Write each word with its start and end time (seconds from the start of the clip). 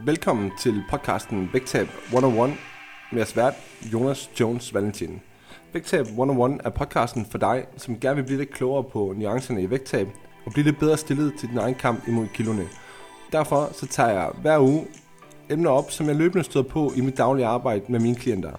Velkommen 0.00 0.52
til 0.58 0.82
podcasten 0.90 1.50
Vægtab 1.52 1.88
101 2.04 2.50
med 3.12 3.18
jeres 3.18 3.36
vært 3.36 3.54
Jonas 3.92 4.30
Jones 4.40 4.74
Valentin. 4.74 5.20
Vægtab 5.72 6.06
101 6.06 6.60
er 6.64 6.70
podcasten 6.70 7.26
for 7.30 7.38
dig, 7.38 7.64
som 7.76 8.00
gerne 8.00 8.16
vil 8.16 8.22
blive 8.22 8.38
lidt 8.38 8.54
klogere 8.54 8.84
på 8.84 9.14
nuancerne 9.16 9.62
i 9.62 9.70
vægttab 9.70 10.08
og 10.46 10.52
blive 10.52 10.64
lidt 10.64 10.78
bedre 10.78 10.96
stillet 10.96 11.34
til 11.38 11.48
din 11.48 11.58
egen 11.58 11.74
kamp 11.74 12.08
imod 12.08 12.26
kiloene. 12.34 12.68
Derfor 13.32 13.70
så 13.72 13.86
tager 13.86 14.10
jeg 14.10 14.30
hver 14.42 14.58
uge 14.58 14.86
emner 15.50 15.70
op, 15.70 15.90
som 15.90 16.06
jeg 16.06 16.16
løbende 16.16 16.44
støder 16.44 16.68
på 16.68 16.92
i 16.96 17.00
mit 17.00 17.16
daglige 17.16 17.46
arbejde 17.46 17.84
med 17.88 18.00
mine 18.00 18.16
klienter. 18.16 18.52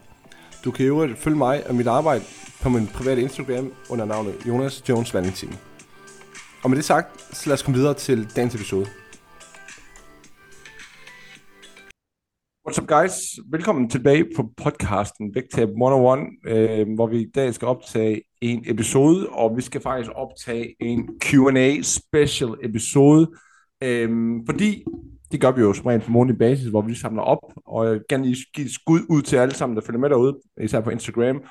Du 0.65 0.71
kan 0.71 0.85
jo 0.85 1.09
følge 1.17 1.37
mig 1.37 1.67
og 1.67 1.75
mit 1.75 1.87
arbejde 1.87 2.23
på 2.61 2.69
min 2.69 2.87
private 2.87 3.21
Instagram 3.21 3.73
under 3.89 4.05
navnet 4.05 4.35
Jonas 4.47 4.89
Jones 4.89 5.13
Valentin. 5.13 5.55
Og 6.63 6.69
med 6.69 6.77
det 6.77 6.85
sagt, 6.85 7.35
så 7.35 7.49
lad 7.49 7.53
os 7.53 7.63
komme 7.63 7.77
videre 7.77 7.93
til 7.93 8.35
dagens 8.35 8.55
episode. 8.55 8.85
What's 12.75 12.83
up 12.83 12.89
guys? 12.89 13.39
Velkommen 13.51 13.89
tilbage 13.89 14.25
på 14.35 14.49
podcasten 14.57 15.35
Vægtab 15.35 15.69
101, 15.69 16.19
øh, 16.47 16.87
hvor 16.95 17.07
vi 17.07 17.21
i 17.21 17.31
dag 17.35 17.53
skal 17.53 17.67
optage 17.67 18.21
en 18.41 18.63
episode, 18.67 19.29
og 19.29 19.57
vi 19.57 19.61
skal 19.61 19.81
faktisk 19.81 20.11
optage 20.15 20.75
en 20.79 21.09
Q&A 21.21 21.81
special 21.81 22.49
episode, 22.63 23.31
øh, 23.83 24.09
fordi 24.45 24.85
det 25.31 25.41
gør 25.41 25.51
vi 25.51 25.61
jo 25.61 25.73
som 25.73 25.85
rent 25.85 26.03
på 26.03 26.11
månedlig 26.11 26.39
basis, 26.39 26.67
hvor 26.67 26.81
vi 26.81 26.95
samler 26.95 27.21
op, 27.21 27.53
og 27.65 27.85
jeg 27.85 27.93
vil 27.93 28.01
gerne 28.09 28.25
lige 28.25 28.45
give 28.53 28.69
skud 28.69 28.99
ud 29.09 29.21
til 29.21 29.37
alle 29.37 29.55
sammen, 29.55 29.75
der 29.75 29.83
følger 29.83 29.99
med 29.99 30.09
derude, 30.09 30.39
især 30.61 30.81
på 30.81 30.89
Instagram, 30.89 31.41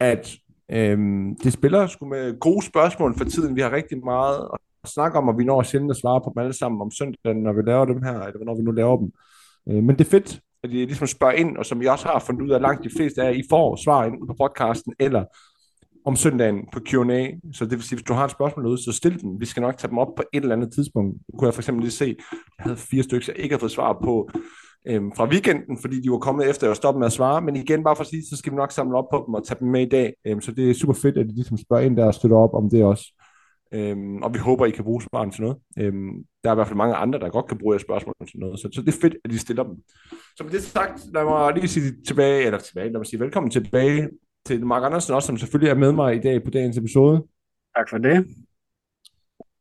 at 0.00 0.36
øh, 0.70 0.98
det 1.44 1.52
spiller 1.52 1.86
sgu 1.86 2.06
med 2.06 2.38
gode 2.40 2.66
spørgsmål 2.66 3.14
for 3.18 3.24
tiden. 3.24 3.56
Vi 3.56 3.60
har 3.60 3.72
rigtig 3.72 4.04
meget 4.04 4.48
at 4.84 4.90
snakke 4.90 5.18
om, 5.18 5.28
og 5.28 5.38
vi 5.38 5.44
når 5.44 5.62
sjældent 5.62 5.90
at 5.90 5.96
svare 5.96 6.20
på 6.20 6.32
dem 6.34 6.42
alle 6.42 6.52
sammen 6.52 6.80
om 6.80 6.90
søndagen, 6.90 7.42
når 7.42 7.52
vi 7.52 7.62
laver 7.66 7.84
dem 7.84 8.02
her, 8.02 8.20
eller 8.20 8.44
når 8.44 8.56
vi 8.56 8.62
nu 8.62 8.70
laver 8.70 8.96
dem. 8.96 9.12
Øh, 9.68 9.82
men 9.82 9.98
det 9.98 10.00
er 10.00 10.10
fedt, 10.10 10.40
at 10.64 10.70
I 10.70 10.74
ligesom 10.74 11.06
spørger 11.06 11.34
ind, 11.34 11.56
og 11.56 11.66
som 11.66 11.82
I 11.82 11.86
også 11.86 12.06
har 12.06 12.18
fundet 12.26 12.42
ud 12.42 12.50
af, 12.50 12.60
langt 12.60 12.84
de 12.84 12.90
fleste 12.96 13.22
af 13.22 13.26
jer, 13.26 13.38
I 13.38 13.42
får 13.50 13.76
svar 13.84 14.04
ind 14.04 14.28
på 14.28 14.34
podcasten, 14.38 14.94
eller 14.98 15.24
om 16.04 16.16
søndagen 16.16 16.68
på 16.72 16.80
Q&A. 16.80 17.26
Så 17.52 17.64
det 17.64 17.72
vil 17.72 17.82
sige, 17.82 17.96
hvis 17.96 18.04
du 18.04 18.12
har 18.12 18.24
et 18.24 18.30
spørgsmål 18.30 18.66
ud, 18.66 18.78
så 18.78 18.92
stil 18.92 19.20
dem. 19.22 19.40
Vi 19.40 19.46
skal 19.46 19.60
nok 19.60 19.78
tage 19.78 19.90
dem 19.90 19.98
op 19.98 20.08
på 20.16 20.22
et 20.32 20.42
eller 20.42 20.56
andet 20.56 20.72
tidspunkt. 20.72 21.16
Nu 21.32 21.38
kunne 21.38 21.46
jeg 21.46 21.54
for 21.54 21.60
eksempel 21.60 21.82
lige 21.82 21.92
se, 21.92 22.04
at 22.04 22.16
jeg 22.58 22.64
havde 22.64 22.76
fire 22.76 23.02
stykker, 23.02 23.32
jeg 23.36 23.42
ikke 23.42 23.54
har 23.54 23.60
fået 23.60 23.72
svar 23.72 23.98
på 24.04 24.30
øhm, 24.88 25.12
fra 25.16 25.28
weekenden, 25.28 25.78
fordi 25.80 26.00
de 26.00 26.10
var 26.10 26.18
kommet 26.18 26.50
efter, 26.50 26.64
at 26.66 26.68
jeg 26.68 26.76
stoppede 26.76 26.98
med 26.98 27.06
at 27.06 27.12
svare. 27.12 27.42
Men 27.42 27.56
igen, 27.56 27.84
bare 27.84 27.96
for 27.96 28.02
at 28.02 28.08
sige, 28.08 28.22
så 28.30 28.36
skal 28.36 28.52
vi 28.52 28.56
nok 28.56 28.72
samle 28.72 28.98
op 28.98 29.04
på 29.12 29.24
dem 29.26 29.34
og 29.34 29.46
tage 29.46 29.60
dem 29.60 29.68
med 29.68 29.82
i 29.86 29.88
dag. 29.88 30.14
Øhm, 30.26 30.40
så 30.40 30.52
det 30.52 30.70
er 30.70 30.74
super 30.74 30.94
fedt, 30.94 31.18
at 31.18 31.26
I 31.26 31.32
ligesom 31.34 31.58
spørger 31.58 31.82
ind 31.82 31.96
der 31.96 32.04
og 32.04 32.14
støtter 32.14 32.36
op 32.36 32.54
om 32.54 32.70
det 32.70 32.84
også. 32.84 33.04
Øhm, 33.72 34.22
og 34.22 34.34
vi 34.34 34.38
håber, 34.38 34.66
I 34.66 34.70
kan 34.70 34.84
bruge 34.84 35.02
svaren 35.02 35.30
til 35.30 35.42
noget. 35.42 35.56
Øhm, 35.78 36.24
der 36.44 36.50
er 36.50 36.54
i 36.54 36.56
hvert 36.56 36.66
fald 36.66 36.76
mange 36.76 36.94
andre, 36.94 37.18
der 37.18 37.28
godt 37.28 37.46
kan 37.46 37.58
bruge 37.58 37.72
jeres 37.72 37.82
spørgsmål 37.82 38.14
til 38.30 38.38
noget. 38.38 38.60
Så, 38.60 38.68
så 38.72 38.80
det 38.80 38.88
er 38.88 39.00
fedt, 39.00 39.16
at 39.24 39.32
I 39.32 39.38
stiller 39.38 39.62
dem. 39.62 39.76
Så 40.36 40.44
med 40.44 40.52
det 40.52 40.62
sagt, 40.62 41.00
lad 41.14 41.24
mig 41.24 41.54
lige 41.54 41.68
sige 41.68 41.92
tilbage, 42.06 42.44
eller 42.46 42.58
tilbage, 42.58 42.92
lad 42.92 42.98
mig 42.98 43.06
sige 43.06 43.20
velkommen 43.20 43.50
tilbage 43.50 44.08
til 44.46 44.66
Mark 44.66 44.84
Andersen 44.84 45.14
også, 45.14 45.26
som 45.26 45.36
selvfølgelig 45.36 45.70
er 45.70 45.78
med 45.78 45.92
mig 45.92 46.16
i 46.16 46.20
dag 46.20 46.44
på 46.44 46.50
dagens 46.50 46.78
episode. 46.78 47.26
Tak 47.76 47.90
for 47.90 47.98
det. 47.98 48.26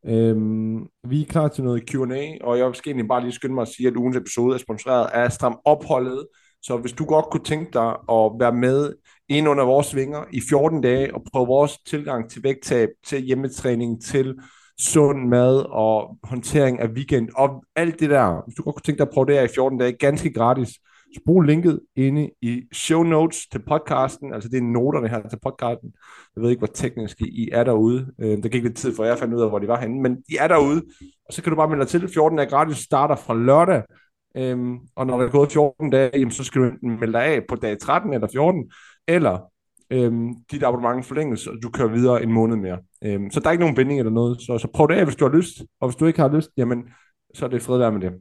Øhm, 0.06 0.88
vi 1.08 1.22
er 1.22 1.26
klar 1.26 1.48
til 1.48 1.64
noget 1.64 1.90
Q&A, 1.90 2.46
og 2.46 2.58
jeg 2.58 2.76
skal 2.76 2.90
egentlig 2.90 3.08
bare 3.08 3.22
lige 3.22 3.32
skynde 3.32 3.56
mig 3.56 3.62
at 3.62 3.68
sige, 3.68 3.88
at 3.88 3.96
ugens 3.96 4.18
episode 4.18 4.54
er 4.54 4.60
sponsoreret 4.60 5.10
af 5.14 5.32
Stram 5.32 5.60
Opholdet. 5.66 6.28
Så 6.62 6.78
hvis 6.78 6.94
du 6.94 7.06
godt 7.06 7.26
kunne 7.32 7.44
tænke 7.44 7.72
dig 7.74 7.90
at 7.90 8.32
være 8.40 8.54
med 8.54 8.94
ind 9.30 9.48
under 9.48 9.64
vores 9.64 9.96
vinger 9.96 10.24
i 10.32 10.42
14 10.50 10.82
dage 10.82 11.16
og 11.16 11.24
prøve 11.34 11.48
vores 11.48 11.78
tilgang 11.78 12.30
til 12.30 12.44
vægttab, 12.44 12.90
til 13.06 13.22
hjemmetræning, 13.22 14.04
til 14.04 14.36
sund 14.80 15.28
mad 15.28 15.66
og 15.70 16.18
håndtering 16.24 16.80
af 16.80 16.88
weekend 16.88 17.30
og 17.36 17.64
alt 17.76 18.00
det 18.00 18.10
der. 18.10 18.42
Hvis 18.46 18.56
du 18.56 18.64
godt 18.64 18.76
kunne 18.76 18.84
tænke 18.84 19.00
dig 19.00 19.08
at 19.08 19.14
prøve 19.14 19.26
det 19.26 19.36
her 19.36 19.44
i 19.44 19.48
14 19.56 19.80
dage, 19.80 19.92
ganske 19.92 20.34
gratis, 20.34 20.70
så 21.14 21.22
brug 21.26 21.42
linket 21.42 21.80
inde 21.96 22.30
i 22.42 22.62
show 22.74 23.04
notes 23.04 23.48
til 23.52 23.62
podcasten, 23.68 24.34
altså 24.34 24.50
det 24.50 24.58
er 24.58 24.62
noterne 24.62 25.08
her 25.08 25.30
til 25.30 25.40
podcasten. 25.44 25.94
Jeg 26.36 26.44
ved 26.44 26.50
ikke, 26.50 26.60
hvor 26.60 26.68
teknisk 26.68 27.22
I 27.22 27.50
er 27.52 27.64
derude. 27.64 28.08
Øh, 28.20 28.44
der 28.44 28.50
gik 28.50 28.64
lidt 28.64 28.78
tid, 28.78 28.96
for 28.96 29.04
jeg 29.04 29.18
fandt 29.18 29.34
ud 29.34 29.42
af, 29.42 29.50
hvor 29.50 29.60
de 29.60 29.68
var 29.68 29.80
henne, 29.82 30.02
men 30.02 30.16
de 30.16 30.38
er 30.40 30.48
derude, 30.48 30.82
og 31.28 31.34
så 31.34 31.44
kan 31.44 31.50
du 31.50 31.56
bare 31.56 31.68
melde 31.70 31.82
dig 31.84 31.90
til. 31.90 32.10
14 32.14 32.38
dage 32.38 32.50
gratis 32.50 32.78
starter 32.78 33.16
fra 33.16 33.34
lørdag, 33.34 33.84
øhm, 34.38 34.78
og 34.96 35.08
når 35.08 35.18
der 35.18 35.26
er 35.26 35.32
gået 35.32 35.52
14 35.52 35.90
dage, 35.90 36.10
jamen, 36.14 36.32
så 36.32 36.44
skal 36.44 36.62
du 36.62 36.68
enten 36.68 37.00
melde 37.00 37.14
dig 37.14 37.24
af 37.24 37.42
på 37.50 37.56
dag 37.56 37.80
13 37.80 38.14
eller 38.14 38.28
14, 38.34 38.72
eller 39.08 39.52
øhm, 39.92 40.36
dit 40.52 40.64
abonnement 40.64 41.06
forlænges, 41.06 41.48
og 41.48 41.54
du 41.64 41.70
kører 41.70 41.88
videre 41.88 42.24
en 42.24 42.32
måned 42.32 42.56
mere. 42.56 42.78
Øhm, 43.04 43.32
så 43.32 43.40
der 43.40 43.48
er 43.48 43.52
ikke 43.52 43.62
nogen 43.62 43.76
binding 43.76 44.00
eller 44.00 44.12
noget, 44.12 44.42
så, 44.42 44.58
så 44.58 44.68
prøv 44.74 44.88
det 44.88 44.94
af, 44.94 45.06
hvis 45.06 45.16
du 45.16 45.30
har 45.30 45.38
lyst, 45.38 45.62
og 45.80 45.90
hvis 45.90 45.96
du 45.96 46.06
ikke 46.06 46.22
har 46.22 46.36
lyst, 46.36 46.50
jamen, 46.58 46.84
så 47.34 47.46
er 47.46 47.50
det 47.50 47.62
fred 47.62 47.78
være 47.78 47.92
med 47.92 48.02
det. 48.02 48.14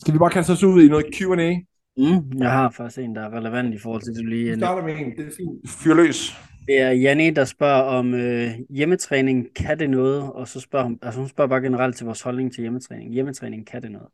Skal 0.00 0.14
vi 0.14 0.18
bare 0.18 0.30
kaste 0.30 0.50
os 0.50 0.64
ud 0.64 0.82
i 0.82 0.88
noget 0.88 1.06
Q&A? 1.14 1.54
Mm, 1.96 2.38
jeg 2.38 2.50
har 2.50 2.70
faktisk 2.70 2.98
en, 2.98 3.14
der 3.14 3.22
er 3.22 3.36
relevant 3.38 3.74
i 3.74 3.78
forhold 3.78 4.02
til 4.02 4.14
det, 4.14 4.24
du 4.24 4.28
lige... 4.28 4.50
Vi 4.50 4.56
starter 4.56 4.82
med 4.82 4.96
en, 4.96 5.10
det 5.16 5.26
er 5.26 5.30
fint. 5.36 5.70
Fyr 5.70 5.94
løs. 5.94 6.34
Det 6.66 6.80
er 6.80 6.90
Janne, 6.90 7.30
der 7.30 7.44
spørger 7.44 7.82
om 7.82 8.14
øh, 8.14 8.50
hjemmetræning, 8.70 9.46
kan 9.54 9.78
det 9.78 9.90
noget? 9.90 10.22
Og 10.32 10.48
så 10.48 10.60
spørger 10.60 10.84
hun, 10.84 10.98
altså 11.02 11.20
hun 11.20 11.28
spørger 11.28 11.48
bare 11.48 11.60
generelt 11.60 11.96
til 11.96 12.06
vores 12.06 12.22
holdning 12.22 12.52
til 12.52 12.60
hjemmetræning. 12.60 13.12
Hjemmetræning, 13.12 13.66
kan 13.66 13.82
det 13.82 13.92
noget? 13.92 14.08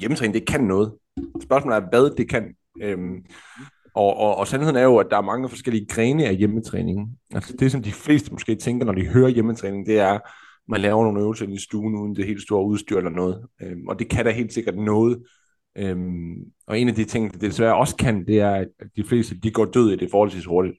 Hjemmetræning, 0.00 0.34
det 0.34 0.46
kan 0.46 0.60
noget. 0.60 0.92
Spørgsmålet 1.42 1.76
er, 1.76 1.88
hvad 1.88 2.16
det 2.16 2.28
kan. 2.28 2.54
Øhm, 2.82 3.24
og, 3.94 4.16
og, 4.16 4.36
og 4.36 4.48
sandheden 4.48 4.76
er 4.76 4.82
jo, 4.82 4.96
at 4.96 5.06
der 5.10 5.16
er 5.16 5.22
mange 5.22 5.48
forskellige 5.48 5.86
grene 5.86 6.24
af 6.24 6.36
hjemmetræning. 6.36 7.18
Altså 7.34 7.56
det, 7.58 7.72
som 7.72 7.82
de 7.82 7.92
fleste 7.92 8.32
måske 8.32 8.54
tænker, 8.54 8.86
når 8.86 8.92
de 8.92 9.06
hører 9.06 9.28
hjemmetræning, 9.28 9.86
det 9.86 9.98
er, 9.98 10.18
man 10.68 10.80
laver 10.80 11.04
nogle 11.04 11.20
øvelser 11.20 11.46
i 11.46 11.58
stuen 11.58 11.94
uden 11.94 12.16
det 12.16 12.26
helt 12.26 12.42
store 12.42 12.64
udstyr 12.64 12.98
eller 12.98 13.10
noget. 13.10 13.46
Øhm, 13.62 13.88
og 13.88 13.98
det 13.98 14.08
kan 14.08 14.24
da 14.24 14.30
helt 14.30 14.52
sikkert 14.52 14.76
noget. 14.76 15.22
Øhm, 15.78 16.34
og 16.66 16.78
en 16.78 16.88
af 16.88 16.94
de 16.94 17.04
ting, 17.04 17.32
det 17.32 17.40
desværre 17.40 17.76
også 17.76 17.96
kan, 17.96 18.26
det 18.26 18.40
er, 18.40 18.50
at 18.50 18.68
de 18.96 19.04
fleste 19.04 19.38
de 19.42 19.50
går 19.50 19.64
død 19.64 19.92
i 19.92 19.96
det 19.96 20.10
forholdsvis 20.10 20.44
hurtigt. 20.44 20.76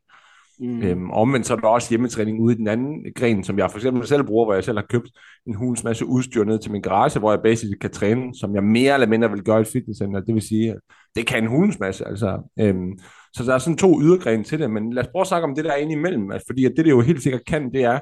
Mm. 0.59 0.81
Øhm, 0.81 1.09
omvendt 1.12 1.47
så 1.47 1.53
er 1.53 1.57
der 1.57 1.68
også 1.68 1.90
hjemmetræning 1.90 2.40
ude 2.40 2.53
i 2.53 2.57
den 2.57 2.68
anden 2.68 3.06
gren, 3.16 3.44
som 3.44 3.57
jeg 3.57 3.72
for 3.72 3.78
eksempel 3.78 4.07
selv 4.07 4.23
bruger, 4.23 4.45
hvor 4.45 4.53
jeg 4.53 4.63
selv 4.63 4.78
har 4.78 4.85
købt 4.90 5.09
en 5.47 5.56
hulens 5.56 5.84
masse 5.84 6.06
udstyr 6.06 6.44
ned 6.44 6.59
til 6.59 6.72
min 6.72 6.81
garage, 6.81 7.19
hvor 7.19 7.31
jeg 7.31 7.40
basisk 7.44 7.79
kan 7.81 7.91
træne, 7.91 8.35
som 8.35 8.56
jeg 8.56 8.63
mere 8.63 8.94
eller 8.94 9.07
mindre 9.07 9.31
vil 9.31 9.44
gøre 9.44 9.57
i 9.57 9.62
et 9.62 9.68
fitnesscenter. 9.68 10.19
Det 10.19 10.34
vil 10.35 10.41
sige, 10.41 10.72
at 10.72 10.78
det 11.16 11.28
kan 11.28 11.44
en 11.44 11.50
hulens 11.50 11.79
masse. 11.79 12.07
Altså, 12.07 12.51
øhm, 12.59 13.00
så 13.34 13.44
der 13.44 13.53
er 13.53 13.57
sådan 13.57 13.78
to 13.78 14.01
ydergrene 14.01 14.44
til 14.44 14.59
det, 14.59 14.72
men 14.72 14.94
lad 14.94 15.03
os 15.03 15.09
prøve 15.12 15.22
at 15.22 15.28
snakke 15.28 15.47
om 15.47 15.56
det 15.56 15.66
der 15.66 15.75
inde 15.75 15.94
imellem, 15.94 16.31
altså, 16.31 16.45
fordi 16.47 16.66
at 16.66 16.74
det, 16.78 16.85
det 16.85 16.91
jo 16.91 17.01
helt 17.01 17.24
sikkert 17.24 17.45
kan, 17.45 17.72
det 17.74 17.84
er, 17.84 18.00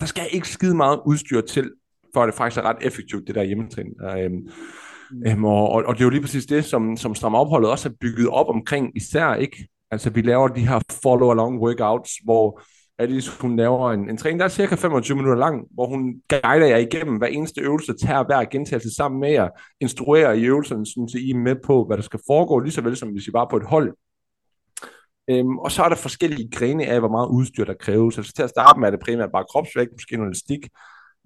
der 0.00 0.06
skal 0.06 0.22
ikke 0.32 0.48
skide 0.48 0.76
meget 0.76 1.00
udstyr 1.06 1.40
til, 1.40 1.70
for 2.14 2.22
at 2.22 2.26
det 2.26 2.34
faktisk 2.34 2.58
er 2.58 2.68
ret 2.68 2.76
effektivt, 2.80 3.26
det 3.26 3.34
der 3.34 3.42
hjemmetræning. 3.42 3.94
Øhm, 4.02 4.48
øhm, 5.26 5.44
og, 5.44 5.70
og, 5.70 5.94
det 5.94 6.00
er 6.00 6.04
jo 6.04 6.10
lige 6.10 6.20
præcis 6.20 6.46
det, 6.46 6.64
som, 6.64 6.96
som 6.96 7.14
strammer 7.14 7.38
opholdet 7.38 7.70
også 7.70 7.88
er 7.88 7.92
bygget 8.00 8.28
op 8.28 8.48
omkring, 8.48 8.96
især 8.96 9.34
ikke 9.34 9.68
Altså, 9.90 10.10
vi 10.10 10.22
laver 10.22 10.48
de 10.48 10.66
her 10.66 10.80
follow-along 11.04 11.58
workouts, 11.58 12.12
hvor 12.24 12.62
Alice, 12.98 13.40
hun 13.40 13.56
laver 13.56 13.92
en, 13.92 14.10
en 14.10 14.16
træning, 14.16 14.40
der 14.40 14.44
er 14.44 14.50
cirka 14.50 14.74
25 14.74 15.16
minutter 15.16 15.40
lang, 15.40 15.66
hvor 15.74 15.86
hun 15.86 16.14
guider 16.28 16.66
jer 16.66 16.76
igennem 16.76 17.16
hver 17.16 17.26
eneste 17.26 17.60
øvelse, 17.60 17.94
tager 18.06 18.24
hver 18.24 18.44
gentagelse 18.44 18.94
sammen 18.94 19.20
med 19.20 19.30
jer, 19.30 19.48
instruerer 19.80 20.32
i 20.32 20.44
øvelserne, 20.44 20.86
så 20.86 21.18
I 21.18 21.30
er 21.30 21.36
med 21.36 21.56
på, 21.64 21.84
hvad 21.86 21.96
der 21.96 22.02
skal 22.02 22.20
foregå, 22.26 22.58
lige 22.58 22.72
så 22.72 22.80
vel 22.80 22.96
som 22.96 23.08
hvis 23.08 23.26
I 23.26 23.32
var 23.32 23.46
på 23.50 23.56
et 23.56 23.66
hold. 23.66 23.94
Øhm, 25.30 25.58
og 25.58 25.72
så 25.72 25.82
er 25.82 25.88
der 25.88 25.96
forskellige 25.96 26.50
grene 26.50 26.86
af, 26.86 26.98
hvor 26.98 27.08
meget 27.08 27.28
udstyr 27.28 27.64
der 27.64 27.74
kræves. 27.74 28.18
Altså 28.18 28.32
til 28.32 28.42
at 28.42 28.50
starte 28.50 28.80
med 28.80 28.86
er 28.86 28.90
det 28.90 29.00
primært 29.00 29.32
bare 29.32 29.44
kropsvægt, 29.50 29.92
måske 29.92 30.16
noget 30.16 30.36
stik. 30.36 30.68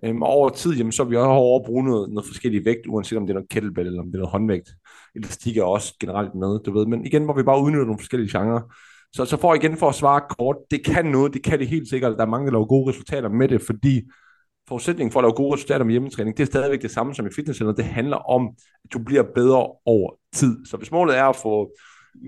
Øhm, 0.05 0.23
og 0.23 0.29
over 0.29 0.49
tid, 0.49 0.77
jamen, 0.77 0.93
så 0.93 1.03
er 1.03 1.07
vi 1.07 1.17
også 1.17 1.29
over 1.29 1.61
at 1.61 1.67
bruge 1.67 1.85
noget, 1.85 2.11
noget 2.11 2.27
forskellige 2.27 2.65
vægt, 2.65 2.87
uanset 2.89 3.19
om 3.19 3.27
det 3.27 3.31
er 3.31 3.35
noget 3.35 3.49
kettlebell 3.49 3.87
eller 3.87 4.03
om 4.03 4.07
det 4.07 4.15
er 4.15 4.19
noget 4.19 4.33
håndvægt. 4.33 4.71
Elastik 5.17 5.57
er 5.57 5.65
også 5.65 5.95
generelt 6.01 6.35
med, 6.35 6.59
du 6.59 6.73
ved. 6.73 6.87
Men 6.87 7.07
igen, 7.07 7.25
hvor 7.25 7.35
vi 7.35 7.43
bare 7.43 7.63
udnytter 7.63 7.85
nogle 7.85 7.99
forskellige 7.99 8.39
genrer. 8.39 8.61
Så, 9.13 9.25
så 9.25 9.37
for 9.37 9.55
igen 9.55 9.77
for 9.77 9.89
at 9.89 9.95
svare 9.95 10.21
kort, 10.39 10.57
det 10.71 10.85
kan 10.85 11.07
noget, 11.07 11.35
det 11.35 11.43
kan 11.43 11.59
det 11.59 11.69
helt 11.69 11.89
sikkert. 11.89 12.17
Der 12.17 12.25
er 12.25 12.31
mange, 12.31 12.47
der 12.47 12.53
laver 12.53 12.67
gode 12.67 12.91
resultater 12.91 13.29
med 13.29 13.49
det, 13.49 13.63
fordi 13.63 14.03
forudsætningen 14.69 15.13
for 15.13 15.21
at 15.21 15.25
lave 15.25 15.33
gode 15.33 15.55
resultater 15.55 15.85
med 15.85 15.93
hjemmetræning, 15.93 16.37
det 16.37 16.43
er 16.43 16.47
stadigvæk 16.47 16.83
det 16.83 16.91
samme 16.91 17.15
som 17.15 17.27
i 17.27 17.31
fitnesscenter. 17.37 17.75
Det 17.75 17.85
handler 17.85 18.17
om, 18.17 18.51
at 18.85 18.93
du 18.93 18.99
bliver 18.99 19.23
bedre 19.35 19.67
over 19.87 20.11
tid. 20.35 20.67
Så 20.67 20.77
hvis 20.77 20.91
målet 20.91 21.19
er 21.19 21.25
at 21.25 21.37
få 21.37 21.71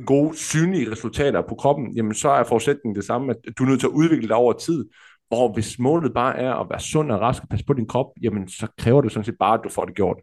gode, 0.07 0.37
synlige 0.37 0.91
resultater 0.91 1.43
på 1.49 1.55
kroppen, 1.55 1.97
jamen 1.97 2.15
så 2.15 2.29
er 2.29 2.45
forudsætningen 2.45 2.97
det 2.97 3.05
samme, 3.05 3.31
at 3.31 3.59
du 3.59 3.65
er 3.65 3.69
nødt 3.69 3.81
til 3.81 3.87
at 3.87 3.93
udvikle 3.93 4.29
dig 4.29 4.37
over 4.37 4.53
tid. 4.53 4.85
Og 5.33 5.53
hvis 5.55 5.79
målet 5.79 6.15
bare 6.15 6.39
er 6.39 6.55
at 6.55 6.67
være 6.71 6.81
sund 6.81 7.13
og 7.13 7.21
rask 7.21 7.43
og 7.43 7.49
passe 7.49 7.67
på 7.67 7.73
din 7.73 7.87
krop, 7.87 8.07
jamen 8.23 8.49
så 8.49 8.67
kræver 8.79 9.01
det 9.01 9.13
sådan 9.13 9.25
set 9.25 9.39
bare, 9.39 9.55
at 9.55 9.61
du 9.65 9.69
får 9.69 9.85
det 9.85 9.95
gjort. 9.95 10.17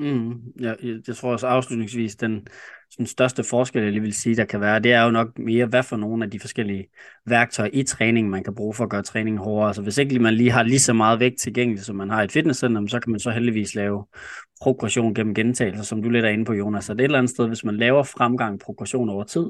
Mm, 0.00 0.32
ja, 0.60 0.74
jeg 1.08 1.16
tror 1.16 1.32
også 1.32 1.46
afslutningsvis, 1.46 2.16
den, 2.16 2.46
den 2.98 3.06
største 3.06 3.44
forskel, 3.44 3.82
jeg 3.82 3.92
lige 3.92 4.02
vil 4.02 4.12
sige, 4.12 4.36
der 4.36 4.44
kan 4.44 4.60
være, 4.60 4.80
det 4.80 4.92
er 4.92 5.04
jo 5.04 5.10
nok 5.10 5.38
mere, 5.38 5.66
hvad 5.66 5.82
for 5.82 5.96
nogle 5.96 6.24
af 6.24 6.30
de 6.30 6.40
forskellige 6.40 6.88
værktøjer 7.26 7.70
i 7.72 7.82
træning, 7.82 8.30
man 8.30 8.44
kan 8.44 8.54
bruge 8.54 8.74
for 8.74 8.84
at 8.84 8.90
gøre 8.90 9.02
træningen 9.02 9.38
hårdere. 9.38 9.66
Altså 9.66 9.82
hvis 9.82 9.98
ikke 9.98 10.18
man 10.18 10.34
lige 10.34 10.50
har 10.50 10.62
lige 10.62 10.78
så 10.78 10.92
meget 10.92 11.20
vægt 11.20 11.38
tilgængeligt, 11.38 11.86
som 11.86 11.96
man 11.96 12.10
har 12.10 12.20
i 12.20 12.24
et 12.24 12.32
fitnesscenter, 12.32 12.86
så 12.86 13.00
kan 13.00 13.10
man 13.10 13.20
så 13.20 13.30
heldigvis 13.30 13.74
lave 13.74 14.06
progression 14.62 15.14
gennem 15.14 15.34
gentagelser, 15.34 15.84
som 15.84 16.02
du 16.02 16.08
lidt 16.08 16.24
er 16.24 16.28
inde 16.28 16.44
på, 16.44 16.52
Jonas. 16.52 16.84
Så 16.84 16.94
det 16.94 17.00
er 17.00 17.04
et 17.04 17.08
eller 17.08 17.18
andet 17.18 17.30
sted, 17.30 17.48
hvis 17.48 17.64
man 17.64 17.76
laver 17.76 18.02
fremgang 18.02 18.60
progression 18.60 19.08
over 19.08 19.24
tid, 19.24 19.46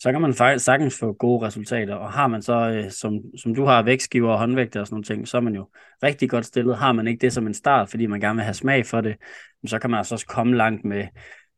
så 0.00 0.12
kan 0.12 0.20
man 0.20 0.34
faktisk 0.34 0.64
sagtens 0.64 0.98
få 0.98 1.12
gode 1.12 1.46
resultater. 1.46 1.94
Og 1.94 2.12
har 2.12 2.26
man 2.26 2.42
så, 2.42 2.70
øh, 2.70 2.90
som, 2.90 3.20
som 3.38 3.54
du 3.54 3.64
har, 3.64 3.82
vægtskiver 3.82 4.32
og 4.32 4.38
håndvægte 4.38 4.80
og 4.80 4.86
sådan 4.86 4.94
nogle 4.94 5.04
ting, 5.04 5.28
så 5.28 5.36
er 5.36 5.40
man 5.40 5.54
jo 5.54 5.68
rigtig 6.02 6.30
godt 6.30 6.46
stillet. 6.46 6.76
Har 6.76 6.92
man 6.92 7.06
ikke 7.06 7.20
det 7.20 7.32
som 7.32 7.46
en 7.46 7.54
start, 7.54 7.90
fordi 7.90 8.06
man 8.06 8.20
gerne 8.20 8.36
vil 8.36 8.44
have 8.44 8.54
smag 8.54 8.86
for 8.86 9.00
det, 9.00 9.16
så 9.66 9.78
kan 9.78 9.90
man 9.90 9.98
altså 9.98 10.14
også 10.14 10.26
komme 10.26 10.56
langt 10.56 10.84
med 10.84 11.06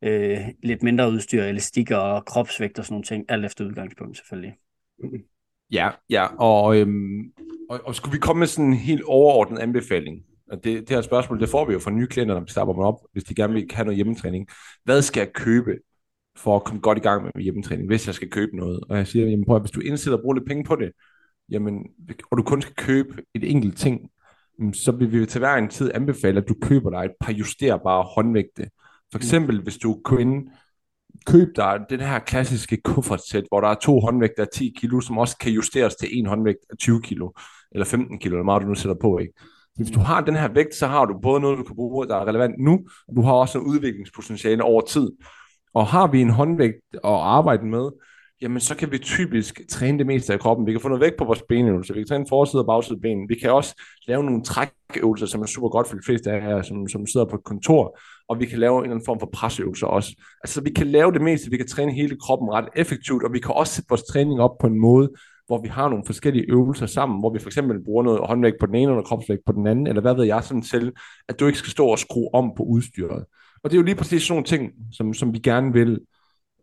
øh, 0.01 0.39
lidt 0.63 0.83
mindre 0.83 1.11
udstyr, 1.11 1.43
elastikker 1.43 1.97
og 1.97 2.25
kropsvægt 2.25 2.79
og 2.79 2.85
sådan 2.85 2.93
nogle 2.93 3.03
ting, 3.03 3.25
alt 3.29 3.45
efter 3.45 3.65
udgangspunkt 3.65 4.17
selvfølgelig. 4.17 4.53
Ja, 5.71 5.89
ja, 6.09 6.25
og, 6.39 6.79
øhm, 6.79 7.31
og, 7.69 7.81
og 7.83 7.95
skulle 7.95 8.13
vi 8.13 8.19
komme 8.19 8.39
med 8.39 8.47
sådan 8.47 8.65
en 8.65 8.73
helt 8.73 9.03
overordnet 9.03 9.59
anbefaling? 9.59 10.23
Og 10.51 10.63
det, 10.63 10.79
det 10.79 10.89
her 10.89 11.01
spørgsmål, 11.01 11.39
det 11.39 11.49
får 11.49 11.65
vi 11.65 11.73
jo 11.73 11.79
fra 11.79 11.91
nye 11.91 12.07
klienter, 12.07 12.35
når 12.35 12.41
vi 12.41 12.51
starter 12.51 12.73
dem 12.73 12.81
op, 12.81 12.95
hvis 13.11 13.23
de 13.23 13.35
gerne 13.35 13.53
vil 13.53 13.67
have 13.73 13.85
noget 13.85 13.95
hjemmetræning. 13.95 14.47
Hvad 14.83 15.01
skal 15.01 15.19
jeg 15.19 15.33
købe 15.33 15.71
for 16.37 16.55
at 16.55 16.63
komme 16.63 16.81
godt 16.81 16.97
i 16.97 17.01
gang 17.01 17.23
med 17.23 17.43
hjemmetræning, 17.43 17.87
hvis 17.87 18.07
jeg 18.07 18.15
skal 18.15 18.29
købe 18.29 18.57
noget? 18.57 18.79
Og 18.89 18.97
jeg 18.97 19.07
siger, 19.07 19.27
jamen 19.27 19.45
prøv 19.45 19.55
at, 19.55 19.61
hvis 19.61 19.71
du 19.71 19.79
indsætter 19.79 20.17
og 20.17 20.21
bruger 20.21 20.35
lidt 20.35 20.47
penge 20.47 20.63
på 20.63 20.75
det, 20.75 20.91
jamen, 21.49 21.85
og 22.31 22.37
du 22.37 22.43
kun 22.43 22.61
skal 22.61 22.75
købe 22.75 23.23
et 23.35 23.51
enkelt 23.51 23.77
ting, 23.77 24.09
Mm, 24.59 24.73
så 24.73 24.91
vil 24.91 25.11
vi 25.11 25.25
til 25.25 25.39
hver 25.39 25.55
en 25.55 25.69
tid 25.69 25.91
anbefale, 25.93 26.41
at 26.41 26.47
du 26.47 26.55
køber 26.61 26.89
dig 26.89 27.05
et 27.05 27.15
par 27.21 27.31
justerbare 27.31 28.03
håndvægte. 28.03 28.69
For 29.11 29.17
eksempel, 29.17 29.61
hvis 29.61 29.77
du 29.77 30.01
kun 30.03 30.49
køb 31.25 31.55
dig 31.55 31.79
den 31.89 31.99
her 31.99 32.19
klassiske 32.19 32.77
kuffertsæt, 32.83 33.43
hvor 33.49 33.61
der 33.61 33.67
er 33.67 33.75
to 33.75 33.99
håndvægte 33.99 34.41
af 34.41 34.47
10 34.53 34.73
kilo, 34.77 35.01
som 35.01 35.17
også 35.17 35.37
kan 35.37 35.51
justeres 35.51 35.95
til 35.95 36.09
en 36.11 36.25
håndvægt 36.25 36.59
af 36.69 36.77
20 36.77 37.01
kilo, 37.01 37.31
eller 37.71 37.85
15 37.85 38.19
kilo, 38.19 38.35
eller 38.35 38.45
meget 38.45 38.61
du 38.61 38.67
nu 38.67 38.75
sætter 38.75 38.95
på, 39.01 39.17
ikke? 39.17 39.33
Hvis 39.75 39.91
du 39.91 39.99
har 39.99 40.21
den 40.21 40.35
her 40.35 40.47
vægt, 40.47 40.75
så 40.75 40.87
har 40.87 41.05
du 41.05 41.19
både 41.21 41.41
noget, 41.41 41.57
du 41.57 41.63
kan 41.63 41.75
bruge, 41.75 42.07
der 42.07 42.15
er 42.15 42.25
relevant 42.27 42.55
nu, 42.59 42.73
og 43.07 43.15
du 43.15 43.21
har 43.21 43.33
også 43.33 43.59
en 43.59 43.65
udviklingspotentiale 43.65 44.63
over 44.63 44.81
tid. 44.81 45.11
Og 45.73 45.87
har 45.87 46.07
vi 46.07 46.21
en 46.21 46.29
håndvægt 46.29 46.81
at 46.93 46.99
arbejde 47.03 47.65
med, 47.65 47.89
jamen 48.41 48.59
så 48.59 48.75
kan 48.75 48.91
vi 48.91 48.97
typisk 48.97 49.61
træne 49.69 49.97
det 49.97 50.07
meste 50.07 50.33
af 50.33 50.39
kroppen. 50.39 50.67
Vi 50.67 50.71
kan 50.71 50.81
få 50.81 50.87
noget 50.87 51.01
vægt 51.01 51.17
på 51.17 51.25
vores 51.25 51.43
benøvelser, 51.49 51.93
vi 51.93 51.99
kan 51.99 52.07
træne 52.07 52.25
forside 52.29 52.61
og 52.61 52.67
bagside 52.67 52.99
ben. 52.99 53.29
Vi 53.29 53.35
kan 53.35 53.51
også 53.51 53.81
lave 54.07 54.23
nogle 54.23 54.43
trækøvelser, 54.43 55.25
som 55.25 55.41
er 55.41 55.45
super 55.45 55.69
godt 55.69 55.87
for 55.87 55.95
de 55.95 56.01
fleste 56.05 56.31
af 56.31 56.49
jer, 56.49 56.61
som, 56.61 56.87
som 56.87 57.07
sidder 57.07 57.25
på 57.25 57.35
et 57.35 57.43
kontor, 57.43 57.99
og 58.27 58.39
vi 58.39 58.45
kan 58.45 58.59
lave 58.59 58.77
en 58.77 58.83
eller 58.83 58.95
anden 58.95 59.05
form 59.05 59.19
for 59.19 59.29
presøvelser 59.33 59.87
også. 59.87 60.15
Altså 60.43 60.61
vi 60.61 60.69
kan 60.69 60.87
lave 60.87 61.11
det 61.11 61.21
meste, 61.21 61.51
vi 61.51 61.57
kan 61.57 61.67
træne 61.67 61.91
hele 61.91 62.17
kroppen 62.21 62.49
ret 62.49 62.69
effektivt, 62.75 63.23
og 63.23 63.33
vi 63.33 63.39
kan 63.39 63.55
også 63.55 63.73
sætte 63.73 63.89
vores 63.89 64.03
træning 64.03 64.41
op 64.41 64.57
på 64.59 64.67
en 64.67 64.79
måde, 64.79 65.09
hvor 65.47 65.61
vi 65.61 65.67
har 65.67 65.89
nogle 65.89 66.03
forskellige 66.05 66.45
øvelser 66.49 66.85
sammen, 66.85 67.19
hvor 67.19 67.33
vi 67.33 67.39
for 67.39 67.49
eksempel 67.49 67.83
bruger 67.83 68.03
noget 68.03 68.19
håndvægt 68.23 68.55
på 68.59 68.65
den 68.65 68.75
ene, 68.75 68.91
og 68.91 69.05
kropsvægt 69.05 69.41
på 69.45 69.51
den 69.51 69.67
anden, 69.67 69.87
eller 69.87 70.01
hvad 70.01 70.15
ved 70.15 70.25
jeg 70.25 70.43
sådan 70.43 70.63
selv, 70.63 70.93
at 71.27 71.39
du 71.39 71.45
ikke 71.45 71.59
skal 71.59 71.71
stå 71.71 71.87
og 71.87 71.99
skrue 71.99 72.29
om 72.33 72.51
på 72.57 72.63
udstyret. 72.63 73.25
Og 73.63 73.69
det 73.69 73.73
er 73.73 73.79
jo 73.79 73.85
lige 73.85 73.95
præcis 73.95 74.23
sådan 74.23 74.33
nogle 74.33 74.45
ting, 74.45 74.71
som, 74.91 75.13
som 75.13 75.33
vi 75.33 75.39
gerne 75.39 75.73
vil 75.73 75.99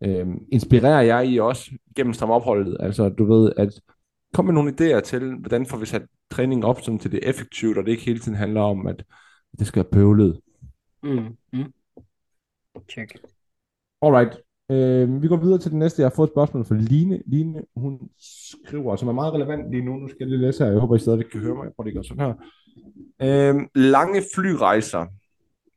øh, 0.02 0.26
inspirere 0.52 0.96
jer 0.96 1.20
i 1.20 1.38
også 1.38 1.70
gennem 1.96 2.12
stramopholdet. 2.12 2.76
Altså 2.80 3.08
du 3.08 3.24
ved, 3.24 3.52
at 3.56 3.80
kom 4.34 4.44
med 4.44 4.54
nogle 4.54 4.74
idéer 4.80 5.00
til, 5.00 5.34
hvordan 5.38 5.66
får 5.66 5.76
vi 5.76 5.86
sat 5.86 6.02
træningen 6.30 6.64
op, 6.64 6.80
sådan 6.80 6.98
til 6.98 7.12
det 7.12 7.20
er 7.22 7.30
effektivt, 7.30 7.78
og 7.78 7.84
det 7.84 7.90
ikke 7.90 8.04
hele 8.04 8.18
tiden 8.18 8.38
handler 8.38 8.60
om, 8.60 8.86
at 8.86 9.04
det 9.58 9.66
skal 9.66 9.82
være 9.82 9.90
bøvlet. 9.90 10.40
Mm, 11.02 11.36
mm. 11.52 11.72
Check. 12.90 13.18
Alright. 14.02 14.40
Øh, 14.70 15.22
vi 15.22 15.28
går 15.28 15.36
videre 15.36 15.58
til 15.58 15.70
den 15.70 15.78
næste. 15.78 16.02
Jeg 16.02 16.08
har 16.08 16.14
fået 16.16 16.26
et 16.26 16.32
spørgsmål 16.32 16.64
fra 16.64 16.74
Line. 16.74 17.22
Line, 17.26 17.62
hun 17.76 18.00
skriver, 18.18 18.96
som 18.96 19.08
er 19.08 19.12
meget 19.12 19.34
relevant 19.34 19.70
lige 19.70 19.84
nu. 19.84 19.96
Nu 19.96 20.08
skal 20.08 20.18
jeg 20.20 20.28
lige 20.28 20.40
læse 20.40 20.64
her. 20.64 20.70
Jeg 20.70 20.80
håber, 20.80 20.96
I 20.96 20.98
stadig 20.98 21.30
kan 21.30 21.40
høre 21.40 21.54
mig. 21.54 21.64
Jeg 21.64 21.72
prøver, 21.76 21.86
det 21.90 21.94
går 21.94 22.02
sådan 22.02 22.24
her. 22.26 22.34
Øh, 23.22 23.66
lange 23.74 24.22
flyrejser, 24.34 25.06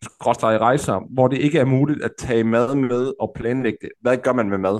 skråstrej 0.01 0.57
rejser, 0.57 1.07
hvor 1.09 1.27
det 1.27 1.37
ikke 1.37 1.59
er 1.59 1.65
muligt 1.65 2.03
at 2.03 2.11
tage 2.19 2.43
mad 2.43 2.75
med 2.75 3.13
og 3.19 3.31
planlægge 3.35 3.77
det. 3.81 3.89
Hvad 4.01 4.17
gør 4.17 4.33
man 4.33 4.49
med 4.49 4.57
mad? 4.57 4.79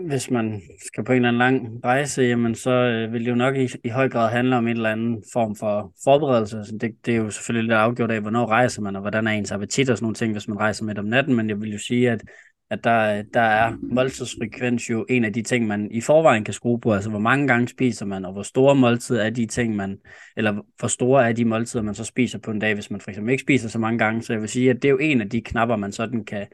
hvis 0.00 0.30
man 0.30 0.62
skal 0.86 1.04
på 1.04 1.12
en 1.12 1.16
eller 1.16 1.28
anden 1.28 1.38
lang 1.38 1.84
rejse, 1.84 2.22
jamen 2.22 2.54
så 2.54 2.70
øh, 2.70 3.12
vil 3.12 3.24
det 3.24 3.30
jo 3.30 3.34
nok 3.34 3.56
i, 3.56 3.68
i 3.84 3.88
høj 3.88 4.08
grad 4.08 4.30
handle 4.30 4.56
om 4.56 4.68
en 4.68 4.76
eller 4.76 4.90
anden 4.90 5.22
form 5.32 5.56
for 5.56 5.92
forberedelse. 6.04 6.64
Så 6.64 6.78
det, 6.80 7.06
det 7.06 7.14
er 7.14 7.18
jo 7.18 7.30
selvfølgelig 7.30 7.68
lidt 7.68 7.78
afgjort 7.78 8.10
af, 8.10 8.20
hvornår 8.20 8.46
rejser 8.46 8.82
man, 8.82 8.96
og 8.96 9.00
hvordan 9.00 9.26
er 9.26 9.30
ens 9.30 9.52
appetit 9.52 9.90
og 9.90 9.96
sådan 9.96 10.04
nogle 10.04 10.14
ting, 10.14 10.32
hvis 10.32 10.48
man 10.48 10.58
rejser 10.58 10.84
med 10.84 10.98
om 10.98 11.04
natten, 11.04 11.34
men 11.34 11.48
jeg 11.48 11.60
vil 11.60 11.72
jo 11.72 11.78
sige, 11.78 12.10
at 12.10 12.22
at 12.70 12.84
der, 12.84 13.22
der 13.34 13.40
er 13.40 13.72
måltidsfrekvens 13.82 14.90
jo 14.90 15.06
en 15.08 15.24
af 15.24 15.32
de 15.32 15.42
ting, 15.42 15.66
man 15.66 15.88
i 15.90 16.00
forvejen 16.00 16.44
kan 16.44 16.54
skrue 16.54 16.80
på, 16.80 16.92
altså 16.92 17.10
hvor 17.10 17.18
mange 17.18 17.46
gange 17.46 17.68
spiser 17.68 18.06
man, 18.06 18.24
og 18.24 18.32
hvor 18.32 18.42
store 18.42 18.74
måltider 18.74 19.22
er 19.22 19.30
de 19.30 19.46
ting, 19.46 19.76
man, 19.76 19.98
eller 20.36 20.62
hvor 20.78 20.88
store 20.88 21.28
er 21.28 21.32
de 21.32 21.44
måltider, 21.44 21.82
man 21.82 21.94
så 21.94 22.04
spiser 22.04 22.38
på 22.38 22.50
en 22.50 22.58
dag, 22.58 22.74
hvis 22.74 22.90
man 22.90 23.00
for 23.00 23.10
eksempel 23.10 23.32
ikke 23.32 23.42
spiser 23.42 23.68
så 23.68 23.78
mange 23.78 23.98
gange. 23.98 24.22
Så 24.22 24.32
jeg 24.32 24.40
vil 24.40 24.48
sige, 24.48 24.70
at 24.70 24.76
det 24.76 24.84
er 24.84 24.92
jo 24.92 24.98
en 24.98 25.20
af 25.20 25.30
de 25.30 25.40
knapper, 25.40 25.76
man 25.76 25.92
sådan 25.92 26.24
kan, 26.24 26.46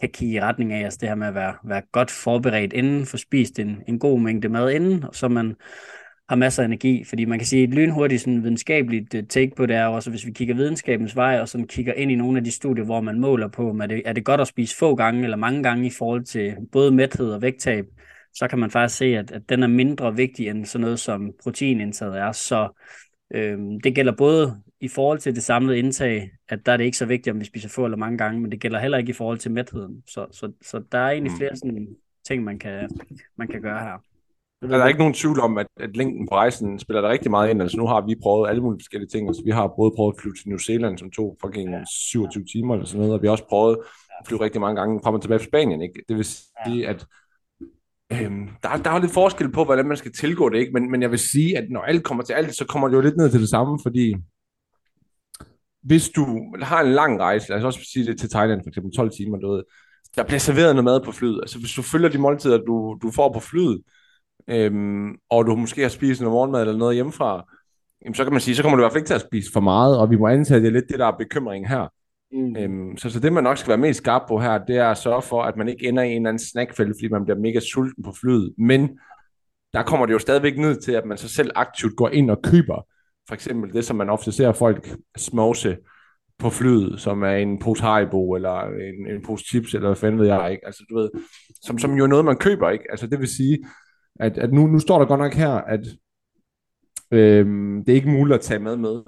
kan 0.00 0.08
kigge 0.08 0.34
i 0.34 0.40
retning 0.40 0.72
af, 0.72 0.84
altså 0.84 0.98
det 1.00 1.08
her 1.08 1.16
med 1.16 1.26
at 1.26 1.34
være, 1.34 1.54
være 1.64 1.82
godt 1.92 2.10
forberedt 2.10 2.72
inden, 2.72 3.06
for 3.06 3.16
spist 3.16 3.58
en, 3.58 3.76
en 3.88 3.98
god 3.98 4.20
mængde 4.20 4.48
mad 4.48 4.70
inden, 4.70 5.04
så 5.12 5.28
man 5.28 5.56
har 6.30 6.36
masser 6.36 6.62
af 6.62 6.66
energi, 6.66 7.04
fordi 7.04 7.24
man 7.24 7.38
kan 7.38 7.46
sige, 7.46 7.64
et 7.64 7.74
lynhurtigt 7.74 8.20
sådan 8.22 8.42
videnskabeligt 8.42 9.14
øh, 9.14 9.26
take 9.26 9.52
på 9.56 9.66
det 9.66 9.76
er 9.76 9.86
også, 9.86 10.10
hvis 10.10 10.26
vi 10.26 10.32
kigger 10.32 10.54
videnskabens 10.54 11.16
vej, 11.16 11.40
og 11.40 11.48
sådan 11.48 11.66
kigger 11.66 11.92
ind 11.92 12.10
i 12.10 12.14
nogle 12.14 12.38
af 12.38 12.44
de 12.44 12.50
studier, 12.50 12.84
hvor 12.84 13.00
man 13.00 13.20
måler 13.20 13.48
på, 13.48 13.78
er 13.82 13.86
det, 13.86 14.02
er 14.04 14.12
det 14.12 14.24
godt 14.24 14.40
at 14.40 14.46
spise 14.46 14.76
få 14.76 14.94
gange 14.94 15.24
eller 15.24 15.36
mange 15.36 15.62
gange 15.62 15.86
i 15.86 15.90
forhold 15.90 16.24
til 16.24 16.56
både 16.72 16.90
mæthed 16.90 17.32
og 17.32 17.42
vægttab, 17.42 17.84
så 18.34 18.48
kan 18.48 18.58
man 18.58 18.70
faktisk 18.70 18.98
se, 18.98 19.04
at, 19.04 19.30
at 19.30 19.42
den 19.48 19.62
er 19.62 19.66
mindre 19.66 20.16
vigtig 20.16 20.48
end 20.48 20.64
sådan 20.64 20.82
noget 20.82 21.00
som 21.00 21.32
proteinindtaget 21.42 22.18
er. 22.18 22.32
Så 22.32 22.82
øhm, 23.34 23.80
det 23.80 23.94
gælder 23.94 24.12
både 24.12 24.60
i 24.80 24.88
forhold 24.88 25.18
til 25.18 25.34
det 25.34 25.42
samlede 25.42 25.78
indtag, 25.78 26.30
at 26.48 26.66
der 26.66 26.72
er 26.72 26.76
det 26.76 26.84
ikke 26.84 26.96
så 26.96 27.06
vigtigt, 27.06 27.34
om 27.34 27.40
vi 27.40 27.44
spiser 27.44 27.68
få 27.68 27.84
eller 27.84 27.98
mange 27.98 28.18
gange, 28.18 28.40
men 28.40 28.52
det 28.52 28.60
gælder 28.60 28.78
heller 28.78 28.98
ikke 28.98 29.10
i 29.10 29.12
forhold 29.12 29.38
til 29.38 29.50
mætheden. 29.50 30.02
Så, 30.06 30.26
så, 30.32 30.52
så 30.62 30.82
der 30.92 30.98
er 30.98 31.10
egentlig 31.10 31.32
mm. 31.32 31.38
flere 31.38 31.56
sådan 31.56 31.88
ting, 32.24 32.44
man 32.44 32.58
kan, 32.58 32.90
man 33.36 33.48
kan 33.48 33.62
gøre 33.62 33.80
her. 33.80 34.09
Der 34.62 34.78
er 34.78 34.88
ikke 34.88 34.98
nogen 34.98 35.14
tvivl 35.14 35.40
om, 35.40 35.58
at, 35.58 35.66
at 35.76 35.96
længden 35.96 36.28
på 36.28 36.34
rejsen 36.34 36.78
spiller 36.78 37.00
der 37.00 37.08
rigtig 37.08 37.30
meget 37.30 37.50
ind. 37.50 37.62
Altså 37.62 37.76
nu 37.76 37.86
har 37.86 38.00
vi 38.06 38.14
prøvet 38.22 38.48
alle 38.48 38.62
mulige 38.62 38.80
forskellige 38.80 39.08
ting. 39.08 39.28
Altså 39.28 39.42
vi 39.44 39.50
har 39.50 39.72
både 39.76 39.92
prøvet 39.96 40.14
at 40.14 40.20
flyve 40.20 40.34
til 40.34 40.48
New 40.48 40.58
Zealand, 40.58 40.98
som 40.98 41.10
tog 41.10 41.38
fucking 41.44 41.86
27 41.88 42.44
timer 42.44 42.74
eller 42.74 42.86
sådan 42.86 43.00
noget, 43.00 43.14
og 43.14 43.22
vi 43.22 43.26
har 43.26 43.32
også 43.32 43.48
prøvet 43.48 43.78
at 44.20 44.26
flyve 44.26 44.40
rigtig 44.40 44.60
mange 44.60 44.80
gange 44.80 45.00
frem 45.04 45.14
og 45.14 45.22
tilbage 45.22 45.38
fra 45.38 45.44
Spanien. 45.44 45.82
Ikke? 45.82 46.02
Det 46.08 46.16
vil 46.16 46.24
sige, 46.24 46.88
at 46.88 47.06
øhm, 48.12 48.48
der, 48.62 48.76
der 48.76 48.90
er 48.90 49.00
lidt 49.00 49.12
forskel 49.12 49.52
på, 49.52 49.64
hvordan 49.64 49.86
man 49.86 49.96
skal 49.96 50.12
tilgå 50.12 50.48
det, 50.48 50.58
ikke? 50.58 50.72
Men, 50.72 50.90
men 50.90 51.02
jeg 51.02 51.10
vil 51.10 51.18
sige, 51.18 51.58
at 51.58 51.64
når 51.70 51.80
alt 51.80 52.04
kommer 52.04 52.24
til 52.24 52.32
alt, 52.32 52.56
så 52.56 52.64
kommer 52.64 52.88
det 52.88 52.96
jo 52.96 53.00
lidt 53.00 53.16
ned 53.16 53.30
til 53.30 53.40
det 53.40 53.48
samme, 53.48 53.78
fordi 53.82 54.16
hvis 55.82 56.08
du 56.08 56.54
har 56.62 56.80
en 56.80 56.92
lang 56.92 57.20
rejse, 57.20 57.48
lad 57.48 57.58
os 57.58 57.64
også 57.64 57.90
sige 57.92 58.06
det 58.06 58.18
til 58.20 58.30
Thailand, 58.30 58.60
for 58.64 58.68
eksempel 58.68 58.92
12 58.92 59.10
timer, 59.10 59.38
du 59.38 59.52
ved, 59.52 59.62
der 60.16 60.22
bliver 60.22 60.38
serveret 60.38 60.74
noget 60.74 60.84
mad 60.84 61.00
på 61.04 61.12
flyet. 61.12 61.40
Altså 61.42 61.58
hvis 61.58 61.72
du 61.72 61.82
følger 61.82 62.08
de 62.08 62.18
måltider, 62.18 62.58
du, 62.58 62.98
du 63.02 63.10
får 63.10 63.32
på 63.32 63.40
flyet, 63.40 63.82
øhm, 64.48 65.16
og 65.30 65.46
du 65.46 65.56
måske 65.56 65.82
har 65.82 65.88
spist 65.88 66.20
noget 66.20 66.32
morgenmad 66.32 66.60
eller 66.60 66.76
noget 66.76 66.94
hjemmefra, 66.94 67.44
jamen, 68.04 68.14
så 68.14 68.24
kan 68.24 68.32
man 68.32 68.40
sige, 68.40 68.54
så 68.54 68.62
kommer 68.62 68.76
du 68.76 68.82
i 68.82 68.84
hvert 68.84 68.92
fald 68.92 69.00
ikke 69.00 69.08
til 69.08 69.14
at 69.14 69.20
spise 69.20 69.52
for 69.52 69.60
meget, 69.60 69.98
og 69.98 70.10
vi 70.10 70.16
må 70.16 70.26
antage, 70.26 70.56
at 70.56 70.62
det 70.62 70.68
er 70.68 70.72
lidt 70.72 70.88
det, 70.88 70.98
der 70.98 71.06
er 71.06 71.16
bekymringen 71.18 71.68
her. 71.68 71.92
Mm. 72.32 72.56
Øhm, 72.56 72.96
så, 72.96 73.10
så 73.10 73.20
det, 73.20 73.32
man 73.32 73.44
nok 73.44 73.58
skal 73.58 73.68
være 73.68 73.78
mest 73.78 73.98
skarp 73.98 74.22
på 74.28 74.38
her, 74.38 74.58
det 74.58 74.76
er 74.76 74.88
at 74.88 74.98
sørge 74.98 75.22
for, 75.22 75.42
at 75.42 75.56
man 75.56 75.68
ikke 75.68 75.88
ender 75.88 76.02
i 76.02 76.10
en 76.10 76.16
eller 76.16 76.28
anden 76.28 76.46
snackfælde, 76.46 76.94
fordi 76.96 77.08
man 77.08 77.24
bliver 77.24 77.38
mega 77.38 77.60
sulten 77.60 78.04
på 78.04 78.12
flyet. 78.20 78.54
Men 78.58 78.98
der 79.72 79.82
kommer 79.82 80.06
det 80.06 80.12
jo 80.12 80.18
stadigvæk 80.18 80.58
ned 80.58 80.80
til, 80.80 80.92
at 80.92 81.06
man 81.06 81.18
så 81.18 81.28
selv 81.28 81.50
aktivt 81.54 81.96
går 81.96 82.08
ind 82.08 82.30
og 82.30 82.42
køber 82.42 82.86
for 83.30 83.34
eksempel 83.34 83.72
det, 83.72 83.84
som 83.84 83.96
man 83.96 84.10
ofte 84.10 84.32
ser 84.32 84.52
folk 84.52 84.96
småse 85.16 85.76
på 86.38 86.50
flyet, 86.50 87.00
som 87.00 87.22
er 87.22 87.34
en 87.34 87.58
pose 87.58 87.82
Haribo, 87.82 88.34
eller 88.34 88.60
en, 88.62 89.14
en 89.14 89.22
pose 89.26 89.44
chips, 89.44 89.74
eller 89.74 89.88
hvad 89.88 89.96
fanden 89.96 90.20
ved 90.20 90.26
jeg, 90.26 90.50
ikke? 90.50 90.66
Altså, 90.66 90.84
du 90.90 90.98
ved, 90.98 91.10
som, 91.62 91.78
som 91.78 91.94
jo 91.94 92.04
er 92.04 92.08
noget, 92.08 92.24
man 92.24 92.36
køber, 92.36 92.70
ikke? 92.70 92.84
Altså, 92.90 93.06
det 93.06 93.20
vil 93.20 93.28
sige, 93.28 93.58
at, 94.20 94.38
at 94.38 94.52
nu, 94.52 94.66
nu 94.66 94.78
står 94.78 94.98
der 94.98 95.06
godt 95.06 95.20
nok 95.20 95.34
her, 95.34 95.50
at 95.50 95.86
øhm, 97.10 97.84
det 97.84 97.92
er 97.92 97.96
ikke 97.96 98.10
muligt 98.10 98.34
at 98.34 98.40
tage 98.40 98.60
mad 98.60 98.76
med. 98.76 99.02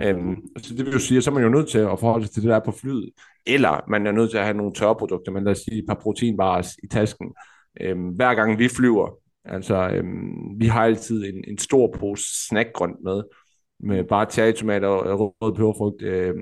Øhm, 0.00 0.36
så 0.58 0.74
det 0.74 0.86
vil 0.86 0.92
jo 0.92 0.98
sige, 0.98 1.18
at 1.18 1.24
så 1.24 1.30
er 1.30 1.34
man 1.34 1.42
jo 1.42 1.48
nødt 1.48 1.68
til 1.68 1.78
at 1.78 2.00
forholde 2.00 2.26
sig 2.26 2.34
til 2.34 2.42
det, 2.42 2.50
der 2.50 2.56
er 2.56 2.64
på 2.64 2.72
flyet. 2.72 3.10
Eller 3.46 3.84
man 3.88 4.06
er 4.06 4.12
nødt 4.12 4.30
til 4.30 4.38
at 4.38 4.44
have 4.44 4.56
nogle 4.56 4.74
tørreprodukter, 4.74 5.32
men 5.32 5.44
lad 5.44 5.52
os 5.52 5.58
sige 5.58 5.78
et 5.78 5.84
par 5.88 6.00
proteinbars 6.02 6.76
i 6.82 6.86
tasken. 6.86 7.34
Øhm, 7.80 8.08
hver 8.08 8.34
gang 8.34 8.58
vi 8.58 8.68
flyver, 8.68 9.10
altså 9.44 9.88
øhm, 9.88 10.60
vi 10.60 10.66
har 10.66 10.84
altid 10.84 11.24
en, 11.24 11.44
en 11.48 11.58
stor 11.58 11.96
pose 11.98 12.46
snackgrønt 12.48 12.96
med, 13.04 13.22
med 13.80 14.04
bare 14.04 14.30
cherrytomater, 14.30 14.88
rød 15.42 15.54
peberfrugt, 15.54 16.02
øh, 16.02 16.34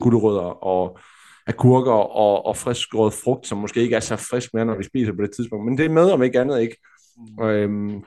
gulerødder 0.00 0.64
og 0.64 0.98
agurker 1.46 1.92
og, 1.92 2.46
og 2.46 2.56
frisk 2.56 2.94
rød 2.94 3.10
frugt, 3.10 3.46
som 3.46 3.58
måske 3.58 3.80
ikke 3.82 3.96
er 3.96 4.00
så 4.00 4.16
frisk 4.16 4.54
mere, 4.54 4.64
når 4.64 4.76
vi 4.76 4.84
spiser 4.84 5.12
på 5.12 5.22
det 5.22 5.30
tidspunkt. 5.36 5.64
Men 5.64 5.78
det 5.78 5.86
er 5.86 5.90
med, 5.90 6.10
om 6.10 6.22
ikke 6.22 6.40
andet 6.40 6.60
ikke. 6.60 6.76
Mm. 7.16 7.44
Øhm, 7.44 8.02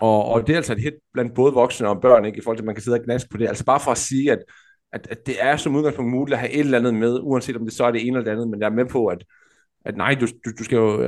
og, 0.00 0.24
og 0.24 0.46
det 0.46 0.52
er 0.52 0.56
altså 0.56 0.72
et 0.72 0.82
hit 0.82 0.94
blandt 1.12 1.34
både 1.34 1.52
voksne 1.52 1.88
og 1.88 2.00
børn, 2.00 2.24
ikke, 2.24 2.38
i 2.38 2.40
forhold 2.40 2.56
til, 2.56 2.62
at 2.62 2.66
man 2.66 2.74
kan 2.74 2.82
sidde 2.82 2.98
og 2.98 3.04
gnaske 3.04 3.28
på 3.30 3.36
det. 3.36 3.48
Altså 3.48 3.64
bare 3.64 3.80
for 3.80 3.90
at 3.90 3.98
sige, 3.98 4.32
at, 4.32 4.38
at, 4.92 5.06
at 5.10 5.26
det 5.26 5.34
er 5.40 5.56
som 5.56 5.76
udgangspunkt 5.76 6.10
muligt 6.10 6.34
at 6.34 6.40
have 6.40 6.52
et 6.52 6.60
eller 6.60 6.78
andet 6.78 6.94
med, 6.94 7.20
uanset 7.22 7.56
om 7.56 7.64
det 7.64 7.72
så 7.72 7.84
er 7.84 7.90
det 7.90 8.06
ene 8.06 8.18
eller 8.18 8.24
det 8.24 8.30
andet, 8.30 8.48
men 8.48 8.60
jeg 8.60 8.66
er 8.66 8.74
med 8.74 8.86
på, 8.86 9.06
at, 9.06 9.24
at 9.84 9.96
nej, 9.96 10.14
du, 10.14 10.26
du, 10.26 10.50
du 10.58 10.64
skal 10.64 10.76
jo, 10.76 11.02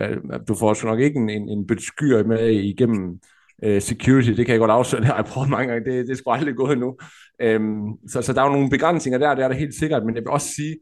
du 0.49 0.55
får 0.55 0.69
også 0.69 0.87
nok 0.87 1.01
ikke 1.01 1.19
en, 1.19 1.31
en, 1.31 1.49
en 1.49 1.67
beskyr 1.67 2.25
med 2.25 2.51
igennem 2.51 3.21
uh, 3.67 3.79
security, 3.79 4.31
det 4.31 4.47
kan 4.47 4.53
jeg 4.53 4.59
godt 4.59 4.71
afsløre, 4.71 5.01
det 5.01 5.09
har 5.09 5.17
jeg 5.17 5.25
prøvet 5.25 5.51
mange 5.51 5.73
gange, 5.73 5.91
det, 5.91 6.07
det 6.07 6.13
er 6.13 6.17
sgu 6.17 6.31
aldrig 6.31 6.57
gået 6.57 6.73
endnu. 6.73 6.97
Um, 7.57 7.99
så, 8.09 8.23
så 8.23 8.33
der 8.33 8.43
er 8.43 8.47
jo 8.47 8.53
nogle 8.53 8.71
begrænsninger 8.71 9.19
der, 9.19 9.35
det 9.35 9.45
er 9.45 9.49
der 9.49 9.55
helt 9.55 9.75
sikkert, 9.75 10.07
men 10.07 10.15
jeg 10.15 10.23
vil 10.23 10.31
også 10.31 10.49
sige, 10.49 10.77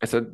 altså, 0.00 0.24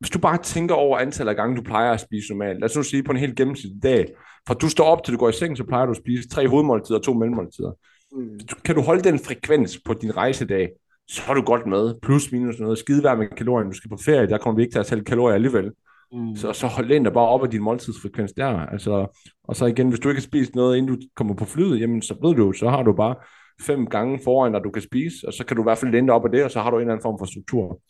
hvis 0.00 0.10
du 0.10 0.18
bare 0.18 0.42
tænker 0.42 0.74
over 0.74 0.98
antallet 0.98 1.30
af 1.30 1.36
gange, 1.36 1.56
du 1.56 1.62
plejer 1.62 1.92
at 1.92 2.00
spise 2.00 2.32
normalt, 2.32 2.60
lad 2.60 2.70
os 2.70 2.76
nu 2.76 2.82
sige 2.82 3.02
på 3.02 3.12
en 3.12 3.18
helt 3.18 3.36
gennemsnitlig 3.36 3.82
dag, 3.82 4.06
fra 4.48 4.54
du 4.54 4.68
står 4.68 4.84
op 4.84 5.04
til 5.04 5.14
du 5.14 5.18
går 5.18 5.28
i 5.28 5.32
seng, 5.32 5.56
så 5.56 5.64
plejer 5.64 5.86
du 5.86 5.90
at 5.90 5.96
spise 5.96 6.28
tre 6.28 6.48
hovedmåltider 6.48 6.98
og 6.98 7.04
to 7.04 7.12
mellemmåltider. 7.14 7.72
Mm. 8.12 8.40
Kan 8.64 8.74
du 8.74 8.80
holde 8.80 9.02
den 9.02 9.18
frekvens 9.18 9.80
på 9.84 9.94
din 9.94 10.16
rejsedag, 10.16 10.70
så 11.08 11.22
er 11.28 11.34
du 11.34 11.42
godt 11.42 11.66
med. 11.66 11.94
Plus 12.02 12.32
minus 12.32 12.60
noget. 12.60 12.78
Skide 12.78 13.04
værd 13.04 13.18
med 13.18 13.26
kalorier. 13.36 13.66
Du 13.66 13.72
skal 13.72 13.88
på 13.90 13.96
ferie, 14.04 14.28
der 14.28 14.38
kommer 14.38 14.56
vi 14.56 14.62
ikke 14.62 14.74
til 14.74 14.78
at 14.78 14.86
tælle 14.86 15.04
kalorier 15.04 15.34
alligevel. 15.34 15.72
Mm. 16.12 16.36
Så, 16.36 16.52
så 16.52 16.66
hold 16.66 16.88
den 16.88 17.04
der 17.04 17.10
bare 17.10 17.28
op 17.28 17.42
af 17.42 17.50
din 17.50 17.62
måltidsfrekvens 17.62 18.32
der. 18.32 18.46
Altså, 18.46 19.06
og 19.44 19.56
så 19.56 19.66
igen, 19.66 19.88
hvis 19.88 20.00
du 20.00 20.08
ikke 20.08 20.20
har 20.20 20.30
spist 20.32 20.54
noget, 20.54 20.76
inden 20.76 20.96
du 20.96 21.00
kommer 21.16 21.34
på 21.34 21.44
flyet, 21.44 21.80
jamen 21.80 22.02
så 22.02 22.14
ved 22.22 22.34
du, 22.34 22.52
så 22.52 22.68
har 22.68 22.82
du 22.82 22.92
bare 22.92 23.14
fem 23.60 23.86
gange 23.86 24.20
foran 24.24 24.52
dig, 24.52 24.64
du 24.64 24.70
kan 24.70 24.82
spise, 24.82 25.26
og 25.26 25.32
så 25.32 25.44
kan 25.46 25.56
du 25.56 25.62
i 25.62 25.68
hvert 25.68 25.78
fald 25.78 25.92
lente 25.92 26.10
op 26.10 26.24
af 26.24 26.30
det, 26.30 26.44
og 26.44 26.50
så 26.50 26.60
har 26.60 26.70
du 26.70 26.76
en 26.76 26.80
eller 26.80 26.92
anden 26.92 27.02
form 27.02 27.18
for 27.18 27.26
struktur. 27.26 27.80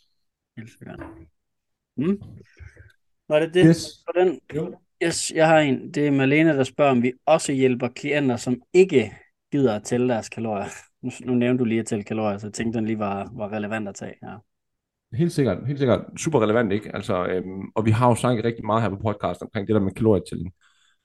Helt 0.56 0.70
sikkert. 0.78 1.00
Mm. 1.96 2.22
Var 3.28 3.40
det 3.40 3.54
det 3.54 3.64
yes. 3.66 3.86
for 4.06 4.12
den? 4.20 4.40
Jo. 4.54 4.74
Yes, 5.02 5.32
jeg 5.34 5.48
har 5.48 5.58
en. 5.58 5.94
Det 5.94 6.06
er 6.06 6.10
Malene, 6.10 6.56
der 6.56 6.64
spørger, 6.64 6.90
om 6.90 7.02
vi 7.02 7.12
også 7.26 7.52
hjælper 7.52 7.88
klienter, 7.88 8.36
som 8.36 8.62
ikke 8.72 9.12
gider 9.52 9.74
at 9.74 9.82
tælle 9.82 10.08
deres 10.08 10.28
kalorier. 10.28 10.66
Nu, 11.02 11.10
nu 11.24 11.34
nævnte 11.34 11.58
du 11.58 11.64
lige 11.64 11.80
at 11.80 11.86
tælle 11.86 12.04
kalorier, 12.04 12.38
så 12.38 12.46
jeg 12.46 12.52
tænkte, 12.52 12.76
den 12.76 12.86
lige 12.86 12.98
var, 12.98 13.30
var 13.34 13.52
relevant 13.52 13.88
at 13.88 13.94
tage. 13.94 14.14
Ja. 14.22 14.34
Helt 15.16 15.32
sikkert, 15.32 15.66
helt 15.66 15.78
sikkert. 15.78 16.00
Super 16.16 16.40
relevant, 16.40 16.72
ikke? 16.72 16.94
Altså, 16.96 17.26
øhm, 17.26 17.62
og 17.74 17.86
vi 17.86 17.90
har 17.90 18.08
jo 18.08 18.14
snakket 18.14 18.44
rigtig 18.44 18.66
meget 18.66 18.82
her 18.82 18.88
på 18.88 18.96
podcast 18.96 19.42
omkring 19.42 19.66
det 19.68 19.74
der 19.74 19.80
med 19.80 19.92
kalorietælling. 19.92 20.52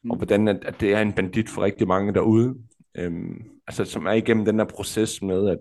Mm. 0.03 0.11
Og 0.11 0.17
hvordan 0.17 0.47
at, 0.47 0.65
at 0.65 0.75
det 0.79 0.93
er 0.93 1.01
en 1.01 1.13
bandit 1.13 1.49
for 1.49 1.61
rigtig 1.63 1.87
mange 1.87 2.13
derude. 2.13 2.55
Øhm, 2.97 3.41
altså, 3.67 3.85
som 3.85 4.05
er 4.05 4.11
igennem 4.11 4.45
den 4.45 4.59
der 4.59 4.65
proces 4.65 5.21
med 5.21 5.49
at 5.49 5.59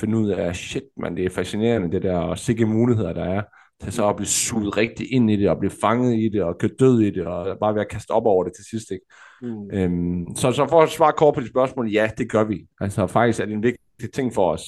finde 0.00 0.18
ud 0.18 0.28
af, 0.30 0.56
shit, 0.56 0.84
man, 0.96 1.16
det 1.16 1.24
er 1.24 1.30
fascinerende, 1.30 1.90
det 1.90 2.02
der, 2.02 2.18
og 2.18 2.38
sikke 2.38 2.66
muligheder, 2.66 3.12
der 3.12 3.24
er 3.24 3.42
til 3.82 3.92
så 3.92 4.08
at 4.08 4.16
blive 4.16 4.26
suget 4.26 4.76
rigtig 4.76 5.12
ind 5.12 5.30
i 5.30 5.36
det, 5.36 5.48
og 5.48 5.58
blive 5.58 5.72
fanget 5.80 6.18
i 6.18 6.28
det, 6.28 6.42
og 6.42 6.58
køre 6.58 6.70
død 6.78 7.00
i 7.00 7.10
det, 7.10 7.26
og 7.26 7.58
bare 7.58 7.74
være 7.74 7.84
kastet 7.84 8.10
op 8.10 8.26
over 8.26 8.44
det 8.44 8.52
til 8.56 8.64
sidst. 8.64 8.90
Ikke? 8.90 9.06
Mm. 9.42 9.70
Øhm, 9.72 10.36
så, 10.36 10.52
så 10.52 10.66
for 10.70 10.82
at 10.82 10.90
svare 10.90 11.12
kort 11.12 11.34
på 11.34 11.40
de 11.40 11.48
spørgsmål, 11.48 11.90
ja, 11.90 12.10
det 12.18 12.30
gør 12.30 12.44
vi. 12.44 12.66
Altså 12.80 13.06
faktisk 13.06 13.40
er 13.40 13.44
det 13.44 13.54
en 13.54 13.62
vigtig 13.62 14.12
ting 14.12 14.34
for 14.34 14.52
os, 14.52 14.62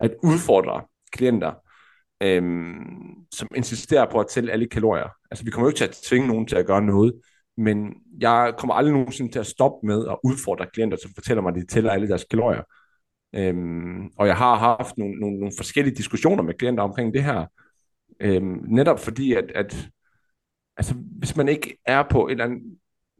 at 0.00 0.14
udfordre 0.22 0.82
klienter, 1.12 1.52
øhm, 2.22 3.24
som 3.34 3.48
insisterer 3.56 4.10
på 4.10 4.20
at 4.20 4.26
tælle 4.26 4.52
alle 4.52 4.66
kalorier. 4.66 5.08
Altså 5.30 5.44
vi 5.44 5.50
kommer 5.50 5.66
jo 5.66 5.68
ikke 5.68 5.78
til 5.78 5.84
at 5.84 5.98
tvinge 6.08 6.28
nogen 6.28 6.46
til 6.46 6.56
at 6.56 6.66
gøre 6.66 6.82
noget, 6.82 7.12
men 7.56 7.94
jeg 8.20 8.54
kommer 8.58 8.74
aldrig 8.74 8.92
nogensinde 8.92 9.32
til 9.32 9.38
at 9.38 9.46
stoppe 9.46 9.86
med 9.86 10.06
at 10.08 10.16
udfordre 10.24 10.66
klienter, 10.72 10.98
som 11.02 11.10
fortæller 11.14 11.42
mig, 11.42 11.50
at 11.50 11.54
de 11.54 11.66
tæller 11.66 11.90
alle 11.90 12.08
deres 12.08 12.24
kalorier. 12.24 12.62
Øhm, 13.34 14.06
og 14.18 14.26
jeg 14.26 14.36
har 14.36 14.54
haft 14.54 14.98
nogle, 14.98 15.14
nogle, 15.14 15.36
nogle 15.38 15.52
forskellige 15.56 15.94
diskussioner 15.94 16.42
med 16.42 16.54
klienter 16.54 16.82
omkring 16.82 17.14
det 17.14 17.24
her, 17.24 17.46
Øhm, 18.20 18.60
netop 18.68 19.00
fordi, 19.00 19.32
at, 19.32 19.50
at 19.54 19.88
altså, 20.76 20.94
hvis 21.18 21.36
man 21.36 21.48
ikke 21.48 21.78
er 21.86 22.02
på 22.10 22.26
et 22.26 22.30
eller 22.30 22.44
andet 22.44 22.62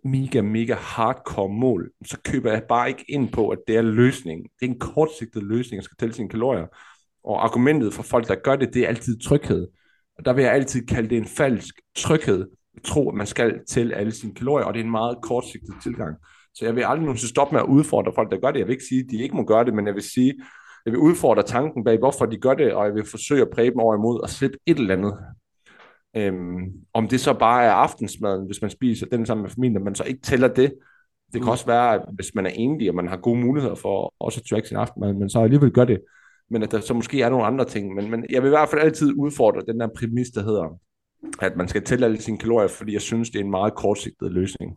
mega, 0.04 0.40
mega 0.40 0.74
hardcore 0.74 1.48
mål, 1.48 1.90
så 2.04 2.18
køber 2.24 2.52
jeg 2.52 2.62
bare 2.68 2.88
ikke 2.88 3.04
ind 3.08 3.28
på, 3.32 3.48
at 3.48 3.58
det 3.66 3.76
er 3.76 3.82
løsningen. 3.82 4.48
Det 4.60 4.66
er 4.66 4.70
en 4.70 4.78
kortsigtet 4.78 5.42
løsning, 5.42 5.78
at 5.78 5.84
skal 5.84 5.96
tælle 5.96 6.14
sine 6.14 6.28
kalorier. 6.28 6.66
Og 7.24 7.44
argumentet 7.44 7.94
for 7.94 8.02
folk, 8.02 8.28
der 8.28 8.34
gør 8.34 8.56
det, 8.56 8.74
det 8.74 8.84
er 8.84 8.88
altid 8.88 9.18
tryghed. 9.20 9.68
Og 10.18 10.24
der 10.24 10.32
vil 10.32 10.44
jeg 10.44 10.52
altid 10.52 10.86
kalde 10.86 11.08
det 11.08 11.18
en 11.18 11.26
falsk 11.26 11.74
tryghed. 11.96 12.46
at 12.76 12.82
tro, 12.82 13.08
at 13.08 13.14
man 13.14 13.26
skal 13.26 13.60
tælle 13.68 13.94
alle 13.94 14.12
sine 14.12 14.34
kalorier, 14.34 14.66
og 14.66 14.74
det 14.74 14.80
er 14.80 14.84
en 14.84 14.90
meget 14.90 15.18
kortsigtet 15.22 15.74
tilgang. 15.82 16.16
Så 16.54 16.64
jeg 16.64 16.76
vil 16.76 16.82
aldrig 16.82 17.04
nogensinde 17.04 17.30
stoppe 17.30 17.54
med 17.54 17.60
at 17.60 17.66
udfordre 17.66 18.12
folk, 18.14 18.30
der 18.30 18.40
gør 18.40 18.50
det. 18.50 18.58
Jeg 18.58 18.66
vil 18.66 18.72
ikke 18.72 18.84
sige, 18.84 19.00
at 19.00 19.10
de 19.10 19.22
ikke 19.22 19.36
må 19.36 19.44
gøre 19.44 19.64
det, 19.64 19.74
men 19.74 19.86
jeg 19.86 19.94
vil 19.94 20.02
sige, 20.02 20.34
jeg 20.86 20.92
vil 20.92 21.00
udfordre 21.00 21.42
tanken 21.42 21.84
bag, 21.84 21.98
hvorfor 21.98 22.26
de 22.26 22.36
gør 22.36 22.54
det, 22.54 22.72
og 22.72 22.86
jeg 22.86 22.94
vil 22.94 23.04
forsøge 23.06 23.42
at 23.42 23.50
præge 23.50 23.70
dem 23.70 23.78
over 23.78 23.94
imod 23.94 24.20
og 24.20 24.30
slippe 24.30 24.58
et 24.66 24.78
eller 24.78 24.96
andet. 24.96 25.14
Øhm, 26.16 26.72
om 26.92 27.08
det 27.08 27.20
så 27.20 27.34
bare 27.34 27.64
er 27.64 27.72
aftensmaden, 27.72 28.46
hvis 28.46 28.62
man 28.62 28.70
spiser 28.70 29.06
den 29.06 29.26
sammen 29.26 29.42
med 29.42 29.50
familien, 29.50 29.84
man 29.84 29.94
så 29.94 30.04
ikke 30.04 30.20
tæller 30.20 30.48
det. 30.48 30.74
Det 31.26 31.40
kan 31.40 31.42
mm. 31.42 31.48
også 31.48 31.66
være, 31.66 31.94
at 31.94 32.02
hvis 32.12 32.34
man 32.34 32.46
er 32.46 32.50
enlig, 32.54 32.88
og 32.88 32.94
man 32.94 33.08
har 33.08 33.16
gode 33.16 33.40
muligheder 33.40 33.74
for 33.74 34.14
også 34.18 34.40
at 34.40 34.46
track 34.46 34.66
sin 34.66 34.76
aftenmad, 34.76 35.14
men 35.14 35.30
så 35.30 35.40
alligevel 35.40 35.70
gør 35.70 35.84
det. 35.84 36.00
Men 36.50 36.62
at 36.62 36.70
der 36.70 36.80
så 36.80 36.94
måske 36.94 37.22
er 37.22 37.30
nogle 37.30 37.46
andre 37.46 37.64
ting. 37.64 37.94
Men, 37.94 38.10
men 38.10 38.26
jeg 38.30 38.42
vil 38.42 38.48
i 38.48 38.50
hvert 38.50 38.68
fald 38.68 38.82
altid 38.82 39.12
udfordre 39.16 39.72
den 39.72 39.80
der 39.80 39.88
præmis, 39.96 40.28
der 40.28 40.42
hedder, 40.42 40.78
at 41.40 41.56
man 41.56 41.68
skal 41.68 41.84
tælle 41.84 42.06
alle 42.06 42.20
sine 42.20 42.38
kalorier, 42.38 42.68
fordi 42.68 42.92
jeg 42.92 43.02
synes, 43.02 43.30
det 43.30 43.40
er 43.40 43.44
en 43.44 43.50
meget 43.50 43.74
kortsigtet 43.74 44.32
løsning. 44.32 44.76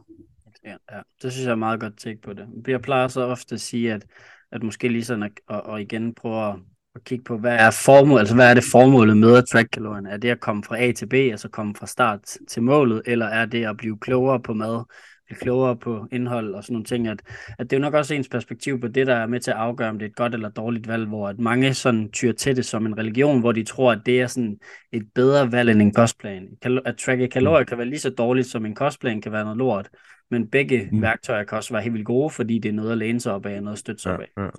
Ja, 0.65 0.75
ja. 0.91 0.99
det 1.21 1.31
synes 1.31 1.45
jeg 1.45 1.51
er 1.51 1.55
meget 1.55 1.79
godt 1.79 1.97
tænkt 1.97 2.23
på 2.23 2.33
det. 2.33 2.47
Jeg 2.67 2.81
plejer 2.81 3.07
så 3.07 3.21
ofte 3.21 3.55
at 3.55 3.61
sige, 3.61 3.93
at 3.93 4.05
at 4.51 4.63
måske 4.63 4.87
lige 4.87 5.05
sådan 5.05 5.23
at, 5.23 5.31
at, 5.49 5.61
at 5.73 5.81
igen 5.81 6.13
prøve 6.15 6.49
at, 6.49 6.55
at 6.95 7.03
kigge 7.03 7.23
på, 7.23 7.37
hvad 7.37 7.55
er 7.55 7.71
formålet, 7.71 8.19
altså 8.19 8.35
hvad 8.35 8.49
er 8.49 8.53
det 8.53 8.63
formålet 8.71 9.17
med 9.17 9.37
at 9.37 9.45
track 9.45 9.69
kalorierne? 9.71 10.09
Er 10.09 10.17
det 10.17 10.29
at 10.29 10.39
komme 10.39 10.63
fra 10.63 10.81
A 10.81 10.91
til 10.91 11.05
B, 11.05 11.13
altså 11.13 11.49
komme 11.49 11.75
fra 11.75 11.87
start 11.87 12.19
til 12.47 12.63
målet, 12.63 13.01
eller 13.05 13.25
er 13.25 13.45
det 13.45 13.65
at 13.65 13.77
blive 13.77 13.97
klogere 13.97 14.39
på 14.39 14.53
mad, 14.53 14.83
blive 15.29 15.39
klogere 15.39 15.75
på 15.75 16.07
indhold 16.11 16.53
og 16.53 16.63
sådan 16.63 16.73
nogle 16.73 16.85
ting, 16.85 17.07
at, 17.07 17.21
at 17.59 17.69
det 17.69 17.73
er 17.73 17.77
jo 17.79 17.81
nok 17.81 17.93
også 17.93 18.13
ens 18.13 18.29
perspektiv 18.29 18.81
på 18.81 18.87
det, 18.87 19.07
der 19.07 19.15
er 19.15 19.27
med 19.27 19.39
til 19.39 19.51
at 19.51 19.57
afgøre, 19.57 19.89
om 19.89 19.99
det 19.99 20.05
er 20.05 20.09
et 20.09 20.15
godt 20.15 20.33
eller 20.33 20.49
dårligt 20.49 20.87
valg, 20.87 21.07
hvor 21.07 21.27
at 21.27 21.39
mange 21.39 21.73
sådan 21.73 22.09
tyr 22.11 22.31
til 22.31 22.55
det 22.55 22.65
som 22.65 22.85
en 22.85 22.97
religion, 22.97 23.39
hvor 23.39 23.51
de 23.51 23.63
tror, 23.63 23.91
at 23.91 24.01
det 24.05 24.21
er 24.21 24.27
sådan 24.27 24.57
et 24.91 25.07
bedre 25.15 25.51
valg 25.51 25.69
end 25.69 25.81
en 25.81 25.93
kostplan. 25.93 26.47
At 26.85 26.97
tracke 26.97 27.27
kalorier 27.27 27.65
kan 27.65 27.77
være 27.77 27.87
lige 27.87 27.99
så 27.99 28.09
dårligt, 28.09 28.47
som 28.47 28.65
en 28.65 28.75
kostplan 28.75 29.21
kan 29.21 29.31
være 29.31 29.43
noget 29.43 29.57
lort. 29.57 29.89
Men 30.31 30.47
begge 30.47 30.89
mm. 30.91 31.01
værktøjer 31.01 31.43
kan 31.43 31.57
også 31.57 31.73
være 31.73 31.81
helt 31.81 31.93
vildt 31.93 32.07
gode, 32.07 32.29
fordi 32.29 32.59
det 32.59 32.69
er 32.69 32.73
noget 32.73 32.91
at 32.91 32.97
læne 32.97 33.19
sig 33.19 33.33
op 33.33 33.45
af, 33.45 33.57
og 33.57 33.63
noget 33.63 33.75
at 33.75 33.79
støtte 33.79 34.01
sig 34.01 34.13
op 34.13 34.19
af. 34.19 34.27
Ja, 34.37 34.43
ja. 34.43 34.49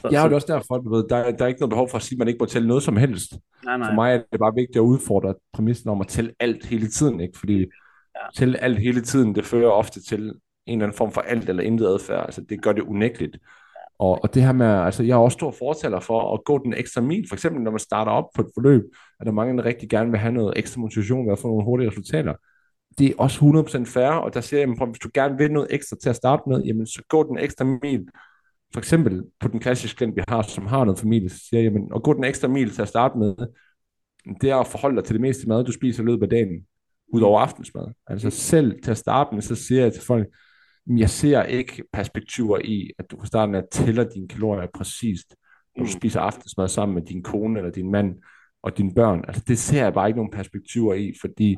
Så, 0.00 0.08
ja, 0.12 0.22
og 0.22 0.30
det 0.30 0.32
er 0.32 0.34
også 0.34 0.52
derfor, 0.52 0.78
du 0.78 0.94
ved, 0.94 1.04
der, 1.08 1.30
der 1.30 1.44
er 1.44 1.48
ikke 1.48 1.60
noget 1.60 1.70
behov 1.70 1.88
for 1.88 1.96
at 1.96 2.02
sige, 2.02 2.16
at 2.16 2.18
man 2.18 2.28
ikke 2.28 2.38
må 2.38 2.46
tælle 2.46 2.68
noget 2.68 2.82
som 2.82 2.96
helst. 2.96 3.32
Nej, 3.64 3.76
nej. 3.78 3.88
For 3.88 3.94
mig 3.94 4.14
er 4.14 4.22
det 4.32 4.40
bare 4.40 4.54
vigtigt 4.54 4.76
at 4.76 4.80
udfordre 4.80 5.34
præmissen 5.52 5.90
om 5.90 6.00
at 6.00 6.06
tælle 6.06 6.32
alt 6.40 6.66
hele 6.66 6.88
tiden, 6.88 7.20
ikke? 7.20 7.38
Fordi 7.38 7.66
ja. 8.14 8.26
til 8.36 8.56
alt 8.56 8.78
hele 8.78 9.00
tiden, 9.00 9.34
det 9.34 9.44
fører 9.44 9.70
ofte 9.70 10.02
til 10.02 10.20
en 10.20 10.32
eller 10.66 10.86
anden 10.86 10.96
form 10.96 11.12
for 11.12 11.20
alt 11.20 11.48
eller 11.48 11.62
intet 11.62 11.86
adfærd. 11.86 12.24
Altså, 12.24 12.40
det 12.40 12.62
gør 12.62 12.72
det 12.72 12.82
unægteligt. 12.82 13.38
Og, 13.98 14.22
og 14.22 14.34
det 14.34 14.42
her 14.42 14.52
med, 14.52 14.66
altså 14.66 15.02
jeg 15.02 15.14
er 15.14 15.18
også 15.18 15.34
stor 15.34 15.50
fortaler 15.50 16.00
for 16.00 16.34
at 16.34 16.44
gå 16.44 16.64
den 16.64 16.74
ekstra 16.74 17.00
mil. 17.00 17.28
For 17.28 17.36
eksempel 17.36 17.62
når 17.62 17.70
man 17.70 17.80
starter 17.80 18.12
op 18.12 18.24
på 18.34 18.42
et 18.42 18.48
forløb, 18.54 18.82
at 19.20 19.26
der 19.26 19.32
mange, 19.32 19.56
der 19.56 19.64
rigtig 19.64 19.88
gerne 19.88 20.10
vil 20.10 20.20
have 20.20 20.32
noget 20.32 20.52
ekstra 20.56 20.80
motivation 20.80 21.26
ved 21.26 21.32
at 21.32 21.38
få 21.38 21.48
nogle 21.48 21.64
hurtige 21.64 21.90
resultater 21.90 22.34
det 22.98 23.10
er 23.10 23.14
også 23.18 23.40
100% 23.40 23.84
færre, 23.84 24.22
og 24.22 24.34
der 24.34 24.40
siger 24.40 24.60
jeg, 24.60 24.68
at 24.82 24.88
hvis 24.88 24.98
du 24.98 25.10
gerne 25.14 25.38
vil 25.38 25.52
noget 25.52 25.68
ekstra 25.70 25.96
til 26.02 26.08
at 26.08 26.16
starte 26.16 26.42
med, 26.46 26.62
jamen 26.62 26.86
så 26.86 27.02
gå 27.08 27.28
den 27.28 27.38
ekstra 27.38 27.64
mil. 27.64 28.08
For 28.72 28.78
eksempel 28.78 29.22
på 29.40 29.48
den 29.48 29.60
klassiske 29.60 29.96
klient, 29.96 30.16
vi 30.16 30.22
har, 30.28 30.42
som 30.42 30.66
har 30.66 30.84
noget 30.84 30.98
familie, 30.98 31.28
så 31.28 31.38
siger 31.48 31.60
jeg, 31.60 31.72
jamen, 31.72 31.90
at 31.94 32.02
gå 32.02 32.12
den 32.12 32.24
ekstra 32.24 32.48
mil 32.48 32.70
til 32.70 32.82
at 32.82 32.88
starte 32.88 33.18
med, 33.18 33.34
det 34.40 34.50
er 34.50 34.56
at 34.56 34.66
forholde 34.66 34.96
dig 34.96 35.04
til 35.04 35.14
det 35.14 35.20
meste 35.20 35.48
mad, 35.48 35.64
du 35.64 35.72
spiser 35.72 36.02
i 36.02 36.06
løbet 36.06 36.22
af 36.22 36.30
dagen, 36.30 36.66
ud 37.08 37.20
over 37.20 37.40
aftensmad. 37.40 37.86
Altså 38.06 38.30
selv 38.30 38.82
til 38.82 38.90
at 38.90 38.96
starte 38.96 39.34
med, 39.34 39.42
så 39.42 39.54
siger 39.54 39.82
jeg 39.82 39.92
til 39.92 40.02
folk, 40.02 40.28
jeg 40.86 41.10
ser 41.10 41.42
ikke 41.42 41.84
perspektiver 41.92 42.58
i, 42.64 42.90
at 42.98 43.10
du 43.10 43.18
fra 43.18 43.26
starten 43.26 43.54
af 43.54 43.62
tæller 43.72 44.04
dine 44.04 44.28
kalorier 44.28 44.68
præcist, 44.74 45.36
når 45.76 45.84
du 45.84 45.90
mm. 45.94 46.00
spiser 46.00 46.20
aftensmad 46.20 46.68
sammen 46.68 46.94
med 46.94 47.02
din 47.02 47.22
kone 47.22 47.58
eller 47.58 47.72
din 47.72 47.90
mand 47.90 48.14
og 48.62 48.78
dine 48.78 48.94
børn. 48.94 49.24
Altså 49.28 49.42
det 49.48 49.58
ser 49.58 49.82
jeg 49.82 49.94
bare 49.94 50.08
ikke 50.08 50.18
nogen 50.18 50.32
perspektiver 50.32 50.94
i, 50.94 51.12
fordi 51.20 51.56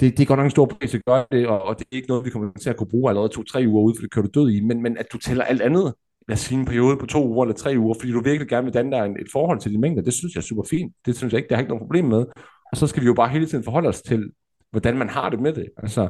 det, 0.00 0.16
det 0.16 0.22
er 0.22 0.26
godt 0.26 0.38
nok 0.38 0.44
en 0.44 0.50
stor 0.50 0.66
pris 0.66 0.94
at 0.94 1.04
gøre 1.06 1.24
det, 1.32 1.46
og, 1.46 1.62
og 1.62 1.78
det 1.78 1.84
er 1.84 1.96
ikke 1.96 2.08
noget, 2.08 2.24
vi 2.24 2.30
kommer 2.30 2.52
til 2.60 2.70
at 2.70 2.76
kunne 2.76 2.90
bruge 2.90 3.10
allerede 3.10 3.28
to-tre 3.28 3.64
uger 3.66 3.82
ud, 3.82 3.94
for 3.96 4.02
det 4.02 4.10
kører 4.10 4.26
du 4.26 4.40
død 4.40 4.50
i, 4.50 4.60
men, 4.60 4.82
men 4.82 4.96
at 4.96 5.06
du 5.12 5.18
tæller 5.18 5.44
alt 5.44 5.62
andet, 5.62 5.94
lad 6.28 6.34
os 6.34 6.40
sige 6.40 6.58
en 6.58 6.66
periode 6.66 6.96
på 6.96 7.06
to 7.06 7.28
uger 7.28 7.44
eller 7.44 7.56
tre 7.56 7.74
uger, 7.78 7.94
fordi 8.00 8.12
du 8.12 8.20
virkelig 8.20 8.48
gerne 8.48 8.64
vil 8.64 8.74
danne 8.74 8.90
dig 8.90 9.14
et 9.20 9.26
forhold 9.32 9.60
til 9.60 9.72
de 9.72 9.78
mængder, 9.78 10.02
det 10.02 10.14
synes 10.14 10.34
jeg 10.34 10.40
er 10.40 10.44
super 10.44 10.62
fint. 10.70 10.94
Det 11.06 11.16
synes 11.16 11.32
jeg 11.32 11.38
ikke, 11.38 11.48
det 11.48 11.56
har 11.56 11.62
ikke 11.62 11.68
noget 11.68 11.82
problem 11.82 12.04
med. 12.04 12.26
Og 12.70 12.76
så 12.76 12.86
skal 12.86 13.02
vi 13.02 13.06
jo 13.06 13.14
bare 13.14 13.28
hele 13.28 13.46
tiden 13.46 13.64
forholde 13.64 13.88
os 13.88 14.02
til, 14.02 14.30
hvordan 14.70 14.96
man 14.96 15.08
har 15.08 15.28
det 15.28 15.40
med 15.40 15.52
det. 15.52 15.66
Altså, 15.76 16.08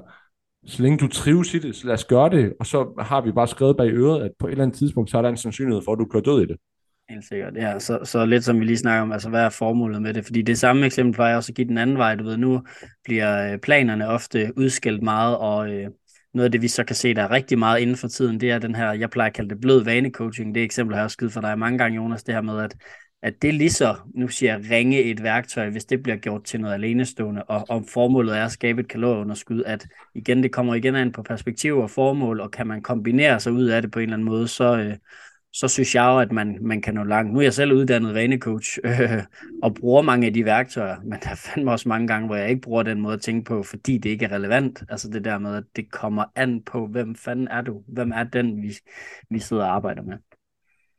så 0.67 0.83
længe 0.83 0.99
du 0.99 1.09
trives 1.09 1.55
i 1.55 1.59
det, 1.59 1.77
så 1.77 1.87
lad 1.87 1.95
os 1.95 2.05
gøre 2.05 2.31
det, 2.31 2.53
og 2.61 2.67
så 2.67 2.95
har 2.99 3.21
vi 3.21 3.33
bare 3.33 3.49
skrevet 3.49 3.77
bag 3.77 3.91
øret, 3.93 4.25
at 4.25 4.31
på 4.39 4.47
et 4.47 4.51
eller 4.51 4.65
andet 4.65 4.79
tidspunkt, 4.79 5.11
så 5.11 5.19
er 5.19 5.23
der 5.23 5.29
en 5.29 5.37
sandsynlighed 5.37 5.83
for, 5.85 5.93
at 5.93 5.99
du 5.99 6.05
kører 6.05 6.23
død 6.23 6.43
i 6.43 6.47
det. 6.47 6.57
Helt 7.11 7.25
sikkert, 7.25 7.57
ja. 7.57 7.79
Så, 7.79 7.99
så 8.05 8.27
lidt 8.27 8.45
som 8.45 8.61
vi 8.61 8.65
lige 8.65 8.77
snakker 8.77 9.03
om, 9.03 9.13
altså 9.13 9.29
hvad 9.29 9.41
er 9.41 9.49
formålet 9.49 10.03
med 10.03 10.15
det? 10.15 10.25
Fordi 10.25 10.43
det 10.43 10.59
samme 10.59 10.87
eksempel 10.87 11.15
plejer 11.15 11.37
også 11.37 11.53
at 11.53 11.57
give 11.57 11.69
den 11.69 11.79
anden 11.79 11.99
vej. 11.99 12.15
Du 12.15 12.25
ved, 12.25 12.37
nu 12.37 12.63
bliver 13.05 13.53
øh, 13.53 13.59
planerne 13.59 14.09
ofte 14.09 14.53
udskilt 14.57 15.03
meget, 15.03 15.39
og 15.39 15.71
øh, 15.71 15.89
noget 16.35 16.45
af 16.45 16.53
det, 16.53 16.63
vi 16.63 16.69
så 16.69 16.85
kan 16.85 16.97
se, 16.97 17.15
der 17.15 17.23
er 17.23 17.31
rigtig 17.31 17.59
meget 17.59 17.81
inden 17.81 17.97
for 17.97 18.09
tiden, 18.09 18.41
det 18.41 18.51
er 18.51 18.59
den 18.59 18.75
her, 18.75 18.93
jeg 18.93 19.11
plejer 19.11 19.31
at 19.31 19.35
kalde 19.35 19.51
det 19.51 19.61
blød 19.61 19.85
vanecoaching. 19.85 20.55
Det 20.55 20.63
eksempel 20.63 20.95
har 20.95 21.01
jeg 21.01 21.05
også 21.05 21.19
givet 21.19 21.33
for 21.33 21.41
dig 21.41 21.59
mange 21.59 21.79
gange, 21.79 21.97
Jonas, 21.97 22.23
det 22.23 22.35
her 22.35 22.43
med, 22.43 22.59
at, 22.59 22.77
at 23.23 23.43
det 23.43 23.55
lige 23.55 23.71
så, 23.71 23.97
nu 24.15 24.29
siger 24.29 24.57
jeg, 24.57 24.71
ringe 24.71 25.03
et 25.03 25.23
værktøj, 25.23 25.71
hvis 25.71 25.85
det 25.85 26.03
bliver 26.03 26.17
gjort 26.17 26.45
til 26.45 26.61
noget 26.61 26.75
alenestående, 26.75 27.43
og 27.43 27.65
om 27.69 27.87
formålet 27.87 28.39
er 28.39 28.45
at 28.45 28.53
skabe 28.53 28.81
et 28.81 28.89
kalorieunderskud, 28.89 29.63
at 29.63 29.87
igen, 30.15 30.43
det 30.43 30.53
kommer 30.53 30.75
igen 30.75 30.97
an 30.97 31.13
på 31.13 31.23
perspektiv 31.23 31.79
og 31.79 31.91
formål, 31.91 32.41
og 32.41 32.51
kan 32.51 32.67
man 32.67 32.83
kombinere 32.83 33.41
sig 33.41 33.53
ud 33.53 33.65
af 33.65 33.83
det 33.83 33.91
på 33.91 33.99
en 33.99 34.03
eller 34.03 34.17
anden 34.17 34.29
måde, 34.29 34.49
så, 34.49 34.79
øh, 34.79 34.97
så 35.53 35.69
synes 35.69 35.95
jeg 35.95 36.05
jo, 36.05 36.19
at 36.19 36.33
man, 36.33 36.59
man 36.61 36.83
kan 36.83 36.95
nå 36.95 37.05
langt. 37.05 37.33
Nu 37.33 37.39
er 37.39 37.43
jeg 37.43 37.55
selv 37.55 37.73
uddannet 37.73 38.15
vanecoach 38.15 38.79
øh, 38.85 39.23
og 39.63 39.75
bruger 39.75 40.03
mange 40.03 40.27
af 40.27 40.33
de 40.33 40.45
værktøjer, 40.45 40.97
men 41.05 41.19
der 41.23 41.31
er 41.31 41.35
fandme 41.35 41.71
også 41.71 41.89
mange 41.89 42.07
gange, 42.07 42.27
hvor 42.27 42.37
jeg 42.37 42.51
ikke 42.51 42.61
bruger 42.61 42.83
den 42.83 43.01
måde 43.01 43.15
at 43.15 43.21
tænke 43.21 43.45
på, 43.45 43.63
fordi 43.63 43.99
det 43.99 44.11
ikke 44.11 44.25
er 44.25 44.33
relevant. 44.33 44.83
Altså 44.89 45.09
det 45.09 45.25
der 45.25 45.39
med, 45.39 45.57
at 45.57 45.65
det 45.77 45.91
kommer 45.91 46.25
an 46.35 46.63
på, 46.63 46.87
hvem 46.87 47.15
fanden 47.15 47.49
er 47.49 47.61
du? 47.61 47.83
Hvem 47.89 48.13
er 48.15 48.25
den, 48.25 48.63
vi, 48.63 48.75
vi 49.31 49.39
sidder 49.39 49.65
og 49.65 49.75
arbejder 49.75 50.03
med? 50.03 50.19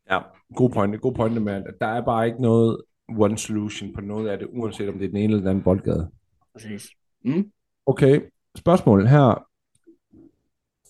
Ja, 0.10 0.20
god 0.56 0.70
pointe. 0.70 0.98
God 0.98 1.14
pointe 1.14 1.40
med, 1.40 1.54
at 1.54 1.74
der 1.82 1.88
er 1.88 2.02
bare 2.02 2.28
ikke 2.28 2.42
noget 2.42 2.82
one 3.18 3.38
solution 3.38 3.94
på 3.94 4.02
noget 4.02 4.30
af 4.30 4.40
det, 4.40 4.48
uanset 4.52 4.90
om 4.90 4.98
det 4.98 5.06
er 5.06 5.10
den 5.10 5.18
ene 5.18 5.24
eller 5.24 5.38
den 5.38 5.48
anden 5.48 5.64
boldgade. 5.64 6.12
Præcis. 6.54 6.90
Mm? 7.26 7.52
Okay, 7.86 8.22
spørgsmål 8.58 9.08
her 9.08 9.48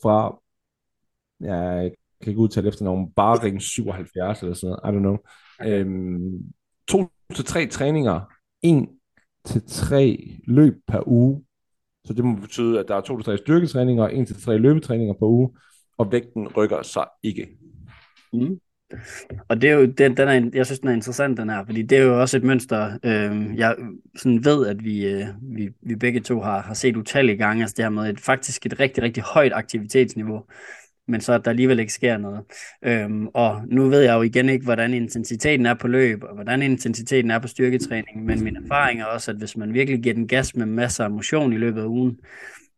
fra, 0.02 0.42
ja, 1.42 1.56
jeg 1.56 1.92
kan 2.22 2.30
ikke 2.30 2.42
udtale 2.42 2.68
efternavn, 2.68 3.12
Baring 3.14 3.62
77 3.62 4.42
eller 4.42 4.54
sådan 4.54 4.78
noget, 4.84 4.94
I 4.94 4.98
don't 4.98 5.00
know. 5.00 5.18
Okay. 5.60 5.80
Øhm, 5.80 6.54
to 6.88 7.10
til 7.36 7.46
tre 7.46 7.68
træninger, 7.68 8.22
en 8.62 8.90
til 9.46 9.62
tre 9.68 10.38
løb 10.48 10.74
per 10.88 11.08
uge. 11.08 11.44
Så 12.06 12.14
det 12.14 12.26
må 12.26 12.36
betyde, 12.36 12.80
at 12.80 12.88
der 12.88 12.96
er 12.96 13.02
to 13.02 13.18
til 13.18 13.26
tre 13.26 13.38
styrketræninger 13.38 14.04
og 14.04 14.16
en 14.16 14.26
til 14.26 14.42
tre 14.42 14.58
løbetræninger 14.58 15.14
per 15.14 15.26
uge, 15.26 15.58
og 15.98 16.12
vægten 16.12 16.48
rykker 16.48 16.82
sig 16.82 17.06
ikke. 17.24 17.58
Mm. 18.34 18.60
Og 19.48 19.62
det 19.62 19.70
er 19.70 19.74
jo, 19.74 19.86
den, 19.86 20.18
den 20.18 20.28
er, 20.28 20.50
jeg 20.54 20.66
synes, 20.66 20.80
den 20.80 20.90
er 20.90 20.94
interessant, 20.94 21.38
den 21.38 21.50
her, 21.50 21.66
fordi 21.66 21.82
det 21.82 21.98
er 21.98 22.04
jo 22.04 22.22
også 22.22 22.38
et 22.38 22.44
mønster, 22.44 22.92
øh, 23.04 23.58
jeg 23.58 23.76
sådan 24.16 24.46
ved, 24.46 24.68
at 24.68 24.84
vi, 24.84 25.06
øh, 25.06 25.26
vi, 25.42 25.70
vi 25.82 25.96
begge 25.96 26.20
to 26.20 26.42
har, 26.42 26.62
har 26.62 26.74
set 26.74 26.98
utallige 26.98 27.38
gange, 27.38 27.64
altså 27.64 27.74
det 27.78 27.86
her 27.86 27.90
med 27.90 28.10
et, 28.10 28.20
faktisk 28.20 28.66
et 28.66 28.80
rigtig, 28.80 29.04
rigtig 29.04 29.24
højt 29.24 29.54
aktivitetsniveau, 29.56 30.44
men 31.08 31.22
så 31.22 31.34
at 31.34 31.46
der 31.46 31.52
alligevel 31.52 31.80
ikke 31.80 31.94
sker 31.94 32.18
noget. 32.18 32.42
Øhm, 32.86 33.28
og 33.28 33.62
nu 33.68 33.90
ved 33.90 34.02
jeg 34.02 34.14
jo 34.14 34.22
igen 34.22 34.50
ikke, 34.50 34.66
hvordan 34.66 34.94
intensiteten 34.94 35.66
er 35.66 35.74
på 35.74 35.88
løb, 35.88 36.24
og 36.24 36.36
hvordan 36.36 36.62
intensiteten 36.62 37.32
er 37.32 37.40
på 37.40 37.48
styrketræning, 37.48 38.26
men 38.26 38.44
min 38.44 38.56
erfaring 38.56 39.02
er 39.02 39.06
også, 39.06 39.32
at 39.32 39.38
hvis 39.38 39.58
man 39.58 39.74
virkelig 39.74 40.04
giver 40.04 40.16
den 40.16 40.28
gas 40.28 40.56
med 40.56 40.66
masser 40.66 41.04
af 41.04 41.12
motion 41.12 41.54
i 41.54 41.58
løbet 41.58 41.82
af 41.82 41.86
ugen, 41.86 42.18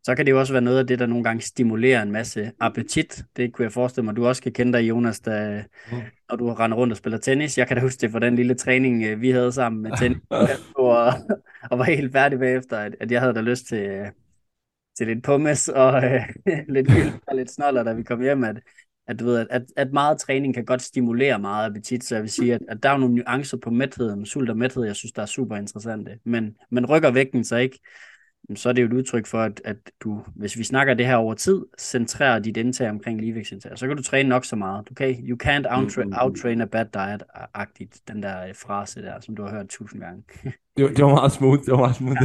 så 0.04 0.16
kan 0.16 0.26
det 0.26 0.32
jo 0.32 0.40
også 0.40 0.54
være 0.54 0.62
noget 0.62 0.80
af 0.80 0.88
det, 0.88 1.00
der 1.00 1.06
nogle 1.06 1.24
gange 1.24 1.42
stimulerer 1.42 2.02
en 2.02 2.12
masse 2.12 2.52
appetit. 2.60 3.24
Det 3.36 3.54
kunne 3.54 3.64
jeg 3.64 3.72
forestille 3.72 4.06
mig, 4.06 4.16
du 4.16 4.28
også 4.28 4.42
kan 4.42 4.52
kende 4.52 4.78
dig, 4.78 4.90
Jonas, 4.90 5.20
da, 5.20 5.64
mm. 5.92 5.98
når 6.30 6.36
du 6.36 6.54
render 6.54 6.78
rundt 6.78 6.94
og 6.94 6.98
spiller 6.98 7.20
tennis. 7.20 7.58
Jeg 7.58 7.68
kan 7.68 7.78
da 7.78 7.82
huske 7.84 8.02
det 8.02 8.12
fra 8.12 8.20
den 8.20 8.36
lille 8.36 8.56
træning, 8.56 9.04
øh, 9.04 9.22
vi 9.22 9.32
havde 9.32 9.52
sammen 9.52 9.82
med 9.82 9.92
tennis, 9.98 10.22
og, 10.76 11.14
og 11.72 11.80
var 11.80 11.84
helt 11.84 12.12
færdig 12.12 12.40
bagefter, 12.40 12.78
at, 12.78 12.96
at 13.00 13.12
jeg 13.12 13.22
havde 13.22 13.34
da 13.34 13.42
lyst 13.42 13.66
til, 13.66 13.78
øh, 13.78 14.08
til 14.98 15.08
lidt 15.08 15.24
pommes 15.24 15.68
og 15.68 16.04
øh, 16.04 16.22
lidt 16.76 16.88
gyld 16.88 17.12
og 17.28 17.36
lidt 17.36 17.52
snoller, 17.52 17.84
da 17.84 17.94
vi 17.94 18.04
kom 18.04 18.22
hjem, 18.22 18.44
at, 18.44 18.60
at, 19.08 19.20
du 19.20 19.26
ved, 19.26 19.48
at, 19.50 19.64
at 19.78 19.94
meget 19.94 20.18
træning 20.20 20.54
kan 20.54 20.66
godt 20.66 20.82
stimulere 20.82 21.40
meget 21.40 21.70
appetit, 21.70 22.04
så 22.04 22.16
jeg 22.16 22.22
vil 22.22 22.32
sige, 22.32 22.54
at, 22.54 22.62
at 22.70 22.84
der 22.84 22.90
er 22.90 22.98
nogle 22.98 23.16
nuancer 23.16 23.58
på 23.58 23.70
mæthed, 23.70 24.26
sult 24.26 24.50
og 24.50 24.58
mæthed, 24.58 24.84
jeg 24.84 24.96
synes, 24.96 25.12
der 25.12 25.22
er 25.22 25.26
super 25.26 25.56
interessante. 25.56 26.20
Men, 26.26 26.56
men 26.72 26.86
rykker 26.86 27.12
vægten 27.12 27.44
så 27.44 27.56
ikke, 27.56 27.80
så 28.56 28.70
er 28.70 28.74
det 28.74 28.82
jo 28.82 28.88
et 28.88 28.94
udtryk 28.94 29.26
for, 29.26 29.42
at, 29.42 29.62
at 29.66 29.78
du, 30.04 30.24
hvis 30.36 30.58
vi 30.58 30.64
snakker 30.64 30.94
det 30.94 31.06
her 31.06 31.16
over 31.16 31.34
tid, 31.34 31.62
centrerer 31.80 32.40
dit 32.40 32.58
indtag 32.58 32.90
omkring 32.90 33.22
ligevægtsindtag. 33.22 33.78
Så 33.78 33.88
kan 33.88 33.98
du 33.98 34.04
træne 34.04 34.30
nok 34.30 34.46
så 34.46 34.56
meget. 34.56 34.90
Du 34.90 34.94
kan, 34.94 35.10
you 35.10 35.38
can't 35.44 35.68
outtra- 35.68 36.04
mm. 36.04 36.14
outtrain 36.18 36.62
a 36.62 36.66
bad 36.66 36.86
diet-agtigt, 36.86 38.02
den 38.08 38.24
der 38.24 38.54
frase 38.54 39.02
der, 39.02 39.20
som 39.20 39.36
du 39.36 39.44
har 39.44 39.50
hørt 39.50 39.68
tusind 39.68 40.02
gange. 40.02 40.24
det, 40.78 40.84
var, 40.84 40.90
det 40.90 41.06
var 41.06 41.12
meget 41.12 41.32
smooth, 41.32 41.62
det 41.66 41.72
var 41.72 41.78
meget 41.78 41.96
smooth. 41.96 42.22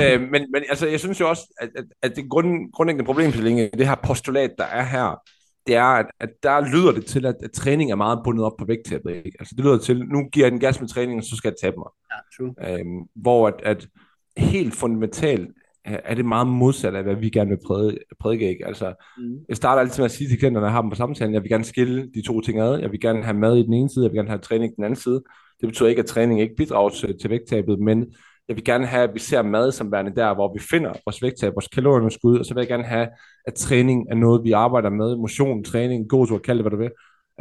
øh, 0.00 0.20
men, 0.20 0.52
men 0.52 0.62
altså, 0.68 0.86
jeg 0.86 1.00
synes 1.00 1.20
jo 1.20 1.28
også, 1.28 1.54
at, 1.60 1.70
at, 1.76 1.84
at 2.02 2.16
det 2.16 2.30
grund, 2.30 2.72
grundlæggende 2.72 3.06
problemstilling 3.06 3.60
i 3.60 3.68
det 3.78 3.88
her 3.88 3.94
postulat, 3.94 4.50
der 4.58 4.64
er 4.64 4.84
her, 4.84 5.22
det 5.66 5.76
er, 5.76 5.84
at, 5.84 6.06
at 6.20 6.30
der 6.42 6.60
lyder 6.60 6.92
det 6.92 7.06
til, 7.06 7.26
at, 7.26 7.34
at 7.42 7.52
træning 7.52 7.90
er 7.90 7.96
meget 7.96 8.20
bundet 8.24 8.44
op 8.44 8.52
på 8.58 8.64
vægttabet. 8.64 9.14
Ikke? 9.14 9.32
Altså, 9.38 9.54
det 9.56 9.64
lyder 9.64 9.78
til, 9.78 10.04
nu 10.04 10.28
giver 10.32 10.46
jeg 10.46 10.52
den 10.52 10.60
gas 10.60 10.80
med 10.80 10.88
træning, 10.88 11.18
og 11.18 11.24
så 11.24 11.36
skal 11.36 11.48
jeg 11.48 11.56
tabe 11.62 11.76
mig. 11.76 11.90
Ja, 12.12 12.16
true. 12.36 12.80
Øhm, 12.80 13.06
hvor 13.14 13.48
at, 13.48 13.54
at 13.62 13.88
helt 14.36 14.74
fundamentalt 14.74 15.50
er 15.84 16.14
det 16.14 16.24
meget 16.24 16.46
modsat 16.46 16.94
af, 16.94 17.02
hvad 17.02 17.14
vi 17.14 17.30
gerne 17.30 17.50
vil 17.50 17.58
prædike. 17.66 17.98
prædike 18.20 18.48
ikke? 18.48 18.66
Altså, 18.66 18.94
mm. 19.18 19.38
Jeg 19.48 19.56
starter 19.56 19.80
altid 19.80 20.02
med 20.02 20.04
at 20.04 20.10
sige 20.10 20.28
til 20.28 20.38
klienterne, 20.38 20.60
når 20.60 20.68
jeg 20.68 20.74
har 20.74 20.80
dem 20.80 20.90
på 20.90 20.96
samtalen, 20.96 21.34
jeg 21.34 21.42
vil 21.42 21.50
gerne 21.50 21.64
skille 21.64 22.10
de 22.14 22.22
to 22.22 22.40
ting 22.40 22.60
ad. 22.60 22.78
Jeg 22.78 22.90
vil 22.90 23.00
gerne 23.00 23.22
have 23.22 23.36
mad 23.36 23.56
i 23.56 23.62
den 23.62 23.72
ene 23.72 23.90
side, 23.90 24.04
jeg 24.04 24.12
vil 24.12 24.18
gerne 24.18 24.28
have 24.28 24.38
træning 24.38 24.72
i 24.72 24.76
den 24.76 24.84
anden 24.84 24.96
side. 24.96 25.22
Det 25.60 25.68
betyder 25.68 25.88
ikke, 25.88 26.00
at 26.00 26.06
træning 26.06 26.40
ikke 26.40 26.54
bidrager 26.56 26.88
til, 26.88 27.18
til 27.18 27.30
vægttabet, 27.30 27.78
men 27.80 28.06
jeg 28.48 28.56
vil 28.56 28.64
gerne 28.64 28.86
have, 28.86 29.08
at 29.08 29.14
vi 29.14 29.18
ser 29.18 29.42
mad 29.42 29.72
som 29.72 29.92
værende 29.92 30.14
der, 30.16 30.34
hvor 30.34 30.54
vi 30.54 30.58
finder 30.58 30.92
vores 31.06 31.22
vægttab, 31.22 31.54
vores 31.54 31.68
kalorieunderskud, 31.68 32.38
og 32.38 32.46
så 32.46 32.54
vil 32.54 32.60
jeg 32.60 32.68
gerne 32.68 32.84
have, 32.84 33.08
at 33.46 33.54
træning 33.54 34.06
er 34.10 34.14
noget, 34.14 34.44
vi 34.44 34.52
arbejder 34.52 34.90
med, 34.90 35.16
motion, 35.16 35.64
træning, 35.64 36.08
god 36.08 36.26
tur, 36.26 36.38
kald 36.38 36.58
det, 36.58 36.62
hvad 36.62 36.70
du 36.70 36.76
vil, 36.76 36.90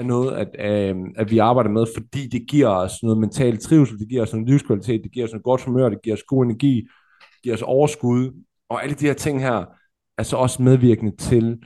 er 0.01 0.07
noget, 0.07 0.31
at, 0.37 0.49
øh, 0.59 0.95
at 1.15 1.31
vi 1.31 1.37
arbejder 1.37 1.69
med, 1.69 1.85
fordi 1.95 2.27
det 2.27 2.47
giver 2.49 2.67
os 2.67 3.03
noget 3.03 3.17
mental 3.17 3.57
trivsel, 3.57 3.99
det 3.99 4.09
giver 4.09 4.21
os 4.21 4.33
noget 4.33 4.49
livskvalitet, 4.49 5.03
det 5.03 5.11
giver 5.11 5.25
os 5.25 5.31
noget 5.31 5.43
godt 5.43 5.63
humør, 5.63 5.89
det 5.89 6.01
giver 6.03 6.15
os 6.15 6.23
god 6.23 6.45
energi, 6.45 6.87
giver 7.43 7.55
os 7.55 7.61
overskud, 7.61 8.43
og 8.69 8.83
alle 8.83 8.95
de 8.95 9.05
her 9.05 9.13
ting 9.13 9.41
her, 9.41 9.65
er 10.17 10.23
så 10.23 10.37
også 10.37 10.63
medvirkende 10.63 11.15
til, 11.15 11.59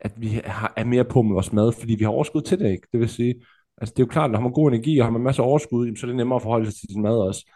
at 0.00 0.12
vi 0.16 0.40
har, 0.44 0.72
er 0.76 0.84
mere 0.84 1.04
på 1.04 1.22
med 1.22 1.32
vores 1.32 1.52
mad, 1.52 1.72
fordi 1.72 1.94
vi 1.94 2.04
har 2.04 2.10
overskud 2.10 2.42
til 2.42 2.58
det, 2.58 2.70
ikke? 2.70 2.88
Det 2.92 3.00
vil 3.00 3.08
sige, 3.08 3.34
altså 3.78 3.92
det 3.96 4.02
er 4.02 4.06
jo 4.06 4.10
klart, 4.10 4.24
at 4.24 4.30
når 4.30 4.40
man 4.40 4.50
har 4.50 4.54
god 4.54 4.68
energi, 4.68 4.98
og 4.98 5.06
har 5.06 5.12
man 5.12 5.22
masser 5.22 5.42
af 5.42 5.46
overskud, 5.46 5.96
så 5.96 6.06
er 6.06 6.08
det 6.08 6.16
nemmere 6.16 6.36
at 6.36 6.42
forholde 6.42 6.66
sig 6.66 6.74
til 6.74 6.88
sin 6.92 7.02
mad 7.02 7.18
også. 7.18 7.50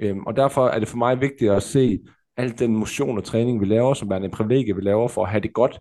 Øhm, 0.00 0.20
og 0.20 0.36
derfor 0.36 0.66
er 0.68 0.78
det 0.78 0.88
for 0.88 0.96
mig 0.96 1.20
vigtigt 1.20 1.50
at 1.50 1.62
se 1.62 1.98
al 2.36 2.58
den 2.58 2.76
motion 2.76 3.18
og 3.18 3.24
træning, 3.24 3.60
vi 3.60 3.66
laver, 3.66 3.94
som 3.94 4.10
er 4.10 4.16
en 4.16 4.30
privilegie, 4.30 4.76
vi 4.76 4.80
laver 4.80 5.08
for 5.08 5.24
at 5.24 5.30
have 5.30 5.40
det 5.40 5.52
godt, 5.52 5.78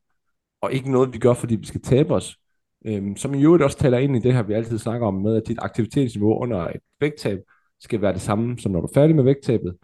og 0.62 0.74
ikke 0.74 0.92
noget, 0.92 1.14
vi 1.14 1.18
gør, 1.18 1.34
fordi 1.34 1.56
vi 1.56 1.66
skal 1.66 1.82
tabe 1.82 2.14
os. 2.14 2.38
Øhm, 2.86 3.16
som 3.16 3.34
i 3.34 3.44
øvrigt 3.44 3.64
også 3.64 3.78
taler 3.78 3.98
ind 3.98 4.16
i 4.16 4.20
det 4.20 4.34
her, 4.34 4.44
vi 4.44 4.54
altid 4.54 4.78
snakker 4.78 5.08
om 5.08 5.14
med, 5.14 5.36
at 5.36 5.48
dit 5.48 5.58
aktivitetsniveau 5.62 6.42
under 6.42 6.68
et 6.68 6.82
vægttab 7.00 7.40
skal 7.80 8.02
være 8.02 8.14
det 8.14 8.22
samme, 8.22 8.58
som 8.60 8.72
når 8.72 8.82
du 8.82 8.88
er 8.88 8.94
færdig 8.94 9.16
med 9.16 9.24
vægttabet. 9.24 9.76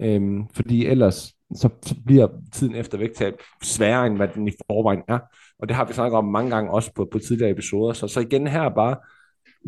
Øhm, 0.00 0.48
fordi 0.48 0.86
ellers 0.86 1.34
så, 1.54 1.68
så 1.82 1.94
bliver 2.06 2.28
tiden 2.52 2.74
efter 2.74 2.98
vægttab 2.98 3.34
sværere, 3.62 4.06
end 4.06 4.16
hvad 4.16 4.28
den 4.28 4.48
i 4.48 4.52
forvejen 4.66 5.02
er. 5.08 5.18
Og 5.58 5.68
det 5.68 5.76
har 5.76 5.84
vi 5.84 5.92
snakket 5.92 6.16
om 6.16 6.24
mange 6.24 6.50
gange 6.50 6.70
også 6.70 6.92
på, 6.94 7.08
på 7.12 7.18
tidligere 7.18 7.50
episoder. 7.50 7.92
Så, 7.92 8.08
så 8.08 8.20
igen 8.20 8.46
her 8.46 8.68
bare, 8.68 8.96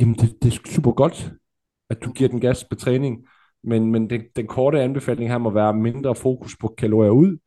jamen 0.00 0.14
det, 0.14 0.42
det 0.42 0.54
er 0.54 0.58
super 0.66 0.92
godt, 0.92 1.32
at 1.90 2.04
du 2.04 2.12
giver 2.12 2.28
den 2.28 2.40
gas 2.40 2.64
på 2.64 2.74
træning. 2.74 3.26
Men, 3.64 3.90
men 3.92 4.10
det, 4.10 4.26
den 4.36 4.46
korte 4.46 4.80
anbefaling 4.80 5.30
her 5.30 5.38
må 5.38 5.50
være 5.50 5.74
mindre 5.74 6.14
fokus 6.14 6.56
på 6.60 6.74
kalorier 6.78 7.10
ud, 7.10 7.38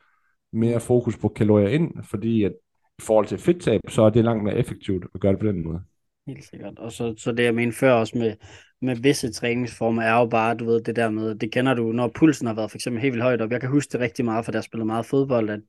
mere 0.53 0.79
fokus 0.79 1.17
på 1.17 1.27
kalorier 1.27 1.69
ind, 1.69 2.03
fordi 2.03 2.43
at 2.43 2.53
i 2.99 3.01
forhold 3.01 3.25
til 3.25 3.37
fedttab, 3.37 3.79
så 3.89 4.01
er 4.01 4.09
det 4.09 4.23
langt 4.23 4.43
mere 4.43 4.57
effektivt 4.57 5.05
at 5.15 5.19
gøre 5.19 5.31
det 5.31 5.39
på 5.39 5.47
den 5.47 5.63
måde. 5.63 5.81
Helt 6.27 6.45
sikkert. 6.45 6.79
Og 6.79 6.91
så, 6.91 7.13
så 7.17 7.31
det 7.31 7.43
jeg 7.43 7.55
mener 7.55 7.71
før 7.71 7.93
også 7.93 8.17
med, 8.17 8.35
med 8.81 8.95
visse 8.95 9.31
træningsformer 9.31 10.01
er 10.01 10.19
jo 10.19 10.25
bare, 10.25 10.55
du 10.55 10.65
ved, 10.65 10.81
det 10.81 10.95
der 10.95 11.09
med, 11.09 11.35
det 11.35 11.51
kender 11.51 11.73
du, 11.73 11.91
når 11.91 12.11
pulsen 12.15 12.47
har 12.47 12.53
været 12.53 12.71
for 12.71 12.77
eksempel 12.77 13.01
helt 13.01 13.13
vildt 13.13 13.23
højt 13.23 13.41
op. 13.41 13.51
Jeg 13.51 13.59
kan 13.59 13.69
huske 13.69 13.91
det 13.91 13.99
rigtig 13.99 14.25
meget, 14.25 14.45
for 14.45 14.51
der 14.51 14.61
spillede 14.61 14.85
meget 14.85 15.05
fodbold, 15.05 15.49
at 15.49 15.59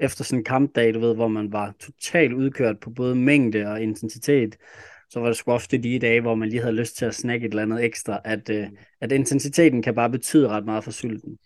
efter 0.00 0.24
sådan 0.24 0.40
en 0.40 0.44
kampdag, 0.44 0.94
du 0.94 1.00
ved, 1.00 1.14
hvor 1.14 1.28
man 1.28 1.52
var 1.52 1.74
totalt 1.80 2.32
udkørt 2.32 2.80
på 2.80 2.90
både 2.90 3.14
mængde 3.14 3.66
og 3.66 3.82
intensitet, 3.82 4.56
så 5.10 5.20
var 5.20 5.26
det 5.26 5.36
sgu 5.36 5.52
ofte 5.52 5.78
de 5.78 5.98
dage, 5.98 6.20
hvor 6.20 6.34
man 6.34 6.48
lige 6.48 6.60
havde 6.60 6.74
lyst 6.74 6.96
til 6.96 7.04
at 7.04 7.14
snakke 7.14 7.46
et 7.46 7.50
eller 7.50 7.62
andet 7.62 7.84
ekstra, 7.84 8.20
at, 8.24 8.50
øh, 8.50 8.66
at 9.00 9.12
intensiteten 9.12 9.82
kan 9.82 9.94
bare 9.94 10.10
betyde 10.10 10.48
ret 10.48 10.64
meget 10.64 10.84
for 10.84 10.90
sulten. 10.90 11.38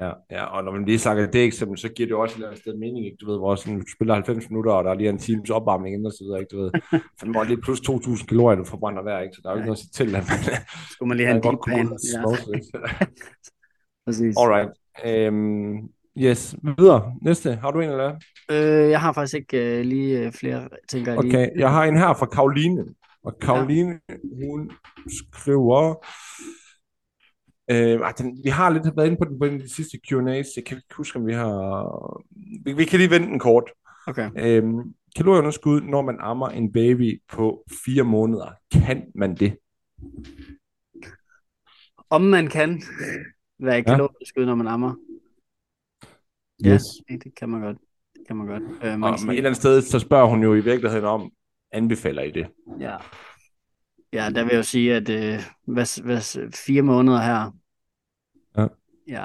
Ja, 0.00 0.10
ja, 0.30 0.44
og 0.44 0.64
når 0.64 0.72
man 0.72 0.84
lige 0.84 0.98
snakker 0.98 1.26
det 1.26 1.44
eksempel, 1.44 1.78
så 1.78 1.88
giver 1.88 2.06
det 2.06 2.16
også 2.16 2.32
et 2.32 2.36
eller 2.36 2.48
andet 2.48 2.60
sted 2.60 2.74
mening, 2.74 3.06
ikke? 3.06 3.16
Du 3.20 3.30
ved, 3.30 3.38
hvor 3.38 3.54
sådan, 3.54 3.80
du 3.80 3.86
spiller 3.96 4.14
90 4.14 4.50
minutter, 4.50 4.72
og 4.72 4.84
der 4.84 4.90
er 4.90 4.94
lige 4.94 5.08
en 5.08 5.18
times 5.18 5.50
opvarmning 5.50 5.94
inden 5.94 6.06
og 6.06 6.12
så 6.12 6.24
videre, 6.24 6.40
ikke? 6.40 6.56
Du 6.56 6.62
ved, 6.62 6.70
for 7.18 7.26
man 7.26 7.46
lige 7.46 7.60
plus 7.60 7.80
2.000 7.80 8.26
kalorier, 8.26 8.56
du 8.56 8.64
forbrænder 8.64 9.02
hver, 9.02 9.20
ikke? 9.20 9.34
Så 9.34 9.40
der 9.42 9.48
er 9.48 9.52
jo 9.52 9.58
ikke 9.58 9.66
noget 9.66 9.78
at 9.78 9.82
sige 9.82 10.06
til, 10.06 10.16
at 10.16 10.24
man, 10.28 10.38
Skulle 10.90 11.08
man 11.08 11.16
lige 11.16 11.26
have 11.26 11.36
en 11.36 11.42
deep 11.42 11.58
pan. 11.68 11.98
Ja. 12.14 13.06
Præcis. 14.06 14.36
Alright. 14.38 14.70
Um, 15.28 15.90
yes, 16.18 16.56
videre. 16.78 17.12
Næste, 17.22 17.54
har 17.54 17.70
du 17.70 17.80
en 17.80 17.90
eller 17.90 18.14
øh, 18.50 18.90
Jeg 18.90 19.00
har 19.00 19.12
faktisk 19.12 19.34
ikke 19.34 19.78
uh, 19.80 19.86
lige 19.86 20.26
uh, 20.26 20.32
flere, 20.32 20.68
tænker 20.88 21.12
jeg 21.12 21.22
lige. 21.22 21.36
Okay, 21.36 21.50
jeg 21.58 21.70
har 21.70 21.84
en 21.84 21.96
her 21.96 22.14
fra 22.14 22.26
Karoline. 22.26 22.84
Og 23.24 23.38
Karoline, 23.40 24.00
ja. 24.08 24.14
hun 24.46 24.70
skriver, 25.08 25.94
Øh, 27.70 28.00
den, 28.18 28.40
vi 28.44 28.50
har 28.50 28.70
lidt 28.70 28.96
været 28.96 29.06
inde 29.06 29.18
på 29.18 29.24
den 29.24 29.38
på 29.38 29.46
de 29.46 29.74
sidste 29.74 29.98
Q&A's. 30.06 30.52
Jeg 30.56 30.64
kan 30.66 30.76
ikke 30.76 30.94
huske, 30.96 31.18
om 31.18 31.26
vi 31.26 31.32
har... 31.32 32.22
Vi, 32.64 32.72
vi 32.72 32.84
kan 32.84 32.98
lige 32.98 33.10
vente 33.10 33.28
den 33.28 33.38
kort. 33.38 33.72
Okay. 34.06 34.30
Øh, 34.38 34.64
kalorieunderskud, 35.16 35.80
når 35.80 36.02
man 36.02 36.16
ammer 36.20 36.48
en 36.48 36.72
baby 36.72 37.22
på 37.28 37.64
fire 37.84 38.02
måneder. 38.02 38.52
Kan 38.72 39.12
man 39.14 39.34
det? 39.34 39.58
Om 42.10 42.22
man 42.22 42.48
kan 42.48 42.82
være 43.58 43.78
i 43.78 43.82
kalorieunderskud, 43.82 44.42
ja. 44.42 44.46
når 44.46 44.54
man 44.54 44.66
ammer. 44.66 44.94
Yes. 46.66 46.82
Ja, 47.10 47.16
det 47.16 47.34
kan 47.36 47.48
man 47.48 47.60
godt. 47.60 47.78
Det 48.16 48.26
kan 48.26 48.36
man 48.36 48.46
godt. 48.46 48.62
Øh, 48.62 48.98
man 48.98 49.02
og 49.12 49.18
sige... 49.18 49.32
et 49.32 49.36
eller 49.36 49.50
andet 49.50 49.60
sted, 49.60 49.82
så 49.82 49.98
spørger 49.98 50.26
hun 50.26 50.42
jo 50.42 50.54
i 50.54 50.60
virkeligheden 50.60 51.04
om, 51.04 51.30
anbefaler 51.72 52.22
I 52.22 52.30
det? 52.30 52.46
Ja. 52.80 52.96
Ja, 54.14 54.30
der 54.30 54.44
vil 54.44 54.50
jeg 54.50 54.58
jo 54.58 54.62
sige, 54.62 54.94
at 54.94 55.08
øh, 55.08 55.40
hvad, 55.66 56.02
hvad, 56.02 56.50
fire 56.66 56.82
måneder 56.82 57.18
her, 57.18 57.50
ja, 58.58 58.66
ja 59.08 59.24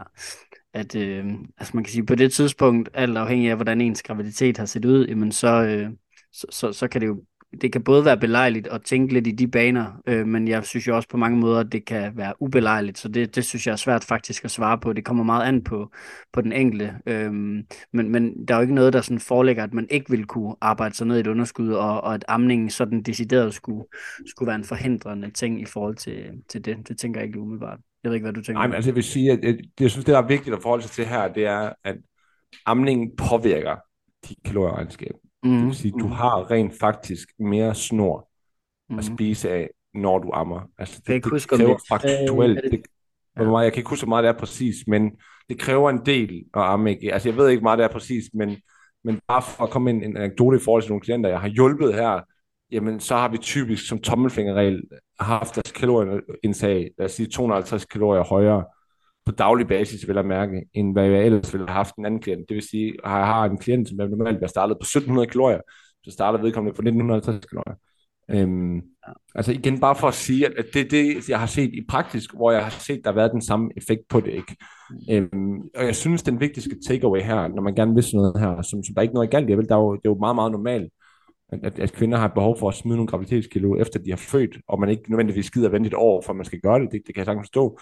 at 0.74 0.96
øh, 0.96 1.26
altså 1.58 1.72
man 1.74 1.84
kan 1.84 1.92
sige, 1.92 2.06
på 2.06 2.16
det 2.16 2.34
tidspunkt, 2.34 2.90
alt 2.94 3.18
afhængig 3.18 3.50
af, 3.50 3.56
hvordan 3.56 3.82
ens 3.82 4.04
graviditet 4.04 4.58
har 4.58 4.66
set 4.66 4.86
ud, 4.86 5.08
jamen 5.08 5.32
så, 5.32 5.64
øh, 5.64 5.90
så, 6.32 6.48
så, 6.50 6.74
så 6.74 6.88
kan 6.88 7.02
det 7.02 7.08
jo 7.08 7.24
det 7.62 7.72
kan 7.72 7.84
både 7.84 8.06
være 8.06 8.18
belejligt 8.18 8.68
at 8.68 8.82
tænke 8.82 9.14
lidt 9.14 9.28
i 9.28 9.32
de 9.32 9.48
baner, 9.48 10.02
øh, 10.08 10.28
men 10.28 10.48
jeg 10.48 10.66
synes 10.66 10.88
jo 10.88 10.96
også 10.96 11.10
på 11.10 11.18
mange 11.18 11.38
måder, 11.38 11.60
at 11.60 11.72
det 11.72 11.86
kan 11.86 12.18
være 12.18 12.34
ubelejligt, 12.40 12.98
så 12.98 13.08
det, 13.08 13.36
det 13.36 13.46
synes 13.46 13.68
jeg 13.68 13.72
er 13.72 13.78
svært 13.78 14.04
faktisk 14.04 14.46
at 14.46 14.52
svare 14.52 14.78
på. 14.78 14.94
Det 14.94 15.06
kommer 15.06 15.24
meget 15.24 15.48
an 15.48 15.64
på, 15.64 15.92
på 16.34 16.42
den 16.42 16.52
enkelte, 16.52 16.94
øh, 17.06 17.34
men, 17.34 17.66
men 17.94 18.48
der 18.48 18.54
er 18.54 18.58
jo 18.58 18.62
ikke 18.62 18.76
noget, 18.76 18.94
der 18.94 19.02
sådan 19.02 19.20
forelægger, 19.20 19.64
at 19.64 19.74
man 19.74 19.88
ikke 19.90 20.10
vil 20.10 20.26
kunne 20.26 20.56
arbejde 20.62 20.96
sig 20.96 21.08
ned 21.08 21.18
i 21.18 21.20
et 21.20 21.28
underskud, 21.28 21.70
og, 21.70 22.02
og 22.02 22.14
at 22.14 22.26
amningen 22.28 22.70
sådan 22.70 23.02
decideret 23.02 23.54
skulle, 23.54 23.84
skulle 24.26 24.48
være 24.48 24.56
en 24.56 24.64
forhindrende 24.64 25.32
ting 25.32 25.62
i 25.62 25.66
forhold 25.66 25.96
til, 25.96 26.26
til 26.50 26.66
det. 26.66 26.78
Det 26.88 26.98
tænker 26.98 27.20
jeg 27.20 27.28
ikke 27.28 27.40
umiddelbart. 27.40 27.80
Jeg 28.04 28.10
ved 28.10 28.16
ikke, 28.16 28.26
hvad 28.26 28.34
du 28.34 28.42
tænker. 28.42 28.60
Nej, 28.60 28.68
men 28.68 28.76
altså 28.76 28.90
jeg 28.90 28.96
vil 28.96 29.04
sige, 29.04 29.32
at 29.32 29.40
jeg, 29.44 29.58
jeg 29.80 29.92
synes, 29.92 30.06
det 30.06 30.14
der 30.14 30.22
er 30.22 30.28
vigtigt 30.28 30.56
at 30.56 30.62
forholde 30.62 30.84
sig 30.84 30.92
til 30.92 31.06
her, 31.06 31.34
det 31.34 31.46
er, 31.46 31.74
at 31.84 31.96
amningen 32.66 33.12
påvirker 33.18 33.76
dit 34.30 34.38
kalorieregnskab. 34.46 35.16
Mm. 35.44 35.52
Det 35.52 35.66
vil 35.66 35.76
sige, 35.76 35.92
du 35.92 36.06
mm. 36.06 36.12
har 36.12 36.52
rent 36.52 36.80
faktisk 36.80 37.30
mere 37.40 37.76
snor 37.76 38.30
mm. 38.90 39.00
at 39.00 39.06
spise 39.06 39.50
af, 39.50 39.70
når 39.94 40.20
du 40.20 40.32
ammer. 40.34 40.62
Altså, 40.78 41.02
det, 41.08 41.24
det, 41.24 41.34
det 41.34 41.48
kræver 41.48 41.78
faktuelt. 41.90 42.62
Det, 42.72 42.82
ja. 43.38 43.58
jeg 43.58 43.74
kan 43.74 43.80
ikke 43.80 43.90
huske, 43.90 44.06
hvor 44.06 44.10
meget 44.10 44.24
det 44.24 44.30
er 44.30 44.40
præcis, 44.40 44.76
men 44.88 45.12
det 45.50 45.60
kræver 45.60 45.90
en 45.90 46.06
del 46.06 46.44
at 46.54 46.62
amme. 46.62 46.92
Ikke? 46.92 47.14
Altså, 47.14 47.30
jeg 47.30 47.38
ved 47.38 47.50
ikke, 47.50 47.60
hvor 47.60 47.70
meget 47.70 47.78
det 47.78 47.84
er 47.84 47.92
præcis, 47.92 48.30
men, 48.34 48.58
men 49.04 49.20
bare 49.28 49.42
for 49.42 49.64
at 49.64 49.70
komme 49.70 49.90
ind 49.90 50.04
en 50.04 50.18
anekdote 50.18 50.58
i 50.58 50.62
forhold 50.64 50.84
til 50.84 50.92
nogle 50.92 51.02
klienter, 51.02 51.30
jeg 51.30 51.40
har 51.40 51.48
hjulpet 51.48 51.94
her, 51.94 52.22
jamen 52.72 53.00
så 53.00 53.16
har 53.16 53.28
vi 53.28 53.38
typisk 53.38 53.88
som 53.88 54.00
tommelfingerregel 54.00 54.84
haft 55.20 55.56
deres 55.56 55.72
kalorieindtag, 55.72 56.92
lad 56.98 57.06
os 57.06 57.12
sige 57.12 57.30
250 57.30 57.86
kalorier 57.86 58.24
højere 58.24 58.66
på 59.30 59.36
daglig 59.36 59.68
basis, 59.68 60.08
vil 60.08 60.16
jeg 60.16 60.26
mærke, 60.26 60.66
end 60.74 60.94
hvad 60.94 61.06
jeg 61.06 61.26
ellers 61.26 61.54
ville 61.54 61.68
have 61.68 61.76
haft 61.76 61.96
en 61.96 62.06
anden 62.06 62.22
klient. 62.22 62.50
Det 62.50 62.56
vil 62.56 62.70
sige, 62.70 62.88
at 62.88 63.12
jeg 63.12 63.26
har 63.26 63.46
en 63.46 63.58
klient, 63.58 63.90
som 63.90 63.98
normalt 63.98 64.38
bliver 64.38 64.48
startet 64.48 64.78
på 64.78 64.84
1700 64.84 65.28
kalorier, 65.28 65.62
så 66.04 66.12
starter 66.12 66.42
vedkommende 66.42 66.76
på 66.76 66.82
1950 66.82 67.46
kalorier. 67.46 67.76
Øhm, 68.32 68.76
ja. 68.76 69.12
Altså 69.36 69.52
igen, 69.52 69.80
bare 69.80 69.96
for 69.96 70.08
at 70.08 70.14
sige, 70.14 70.46
at 70.46 70.66
det 70.74 70.82
er 70.82 70.90
det, 70.90 71.30
jeg 71.30 71.40
har 71.40 71.46
set 71.46 71.74
i 71.74 71.86
praktisk, 71.90 72.34
hvor 72.36 72.52
jeg 72.52 72.64
har 72.64 72.70
set, 72.70 73.02
der 73.04 73.12
har 73.12 73.16
været 73.16 73.32
den 73.32 73.42
samme 73.42 73.70
effekt 73.78 74.02
på 74.10 74.20
det. 74.20 74.34
ikke. 74.34 74.56
Mm. 74.90 75.14
Øhm, 75.14 75.60
og 75.76 75.86
jeg 75.86 75.96
synes, 75.96 76.24
den 76.24 76.40
vigtigste 76.40 76.76
takeaway 76.88 77.22
her, 77.22 77.48
når 77.48 77.62
man 77.62 77.76
gerne 77.76 77.94
vil 77.94 78.04
sådan 78.04 78.18
noget 78.18 78.40
her, 78.40 78.62
som, 78.62 78.84
som 78.84 78.96
der 78.96 79.00
er 79.00 79.04
ikke 79.04 79.14
noget 79.14 79.32
galt 79.32 79.50
i, 79.50 79.54
der 79.54 79.76
er 79.76 79.80
jo, 79.80 79.96
det 79.96 80.06
er 80.06 80.10
jo 80.10 80.20
meget, 80.20 80.36
meget 80.36 80.52
normalt, 80.52 80.92
at, 81.52 81.80
at, 81.80 81.94
kvinder 81.94 82.18
har 82.18 82.28
behov 82.28 82.60
for 82.60 82.70
at 82.70 82.76
smide 82.76 82.96
nogle 82.96 83.08
graviditetskilo, 83.08 83.76
efter 83.76 84.00
de 84.00 84.10
har 84.10 84.18
født, 84.18 84.58
og 84.68 84.80
man 84.80 84.90
ikke 84.90 85.10
nødvendigvis 85.10 85.52
gider 85.52 85.68
at 85.68 85.74
vente 85.74 85.88
et 85.88 85.94
år, 85.94 86.22
for 86.22 86.34
man 86.34 86.46
skal 86.46 86.60
gøre 86.60 86.80
det. 86.80 86.92
Det, 86.92 87.02
det 87.08 87.16
kan 87.16 87.20
jeg 87.20 87.26
sagtens 87.26 87.48
forstå. 87.48 87.80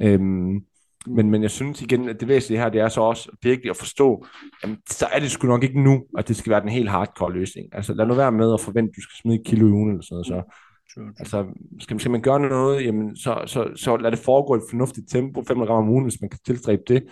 Øhm, 0.00 0.60
men, 1.06 1.30
men 1.30 1.42
jeg 1.42 1.50
synes 1.50 1.82
igen, 1.82 2.08
at 2.08 2.20
det 2.20 2.28
væsentlige 2.28 2.62
her, 2.62 2.68
det 2.68 2.80
er 2.80 2.88
så 2.88 3.00
også 3.00 3.30
virkelig 3.42 3.70
at 3.70 3.76
forstå, 3.76 4.26
jamen, 4.62 4.78
så 4.90 5.06
er 5.12 5.18
det 5.18 5.30
sgu 5.30 5.48
nok 5.48 5.62
ikke 5.62 5.80
nu, 5.80 6.04
at 6.18 6.28
det 6.28 6.36
skal 6.36 6.50
være 6.50 6.60
den 6.60 6.68
helt 6.68 6.90
hardcore 6.90 7.32
løsning. 7.32 7.68
Altså 7.72 7.94
lad 7.94 8.06
nu 8.06 8.14
være 8.14 8.32
med 8.32 8.54
at 8.54 8.60
forvente, 8.60 8.90
at 8.90 8.96
du 8.96 9.00
skal 9.00 9.16
smide 9.22 9.40
et 9.40 9.46
kilo 9.46 9.68
i 9.68 9.70
ugen 9.70 9.90
eller 9.90 10.02
sådan 10.02 10.14
noget. 10.14 10.26
Så, 10.26 11.02
altså, 11.18 11.46
skal, 11.80 12.00
skal 12.00 12.10
man 12.10 12.22
gøre 12.22 12.40
noget, 12.40 12.84
jamen, 12.84 13.16
så, 13.16 13.42
så, 13.46 13.68
så 13.76 13.96
lad 13.96 14.10
det 14.10 14.18
foregå 14.18 14.54
i 14.54 14.58
et 14.58 14.64
fornuftigt 14.70 15.10
tempo, 15.10 15.42
500 15.42 15.72
gram 15.72 15.84
om 15.84 15.90
ugen, 15.90 16.04
hvis 16.04 16.20
man 16.20 16.30
kan 16.30 16.40
tilstræbe 16.46 16.82
det. 16.88 17.02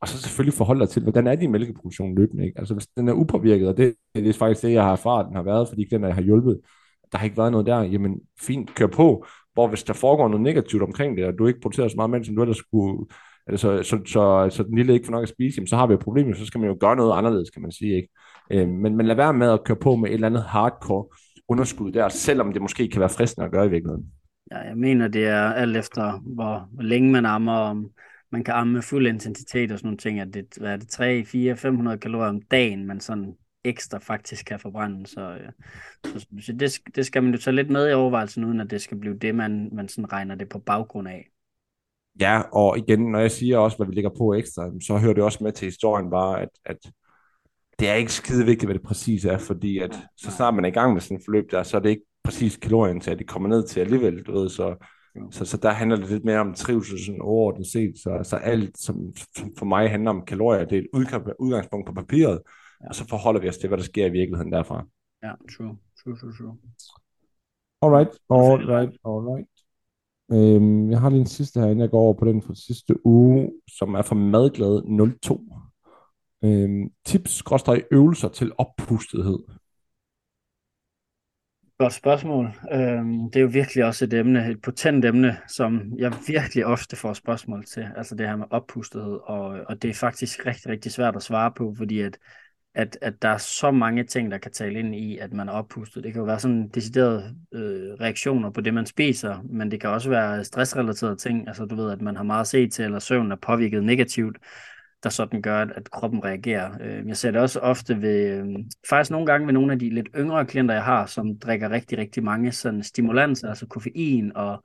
Og 0.00 0.08
så 0.08 0.18
selvfølgelig 0.18 0.54
forholde 0.54 0.80
dig 0.80 0.88
til, 0.88 1.02
hvordan 1.02 1.26
er 1.26 1.34
din 1.34 1.52
mælkeproduktion 1.52 2.14
løbende. 2.14 2.44
Ikke? 2.44 2.58
Altså 2.58 2.74
hvis 2.74 2.86
den 2.86 3.08
er 3.08 3.12
upåvirket, 3.12 3.68
og 3.68 3.76
det, 3.76 3.94
det 4.14 4.28
er 4.28 4.32
faktisk 4.32 4.62
det, 4.62 4.72
jeg 4.72 4.84
har 4.84 4.92
erfaret, 4.92 5.26
den 5.26 5.36
har 5.36 5.42
været, 5.42 5.68
fordi 5.68 5.84
den 5.90 6.04
jeg 6.04 6.14
har 6.14 6.22
hjulpet, 6.22 6.60
der 7.12 7.18
har 7.18 7.24
ikke 7.24 7.36
været 7.36 7.52
noget 7.52 7.66
der, 7.66 7.82
jamen 7.82 8.20
fint, 8.40 8.74
kør 8.74 8.86
på. 8.86 9.26
Hvor 9.54 9.68
hvis 9.68 9.82
der 9.82 9.92
foregår 9.92 10.28
noget 10.28 10.42
negativt 10.42 10.82
omkring 10.82 11.16
det, 11.16 11.24
og 11.24 11.38
du 11.38 11.46
ikke 11.46 11.60
producerer 11.60 11.88
så 11.88 11.96
meget 11.96 12.10
mælk, 12.10 12.26
som 12.26 12.36
du 12.36 12.42
ellers 12.42 12.56
skulle, 12.56 13.06
altså, 13.46 13.82
så, 13.82 13.82
så, 13.82 14.00
så, 14.06 14.48
så 14.56 14.62
den 14.62 14.76
lille 14.76 14.94
ikke 14.94 15.06
får 15.06 15.12
nok 15.12 15.22
at 15.22 15.28
spise, 15.28 15.56
jamen, 15.56 15.66
så 15.66 15.76
har 15.76 15.86
vi 15.86 15.94
et 15.94 16.00
problem, 16.00 16.34
så 16.34 16.46
skal 16.46 16.60
man 16.60 16.70
jo 16.70 16.76
gøre 16.80 16.96
noget 16.96 17.18
anderledes, 17.18 17.50
kan 17.50 17.62
man 17.62 17.72
sige. 17.72 17.96
Ikke? 17.96 18.08
Øh, 18.50 18.68
men, 18.68 18.96
men 18.96 19.06
lad 19.06 19.16
være 19.16 19.32
med 19.32 19.50
at 19.50 19.64
køre 19.64 19.76
på 19.76 19.96
med 19.96 20.08
et 20.08 20.14
eller 20.14 20.26
andet 20.26 20.42
hardcore 20.42 21.06
underskud 21.48 21.92
der, 21.92 22.08
selvom 22.08 22.52
det 22.52 22.62
måske 22.62 22.88
kan 22.88 23.00
være 23.00 23.08
fristende 23.08 23.46
at 23.46 23.52
gøre 23.52 23.66
i 23.66 23.70
virkeligheden. 23.70 24.06
Ja, 24.50 24.58
jeg 24.58 24.76
mener, 24.76 25.08
det 25.08 25.26
er 25.26 25.52
alt 25.52 25.76
efter, 25.76 26.20
hvor, 26.34 26.68
hvor 26.72 26.82
længe 26.82 27.12
man 27.12 27.26
ammer, 27.26 27.52
om 27.52 27.90
man 28.32 28.44
kan 28.44 28.54
amme 28.54 28.72
med 28.72 28.82
fuld 28.82 29.06
intensitet 29.06 29.72
og 29.72 29.78
sådan 29.78 29.86
nogle 29.86 29.98
ting, 29.98 30.20
at 30.20 30.34
det, 30.34 30.46
hvad 30.56 30.72
er 30.72 30.76
det 30.76 30.88
3, 30.88 31.24
4, 31.24 31.56
500 31.56 31.98
kalorier 31.98 32.28
om 32.28 32.42
dagen, 32.50 32.86
man 32.86 33.00
sådan 33.00 33.34
ekstra 33.64 33.98
faktisk 33.98 34.46
kan 34.46 34.60
forbrænde. 34.60 35.06
Så, 35.06 35.20
øh, 35.20 35.52
så, 36.04 36.26
så 36.40 36.52
det, 36.52 36.80
det 36.94 37.06
skal 37.06 37.22
man 37.22 37.32
jo 37.32 37.38
tage 37.38 37.56
lidt 37.56 37.70
med 37.70 37.90
i 37.90 37.92
overvejelsen, 37.92 38.44
uden 38.44 38.60
at 38.60 38.70
det 38.70 38.82
skal 38.82 38.96
blive 38.96 39.18
det, 39.18 39.34
man, 39.34 39.68
man 39.72 39.88
sådan 39.88 40.12
regner 40.12 40.34
det 40.34 40.48
på 40.48 40.58
baggrund 40.58 41.08
af. 41.08 41.28
Ja, 42.20 42.42
og 42.52 42.78
igen, 42.78 43.00
når 43.00 43.18
jeg 43.18 43.30
siger 43.30 43.58
også, 43.58 43.76
hvad 43.76 43.86
vi 43.86 43.94
lægger 43.94 44.10
på 44.18 44.34
ekstra, 44.34 44.70
så 44.86 44.98
hører 44.98 45.14
det 45.14 45.24
også 45.24 45.44
med 45.44 45.52
til 45.52 45.66
historien 45.66 46.10
bare, 46.10 46.42
at, 46.42 46.48
at 46.64 46.76
det 47.78 47.88
er 47.88 47.94
ikke 47.94 48.12
skide 48.12 48.44
vigtigt, 48.44 48.66
hvad 48.66 48.74
det 48.74 48.86
præcis 48.86 49.24
er, 49.24 49.38
fordi 49.38 49.78
at 49.78 49.98
så 50.16 50.30
snart 50.30 50.54
man 50.54 50.64
er 50.64 50.68
i 50.68 50.72
gang 50.72 50.92
med 50.92 51.00
sådan 51.00 51.16
et 51.16 51.22
forløb 51.24 51.50
der, 51.50 51.62
så 51.62 51.76
er 51.76 51.80
det 51.80 51.90
ikke 51.90 52.02
præcis 52.24 52.56
kalorien 52.56 53.00
til, 53.00 53.10
at 53.10 53.18
det 53.18 53.28
kommer 53.28 53.48
ned 53.48 53.66
til 53.66 53.80
alligevel, 53.80 54.22
du 54.22 54.32
ved, 54.32 54.48
så, 54.48 54.86
så, 55.30 55.44
så 55.44 55.56
der 55.56 55.70
handler 55.70 55.96
det 55.96 56.10
lidt 56.10 56.24
mere 56.24 56.38
om 56.38 56.54
trivsel 56.54 57.04
sådan 57.04 57.20
overordnet 57.22 57.66
set, 57.66 57.94
så, 57.96 58.20
så 58.22 58.36
alt, 58.36 58.78
som, 58.78 58.96
som 59.36 59.52
for 59.58 59.66
mig 59.66 59.90
handler 59.90 60.10
om 60.10 60.24
kalorier, 60.26 60.64
det 60.64 60.78
er 60.78 60.82
et 60.82 61.34
udgangspunkt 61.38 61.86
på 61.86 61.92
papiret, 61.92 62.42
ja. 62.82 62.88
og 62.88 62.94
så 62.94 63.08
forholder 63.08 63.40
vi 63.40 63.48
os 63.48 63.58
til, 63.58 63.68
hvad 63.68 63.78
der 63.78 63.84
sker 63.84 64.06
i 64.06 64.10
virkeligheden 64.10 64.52
derfra. 64.52 64.86
Ja, 65.22 65.32
true, 65.56 65.76
true, 66.04 66.16
true, 66.16 66.32
true. 66.38 66.56
Alright, 67.82 68.10
alright, 68.30 68.92
alright. 69.04 69.51
Øhm, 70.32 70.90
jeg 70.90 71.00
har 71.00 71.10
lige 71.10 71.20
en 71.20 71.26
sidste 71.26 71.60
her, 71.60 71.66
inden 71.66 71.80
jeg 71.80 71.90
går 71.90 72.00
over 72.00 72.14
på 72.14 72.24
den 72.24 72.42
fra 72.42 72.54
sidste 72.54 73.06
uge, 73.06 73.50
som 73.78 73.94
er 73.94 74.02
fra 74.02 74.14
Madglad 74.14 74.82
02. 75.20 75.40
Øhm, 76.44 76.90
tips, 77.04 77.42
øvelser 77.90 78.28
til 78.28 78.52
oppustethed. 78.58 79.38
Godt 81.78 81.92
spørgsmål. 81.92 82.46
Øhm, 82.72 83.30
det 83.30 83.36
er 83.36 83.40
jo 83.40 83.46
virkelig 83.52 83.84
også 83.84 84.04
et 84.04 84.14
emne, 84.14 84.50
et 84.50 84.62
potent 84.62 85.04
emne, 85.04 85.36
som 85.48 85.92
jeg 85.98 86.12
virkelig 86.26 86.66
ofte 86.66 86.96
får 86.96 87.12
spørgsmål 87.12 87.64
til. 87.64 87.86
Altså 87.96 88.14
det 88.14 88.28
her 88.28 88.36
med 88.36 88.46
oppustethed, 88.50 89.18
og, 89.24 89.46
og 89.68 89.82
det 89.82 89.90
er 89.90 89.94
faktisk 89.94 90.46
rigtig, 90.46 90.68
rigtig 90.68 90.92
svært 90.92 91.16
at 91.16 91.22
svare 91.22 91.52
på, 91.56 91.74
fordi 91.78 92.00
at 92.00 92.18
at, 92.74 92.98
at 93.00 93.22
der 93.22 93.28
er 93.28 93.38
så 93.38 93.70
mange 93.70 94.04
ting, 94.04 94.30
der 94.30 94.38
kan 94.38 94.52
tale 94.52 94.78
ind 94.78 94.94
i, 94.94 95.18
at 95.18 95.32
man 95.32 95.48
er 95.48 95.52
oppustet. 95.52 96.04
Det 96.04 96.12
kan 96.12 96.20
jo 96.20 96.26
være 96.26 96.38
sådan 96.38 96.68
deciderede 96.68 97.36
øh, 97.54 97.92
reaktioner 98.00 98.50
på 98.50 98.60
det, 98.60 98.74
man 98.74 98.86
spiser, 98.86 99.42
men 99.44 99.70
det 99.70 99.80
kan 99.80 99.90
også 99.90 100.10
være 100.10 100.44
stressrelaterede 100.44 101.16
ting. 101.16 101.48
Altså 101.48 101.64
du 101.64 101.74
ved, 101.74 101.90
at 101.90 102.02
man 102.02 102.16
har 102.16 102.22
meget 102.22 102.46
set 102.46 102.72
til, 102.72 102.84
eller 102.84 102.98
søvn 102.98 103.32
er 103.32 103.36
påvirket 103.36 103.84
negativt, 103.84 104.36
der 105.02 105.08
sådan 105.08 105.42
gør, 105.42 105.60
at, 105.60 105.90
kroppen 105.90 106.24
reagerer. 106.24 106.70
Øh, 106.80 107.08
jeg 107.08 107.16
ser 107.16 107.30
det 107.30 107.40
også 107.40 107.60
ofte 107.60 108.02
ved, 108.02 108.38
øh, 108.38 108.46
faktisk 108.90 109.10
nogle 109.10 109.26
gange 109.26 109.46
ved 109.46 109.54
nogle 109.54 109.72
af 109.72 109.78
de 109.78 109.90
lidt 109.90 110.08
yngre 110.16 110.46
klienter, 110.46 110.74
jeg 110.74 110.84
har, 110.84 111.06
som 111.06 111.38
drikker 111.38 111.70
rigtig, 111.70 111.98
rigtig 111.98 112.24
mange 112.24 112.52
sådan 112.52 112.82
stimulanser, 112.82 113.48
altså 113.48 113.66
koffein 113.66 114.32
og 114.36 114.62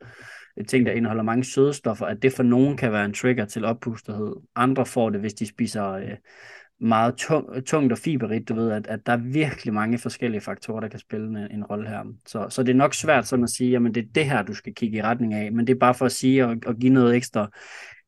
øh, 0.58 0.66
ting, 0.66 0.86
der 0.86 0.92
indeholder 0.92 1.24
mange 1.24 1.44
sødestoffer, 1.44 2.06
at 2.06 2.22
det 2.22 2.34
for 2.34 2.44
nogen 2.44 2.78
kan 2.78 2.92
være 2.92 3.06
en 3.06 3.14
trigger 3.14 3.46
til 3.46 3.66
oppustethed. 3.66 4.36
Andre 4.56 4.86
får 4.86 5.10
det, 5.10 5.20
hvis 5.20 5.34
de 5.34 5.48
spiser... 5.48 5.92
Øh, 5.92 6.16
meget 6.80 7.16
tung, 7.16 7.66
tungt 7.66 7.92
og 7.92 7.98
fiberigt, 7.98 8.50
du 8.50 8.54
ved, 8.54 8.72
at, 8.72 8.88
at 8.88 9.00
der 9.06 9.12
er 9.12 9.18
virkelig 9.18 9.74
mange 9.74 9.98
forskellige 9.98 10.42
faktorer, 10.42 10.80
der 10.80 10.88
kan 10.88 11.00
spille 11.00 11.28
en, 11.28 11.38
en 11.52 11.64
rolle 11.64 11.90
her. 11.90 12.04
Så, 12.26 12.48
så 12.50 12.64
det 12.64 12.72
er 12.72 12.76
nok 12.76 12.94
svært 12.94 13.28
sådan 13.28 13.44
at 13.44 13.50
sige, 13.50 13.72
jamen 13.72 13.94
det 13.96 14.04
er 14.04 14.08
det 14.16 14.26
her, 14.26 14.42
du 14.44 14.54
skal 14.54 14.76
kigge 14.76 14.98
i 14.98 15.02
retning 15.02 15.34
af, 15.34 15.52
men 15.52 15.68
det 15.68 15.74
er 15.74 15.80
bare 15.80 15.94
for 15.94 16.06
at 16.06 16.12
sige 16.12 16.46
og, 16.46 16.58
og 16.66 16.76
give 16.76 16.94
noget 16.94 17.16
ekstra 17.16 17.50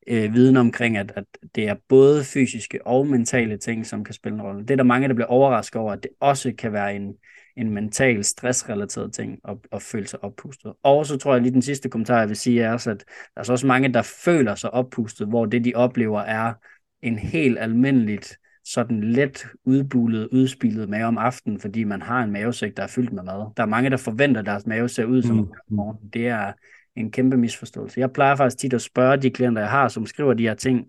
øh, 0.08 0.34
viden 0.34 0.58
omkring, 0.58 0.98
at, 0.98 1.14
at 1.16 1.26
det 1.56 1.68
er 1.68 1.76
både 1.90 2.24
fysiske 2.24 2.88
og 2.88 3.08
mentale 3.08 3.58
ting, 3.58 3.86
som 3.86 4.04
kan 4.04 4.14
spille 4.14 4.36
en 4.36 4.42
rolle. 4.42 4.62
Det 4.62 4.72
er 4.72 4.76
der 4.76 4.84
mange, 4.84 5.08
der 5.08 5.14
bliver 5.14 5.28
overrasket 5.28 5.82
over, 5.82 5.94
at 5.94 6.04
det 6.04 6.12
også 6.20 6.54
kan 6.58 6.74
være 6.74 6.96
en, 6.96 7.14
en 7.58 7.74
mental, 7.74 8.24
stressrelateret 8.24 9.14
ting 9.14 9.40
at, 9.48 9.58
at 9.72 9.82
føle 9.82 10.08
sig 10.08 10.24
oppustet. 10.24 10.74
Og 10.84 11.06
så 11.06 11.18
tror 11.18 11.34
jeg 11.34 11.42
lige 11.42 11.54
den 11.54 11.62
sidste 11.62 11.90
kommentar, 11.90 12.20
jeg 12.20 12.30
vil 12.30 12.38
sige, 12.38 12.64
er 12.64 12.74
også, 12.74 12.92
at 12.92 13.04
der 13.36 13.42
er 13.42 13.52
også 13.52 13.68
mange, 13.68 13.94
der 13.94 14.02
føler 14.02 14.56
sig 14.56 14.72
oppustet, 14.74 15.28
hvor 15.28 15.46
det, 15.46 15.66
de 15.66 15.76
oplever, 15.76 16.22
er 16.22 16.54
en 17.02 17.20
helt 17.20 17.60
almindeligt 17.60 18.38
sådan 18.64 19.04
let 19.04 19.48
udbulet, 19.66 20.28
udspillet 20.32 20.90
mave 20.90 21.06
om 21.06 21.18
aftenen, 21.18 21.60
fordi 21.60 21.84
man 21.84 22.02
har 22.02 22.24
en 22.24 22.32
mavesæk, 22.32 22.78
der 22.78 22.84
er 22.84 22.88
fyldt 22.88 23.14
med 23.14 23.24
mad. 23.24 23.54
Der 23.58 23.64
er 23.64 23.68
mange, 23.68 23.90
der 23.90 23.98
forventer, 23.98 24.42
at 24.42 24.46
deres 24.46 24.66
mave 24.66 24.90
ser 24.90 25.06
ud 25.06 25.22
som 25.22 25.36
mm. 25.36 25.48
morgen. 25.70 26.10
Det 26.14 26.28
er 26.28 26.54
en 26.96 27.12
kæmpe 27.12 27.38
misforståelse. 27.38 28.00
Jeg 28.00 28.12
plejer 28.12 28.36
faktisk 28.36 28.58
tit 28.58 28.74
at 28.74 28.82
spørge 28.82 29.18
de 29.18 29.30
klienter, 29.30 29.62
jeg 29.62 29.72
har, 29.72 29.88
som 29.88 30.06
skriver 30.06 30.34
de 30.34 30.44
her 30.44 30.54
ting, 30.54 30.86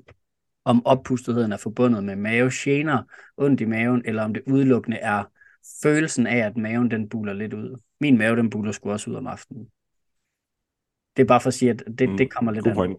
om 0.64 0.86
oppustetheden 0.86 1.52
er 1.52 1.56
forbundet 1.56 2.04
med 2.04 2.16
mavegener, 2.16 3.02
ondt 3.36 3.60
i 3.60 3.64
maven, 3.64 4.02
eller 4.04 4.22
om 4.22 4.34
det 4.34 4.42
udelukkende 4.46 4.96
er 4.96 5.24
følelsen 5.82 6.26
af, 6.26 6.38
at 6.38 6.56
maven 6.56 6.90
den 6.90 7.08
buler 7.08 7.32
lidt 7.32 7.52
ud. 7.52 7.80
Min 8.00 8.18
mave, 8.18 8.36
den 8.36 8.50
buler 8.50 8.72
sgu 8.72 8.90
også 8.90 9.10
ud 9.10 9.14
om 9.14 9.26
aftenen. 9.26 9.68
Det 11.16 11.22
er 11.22 11.26
bare 11.26 11.40
for 11.40 11.48
at 11.48 11.54
sige, 11.54 11.70
at 11.70 11.82
det, 11.98 12.08
mm. 12.08 12.16
det 12.16 12.30
kommer 12.30 12.52
lidt 12.52 12.64
God 12.64 12.84
an, 12.84 12.96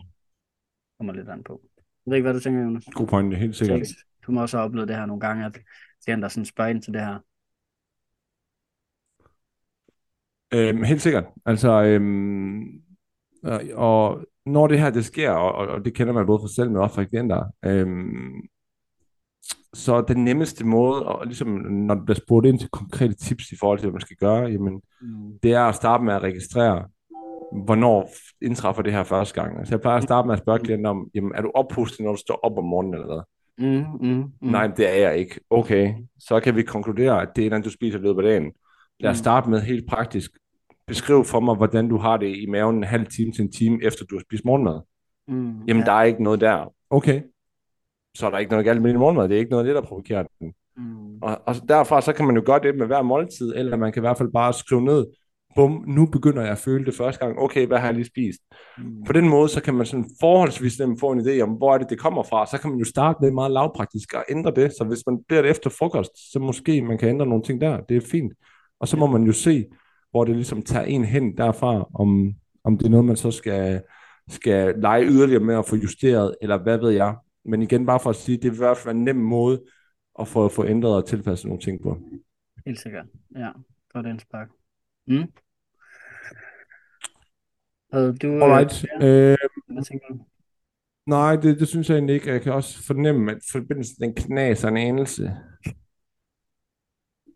kommer 1.00 1.14
lidt 1.14 1.30
an 1.30 1.44
på. 1.44 1.62
Jeg 2.06 2.12
ved 2.12 2.18
ikke, 2.18 2.26
hvad 2.26 2.34
du 2.34 2.40
tænker, 2.40 2.62
Jonas. 2.62 2.86
God 2.94 3.08
point, 3.08 3.38
helt 3.38 3.56
sikkert. 3.56 3.88
Du 4.26 4.32
må 4.32 4.42
også 4.42 4.58
have 4.58 4.66
oplevet 4.66 4.88
det 4.88 4.96
her 4.96 5.06
nogle 5.06 5.22
gange, 5.22 5.46
at 5.46 5.60
klienter 6.04 6.28
sådan 6.28 6.46
spørger 6.46 6.70
ind 6.70 6.82
til 6.82 6.94
det 6.94 7.02
her. 7.02 7.20
Øhm, 10.54 10.84
helt 10.84 11.02
sikkert. 11.02 11.26
Altså, 11.46 11.84
øhm, 11.84 12.82
og 13.74 14.26
når 14.46 14.68
det 14.68 14.80
her 14.80 14.90
det 14.90 15.06
sker, 15.06 15.32
og, 15.32 15.68
og 15.68 15.86
det 15.86 15.94
kender 15.94 16.14
man 16.14 16.26
både 16.26 16.40
for 16.40 16.48
selv, 16.48 16.70
men 16.70 16.82
også 16.82 16.96
for 16.96 17.04
klienter, 17.04 17.44
øhm, 17.66 18.42
så 19.74 20.02
den 20.02 20.24
nemmeste 20.24 20.66
måde, 20.66 21.06
og 21.06 21.26
ligesom 21.26 21.48
når 21.70 21.96
du 21.96 22.04
bliver 22.06 22.20
spurgt 22.26 22.46
ind 22.46 22.60
til 22.60 22.70
konkrete 22.70 23.14
tips 23.14 23.52
i 23.52 23.56
forhold 23.60 23.80
til, 23.80 23.86
hvad 23.86 23.94
man 23.94 24.02
skal 24.02 24.18
gøre, 24.18 24.44
jamen, 24.44 24.82
mm. 25.02 25.40
det 25.44 25.54
er 25.54 25.62
at 25.64 25.76
starte 25.76 26.04
med 26.04 26.14
at 26.14 26.24
registrere, 26.24 26.88
hvornår 27.66 28.10
indtræffer 28.42 28.82
det 28.82 28.94
her 28.94 29.04
første 29.04 29.42
gang. 29.42 29.60
Altså 29.60 29.74
jeg 29.74 29.82
plejer 29.82 29.98
at 29.98 30.04
starte 30.04 30.26
med 30.26 30.34
at 30.34 30.42
spørge 30.42 30.60
klienten 30.60 30.86
om, 30.86 31.10
jamen, 31.14 31.32
er 31.36 31.42
du 31.42 31.52
oppustet, 31.56 32.00
når 32.00 32.12
du 32.12 32.18
står 32.18 32.40
op 32.44 32.58
om 32.58 32.64
morgenen 32.64 32.94
eller 32.94 33.08
hvad? 33.08 33.24
Mm, 33.62 33.86
mm, 34.02 34.24
mm. 34.42 34.48
Nej, 34.52 34.68
det 34.68 34.90
er 34.90 35.10
jeg 35.10 35.18
ikke. 35.18 35.40
Okay, 35.50 35.94
så 36.20 36.40
kan 36.40 36.56
vi 36.56 36.64
konkludere, 36.64 37.22
at 37.22 37.30
det 37.36 37.46
er, 37.46 37.50
når 37.50 37.60
du 37.60 37.72
spiser 37.72 38.00
i 38.00 38.02
løbet 38.02 38.24
af 38.24 38.30
dagen. 38.30 38.52
Lad 39.00 39.12
os 39.12 39.18
mm. 39.18 39.24
starte 39.24 39.50
med 39.50 39.62
helt 39.62 39.90
praktisk. 39.90 40.32
Beskriv 40.88 41.26
for 41.26 41.40
mig, 41.40 41.56
hvordan 41.56 41.90
du 41.90 41.98
har 41.98 42.18
det 42.18 42.38
i 42.38 42.46
maven 42.46 42.76
en 42.76 42.84
halv 42.84 43.06
time 43.06 43.32
til 43.32 43.42
en 43.42 43.52
time, 43.52 43.84
efter 43.84 44.06
du 44.06 44.16
har 44.16 44.22
spist 44.22 44.46
morgenmad. 44.46 44.82
Mm, 45.28 45.66
Jamen, 45.68 45.84
ja. 45.84 45.86
der 45.86 45.92
er 45.92 46.04
ikke 46.04 46.24
noget 46.24 46.42
der. 46.42 46.74
Okay, 46.90 47.22
så 48.18 48.26
er 48.26 48.30
der 48.30 48.38
ikke 48.38 48.52
noget 48.52 48.66
galt 48.66 48.82
med 48.82 48.90
din 48.90 49.00
morgenmad. 49.00 49.30
Det 49.30 49.36
er 49.36 49.40
ikke 49.40 49.52
noget 49.52 49.64
af 49.64 49.68
det, 49.68 49.76
der 49.76 49.88
provokerer 49.88 50.24
den. 50.40 50.54
Mm. 50.78 51.18
Og, 51.22 51.42
og 51.46 51.56
derfra, 51.70 52.02
så 52.02 52.14
kan 52.14 52.26
man 52.26 52.36
jo 52.36 52.44
gøre 52.46 52.60
det 52.60 52.78
med 52.78 52.88
hver 52.88 53.02
måltid, 53.02 53.54
eller 53.56 53.78
man 53.78 53.92
kan 53.92 54.00
i 54.00 54.06
hvert 54.06 54.18
fald 54.18 54.32
bare 54.32 54.54
skrive 54.54 54.82
ned, 54.82 55.06
bum, 55.56 55.84
nu 55.88 56.06
begynder 56.06 56.42
jeg 56.42 56.52
at 56.52 56.58
føle 56.58 56.86
det 56.86 56.96
første 56.96 57.26
gang, 57.26 57.40
okay, 57.40 57.68
hvad 57.68 57.78
har 57.78 57.86
jeg 57.86 57.96
lige 57.96 58.06
spist? 58.06 58.42
Mm. 58.78 59.04
På 59.04 59.14
den 59.14 59.30
måde, 59.30 59.50
så 59.50 59.62
kan 59.62 59.74
man 59.74 59.86
sådan 59.86 60.10
forholdsvis 60.20 60.80
nemt 60.80 61.00
få 61.00 61.12
en 61.12 61.20
idé 61.20 61.42
om, 61.42 61.50
hvor 61.50 61.74
er 61.74 61.78
det, 61.78 61.90
det 61.90 62.00
kommer 62.00 62.24
fra. 62.24 62.46
Så 62.46 62.58
kan 62.58 62.70
man 62.70 62.80
jo 62.80 62.86
starte 62.86 63.18
med 63.22 63.32
meget 63.32 63.52
lavpraktisk 63.52 64.14
og 64.14 64.24
ændre 64.30 64.52
det. 64.56 64.72
Så 64.72 64.84
hvis 64.84 65.04
man 65.08 65.24
bliver 65.28 65.42
det 65.42 65.52
efter 65.52 65.70
frokost, 65.70 66.32
så 66.32 66.40
måske 66.40 66.82
man 66.82 66.98
kan 66.98 67.10
ændre 67.10 67.26
nogle 67.26 67.44
ting 67.44 67.62
der. 67.62 67.82
Det 67.82 67.98
er 67.98 68.02
fint. 68.12 68.34
Og 68.80 68.88
så 68.88 68.98
må 68.98 69.08
man 69.08 69.24
jo 69.24 69.32
se, 69.32 69.66
hvor 70.12 70.26
det 70.26 70.36
ligesom 70.36 70.62
tager 70.62 70.86
en 70.86 71.06
hen 71.06 71.38
derfra, 71.38 71.88
om, 71.94 72.34
om 72.64 72.78
det 72.78 72.86
er 72.86 72.90
noget, 72.90 73.06
man 73.06 73.16
så 73.16 73.32
skal, 73.32 73.82
skal 74.30 74.76
lege 74.78 75.06
yderligere 75.06 75.44
med 75.44 75.56
at 75.56 75.66
få 75.66 75.76
justeret, 75.76 76.36
eller 76.42 76.64
hvad 76.64 76.78
ved 76.78 76.90
jeg. 76.90 77.16
Men 77.46 77.62
igen, 77.62 77.86
bare 77.86 78.00
for 78.00 78.10
at 78.10 78.16
sige, 78.16 78.38
det 78.38 78.52
vil 78.52 78.54
i 78.54 78.58
hvert 78.58 78.78
fald 78.78 78.96
en 78.96 79.04
nem 79.04 79.16
måde 79.16 79.62
at 80.20 80.28
få, 80.28 80.48
få 80.48 80.66
ændret 80.66 80.96
og 80.96 81.06
tilpasset 81.06 81.46
nogle 81.46 81.62
ting 81.62 81.82
på. 81.84 81.98
Helt 82.66 82.80
sikkert. 82.80 83.06
Ja, 83.36 83.50
godt 83.94 84.06
indspark. 84.06 84.50
Mm. 85.08 85.28
Havde 87.94 88.18
du... 88.18 88.28
Øh, 88.28 88.42
Alright. 88.42 88.86
Øh, 88.96 89.38
hvad 89.74 89.84
tænker 89.84 90.08
du? 90.08 90.20
Nej, 91.06 91.36
det, 91.36 91.60
det 91.60 91.68
synes 91.68 91.90
jeg 91.90 91.96
egentlig 91.96 92.16
ikke. 92.16 92.32
Jeg 92.32 92.42
kan 92.42 92.54
også 92.54 92.84
fornemme, 92.88 93.32
at 93.32 93.38
forbindelsen 93.52 94.04
den 94.04 94.14
knaser 94.14 94.68
en 94.68 94.78
anelse. 94.78 95.32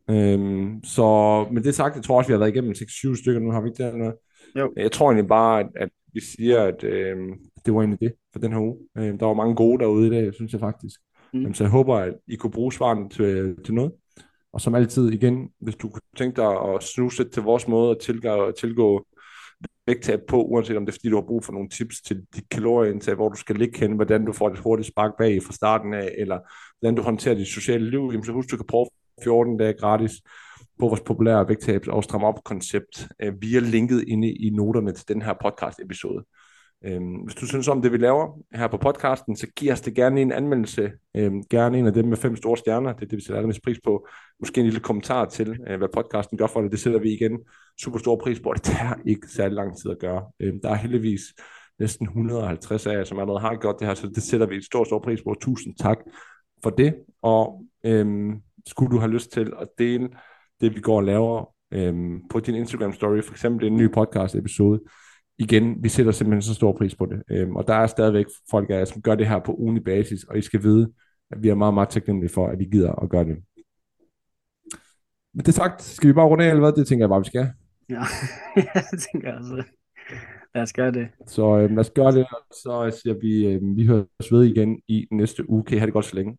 Øhm, 0.09 0.83
så 0.83 1.03
med 1.51 1.61
det 1.61 1.75
sagt, 1.75 1.95
jeg 1.95 2.03
tror 2.03 2.17
også, 2.17 2.27
vi 2.27 2.33
har 2.33 2.39
været 2.39 2.51
igennem 2.51 2.71
6-7 2.71 3.21
stykker 3.21 3.41
nu, 3.41 3.51
har 3.51 3.61
vi 3.61 3.69
ikke 3.69 3.83
det 3.83 3.95
noget? 3.95 4.15
Jo. 4.55 4.73
Jeg 4.77 4.91
tror 4.91 5.09
egentlig 5.09 5.27
bare, 5.27 5.59
at, 5.59 5.67
at 5.75 5.89
vi 6.13 6.21
siger, 6.21 6.63
at 6.63 6.83
øh, 6.83 7.17
det 7.65 7.73
var 7.73 7.79
egentlig 7.79 7.99
det 7.99 8.13
for 8.33 8.39
den 8.39 8.51
her 8.51 8.59
uge. 8.59 8.77
Øh, 8.97 9.19
der 9.19 9.25
var 9.25 9.33
mange 9.33 9.55
gode 9.55 9.79
derude 9.79 10.07
i 10.07 10.09
dag, 10.09 10.33
synes 10.33 10.51
jeg 10.51 10.59
faktisk. 10.59 10.99
Mm. 11.33 11.39
Men 11.39 11.53
så 11.53 11.63
jeg 11.63 11.71
håber, 11.71 11.95
at 11.95 12.13
I 12.27 12.35
kunne 12.35 12.51
bruge 12.51 12.73
svarene 12.73 13.09
til, 13.09 13.55
til 13.65 13.73
noget. 13.73 13.91
Og 14.55 14.61
som 14.61 14.75
altid 14.75 15.11
igen, 15.11 15.49
hvis 15.59 15.75
du 15.75 15.89
kunne 15.89 16.01
tænke 16.17 16.35
dig 16.41 16.73
at 16.75 16.83
snuse 16.83 17.29
til 17.29 17.43
vores 17.43 17.67
måde 17.67 17.91
at 17.91 17.97
tilgå, 17.99 18.51
tilgå 18.51 19.07
vægttab 19.87 20.19
på, 20.27 20.43
uanset 20.43 20.77
om 20.77 20.85
det 20.85 20.91
er 20.91 20.97
fordi, 20.97 21.09
du 21.09 21.15
har 21.15 21.27
brug 21.27 21.43
for 21.43 21.53
nogle 21.53 21.69
tips 21.69 22.01
til 22.01 22.25
dit 22.35 22.49
kalorieindtag, 22.49 23.15
hvor 23.15 23.29
du 23.29 23.37
skal 23.37 23.55
ligge 23.55 23.79
hen, 23.79 23.91
hvordan 23.91 24.25
du 24.25 24.31
får 24.31 24.49
et 24.49 24.59
hurtigt 24.59 24.87
spark 24.87 25.11
bag 25.17 25.43
fra 25.43 25.53
starten 25.53 25.93
af, 25.93 26.15
eller 26.17 26.39
hvordan 26.79 26.95
du 26.95 27.01
håndterer 27.01 27.35
dit 27.35 27.47
sociale 27.47 27.89
liv, 27.89 28.09
jamen 28.11 28.25
så 28.25 28.31
husk, 28.31 28.51
du 28.51 28.57
kan 28.57 28.65
prøve 28.65 28.85
14 29.23 29.57
dage 29.57 29.73
gratis 29.73 30.11
på 30.79 30.87
vores 30.87 31.01
populære 31.01 31.45
vægttabs- 31.49 31.89
og 31.89 32.03
stram 32.03 32.23
op 32.23 32.43
koncept 32.43 33.07
øh, 33.21 33.41
via 33.41 33.59
linket 33.59 34.03
inde 34.07 34.31
i 34.31 34.49
noterne 34.49 34.91
til 34.91 35.07
den 35.07 35.21
her 35.21 35.33
podcast 35.41 35.79
episode. 35.79 36.23
Øhm, 36.85 37.15
hvis 37.15 37.35
du 37.35 37.47
synes 37.47 37.67
om 37.67 37.81
det, 37.81 37.91
vi 37.91 37.97
laver 37.97 38.39
her 38.53 38.67
på 38.67 38.77
podcasten, 38.77 39.35
så 39.35 39.47
giv 39.55 39.71
os 39.71 39.81
det 39.81 39.95
gerne 39.95 40.21
en 40.21 40.31
anmeldelse. 40.31 40.91
Øhm, 41.17 41.43
gerne 41.49 41.79
en 41.79 41.87
af 41.87 41.93
dem 41.93 42.05
med 42.05 42.17
fem 42.17 42.35
store 42.35 42.57
stjerner. 42.57 42.93
Det 42.93 43.03
er 43.03 43.07
det, 43.07 43.17
vi 43.17 43.21
sætter 43.21 43.35
allermest 43.35 43.63
pris 43.63 43.77
på. 43.83 44.07
Måske 44.39 44.59
en 44.59 44.65
lille 44.65 44.79
kommentar 44.79 45.25
til, 45.25 45.59
øh, 45.67 45.77
hvad 45.77 45.87
podcasten 45.93 46.37
gør 46.37 46.47
for 46.47 46.61
dig. 46.61 46.71
Det 46.71 46.79
sætter 46.79 46.99
vi 46.99 47.13
igen 47.13 47.39
super 47.81 47.99
stor 47.99 48.15
pris 48.15 48.39
på, 48.39 48.53
det 48.53 48.63
tager 48.63 48.93
ikke 49.05 49.27
særlig 49.27 49.55
lang 49.55 49.77
tid 49.77 49.91
at 49.91 49.99
gøre. 49.99 50.23
Øhm, 50.39 50.61
der 50.61 50.69
er 50.69 50.75
heldigvis 50.75 51.21
næsten 51.79 52.07
150 52.07 52.85
af 52.85 52.93
jer, 52.93 53.03
som 53.03 53.19
allerede 53.19 53.39
har 53.39 53.55
gjort 53.55 53.75
det 53.79 53.87
her, 53.87 53.93
så 53.93 54.07
det 54.07 54.23
sætter 54.23 54.47
vi 54.47 54.55
en 54.55 54.61
stor, 54.63 54.83
stor 54.83 54.99
pris 54.99 55.21
på. 55.23 55.35
Tusind 55.41 55.75
tak 55.75 55.97
for 56.63 56.69
det. 56.69 56.95
Og 57.21 57.63
øhm, 57.85 58.41
skulle 58.67 58.91
du 58.91 58.99
have 58.99 59.11
lyst 59.11 59.31
til 59.31 59.53
at 59.61 59.67
dele 59.77 60.09
det, 60.61 60.75
vi 60.75 60.79
går 60.79 60.95
og 60.95 61.03
laver 61.03 61.53
øhm, 61.71 62.27
på 62.29 62.39
din 62.39 62.55
Instagram 62.55 62.93
story, 62.93 63.21
for 63.21 63.31
eksempel 63.31 63.67
en 63.67 63.77
ny 63.77 63.93
podcast 63.93 64.35
episode, 64.35 64.79
igen, 65.39 65.83
vi 65.83 65.89
sætter 65.89 66.11
simpelthen 66.11 66.41
så 66.41 66.53
stor 66.53 66.71
pris 66.71 66.95
på 66.95 67.05
det. 67.05 67.23
Øhm, 67.31 67.55
og 67.55 67.67
der 67.67 67.73
er 67.73 67.87
stadigvæk 67.87 68.25
folk 68.51 68.69
af 68.69 68.77
jer, 68.77 68.85
som 68.85 69.01
gør 69.01 69.15
det 69.15 69.27
her 69.27 69.39
på 69.39 69.53
ugenlig 69.53 69.83
basis, 69.83 70.23
og 70.23 70.37
I 70.37 70.41
skal 70.41 70.63
vide, 70.63 70.91
at 71.31 71.43
vi 71.43 71.49
er 71.49 71.55
meget, 71.55 71.73
meget 71.73 71.89
taknemmelige 71.89 72.33
for, 72.33 72.47
at 72.47 72.59
vi 72.59 72.65
gider 72.65 72.91
at 72.91 73.09
gøre 73.09 73.23
det. 73.23 73.37
Men 75.33 75.45
det 75.45 75.53
sagt, 75.53 75.81
skal 75.81 76.07
vi 76.07 76.13
bare 76.13 76.27
runde 76.27 76.45
af, 76.45 76.49
eller 76.49 76.61
hvad? 76.61 76.73
Det 76.73 76.87
tænker 76.87 77.03
jeg 77.03 77.09
bare, 77.09 77.21
vi 77.21 77.27
skal. 77.27 77.49
Ja, 77.89 78.03
jeg 78.75 78.83
tænker 79.11 79.33
altså. 79.33 79.63
Lad 80.55 80.63
os 80.63 80.73
gøre 80.73 80.91
det. 80.91 81.07
Så 81.27 81.57
øhm, 81.57 81.75
lad 81.75 81.79
os 81.79 81.91
gøre 81.95 82.11
det, 82.11 82.25
og 82.31 82.37
så 82.51 82.99
siger 83.03 83.15
vi, 83.21 83.47
øhm, 83.47 83.77
vi 83.77 83.85
høres 83.85 84.31
ved 84.31 84.43
igen 84.43 84.79
i 84.87 85.07
næste 85.11 85.49
uge. 85.49 85.63
Kan 85.63 85.77
I 85.77 85.79
have 85.79 85.85
det 85.85 85.93
godt 85.93 86.05
så 86.05 86.15
længe. 86.15 86.37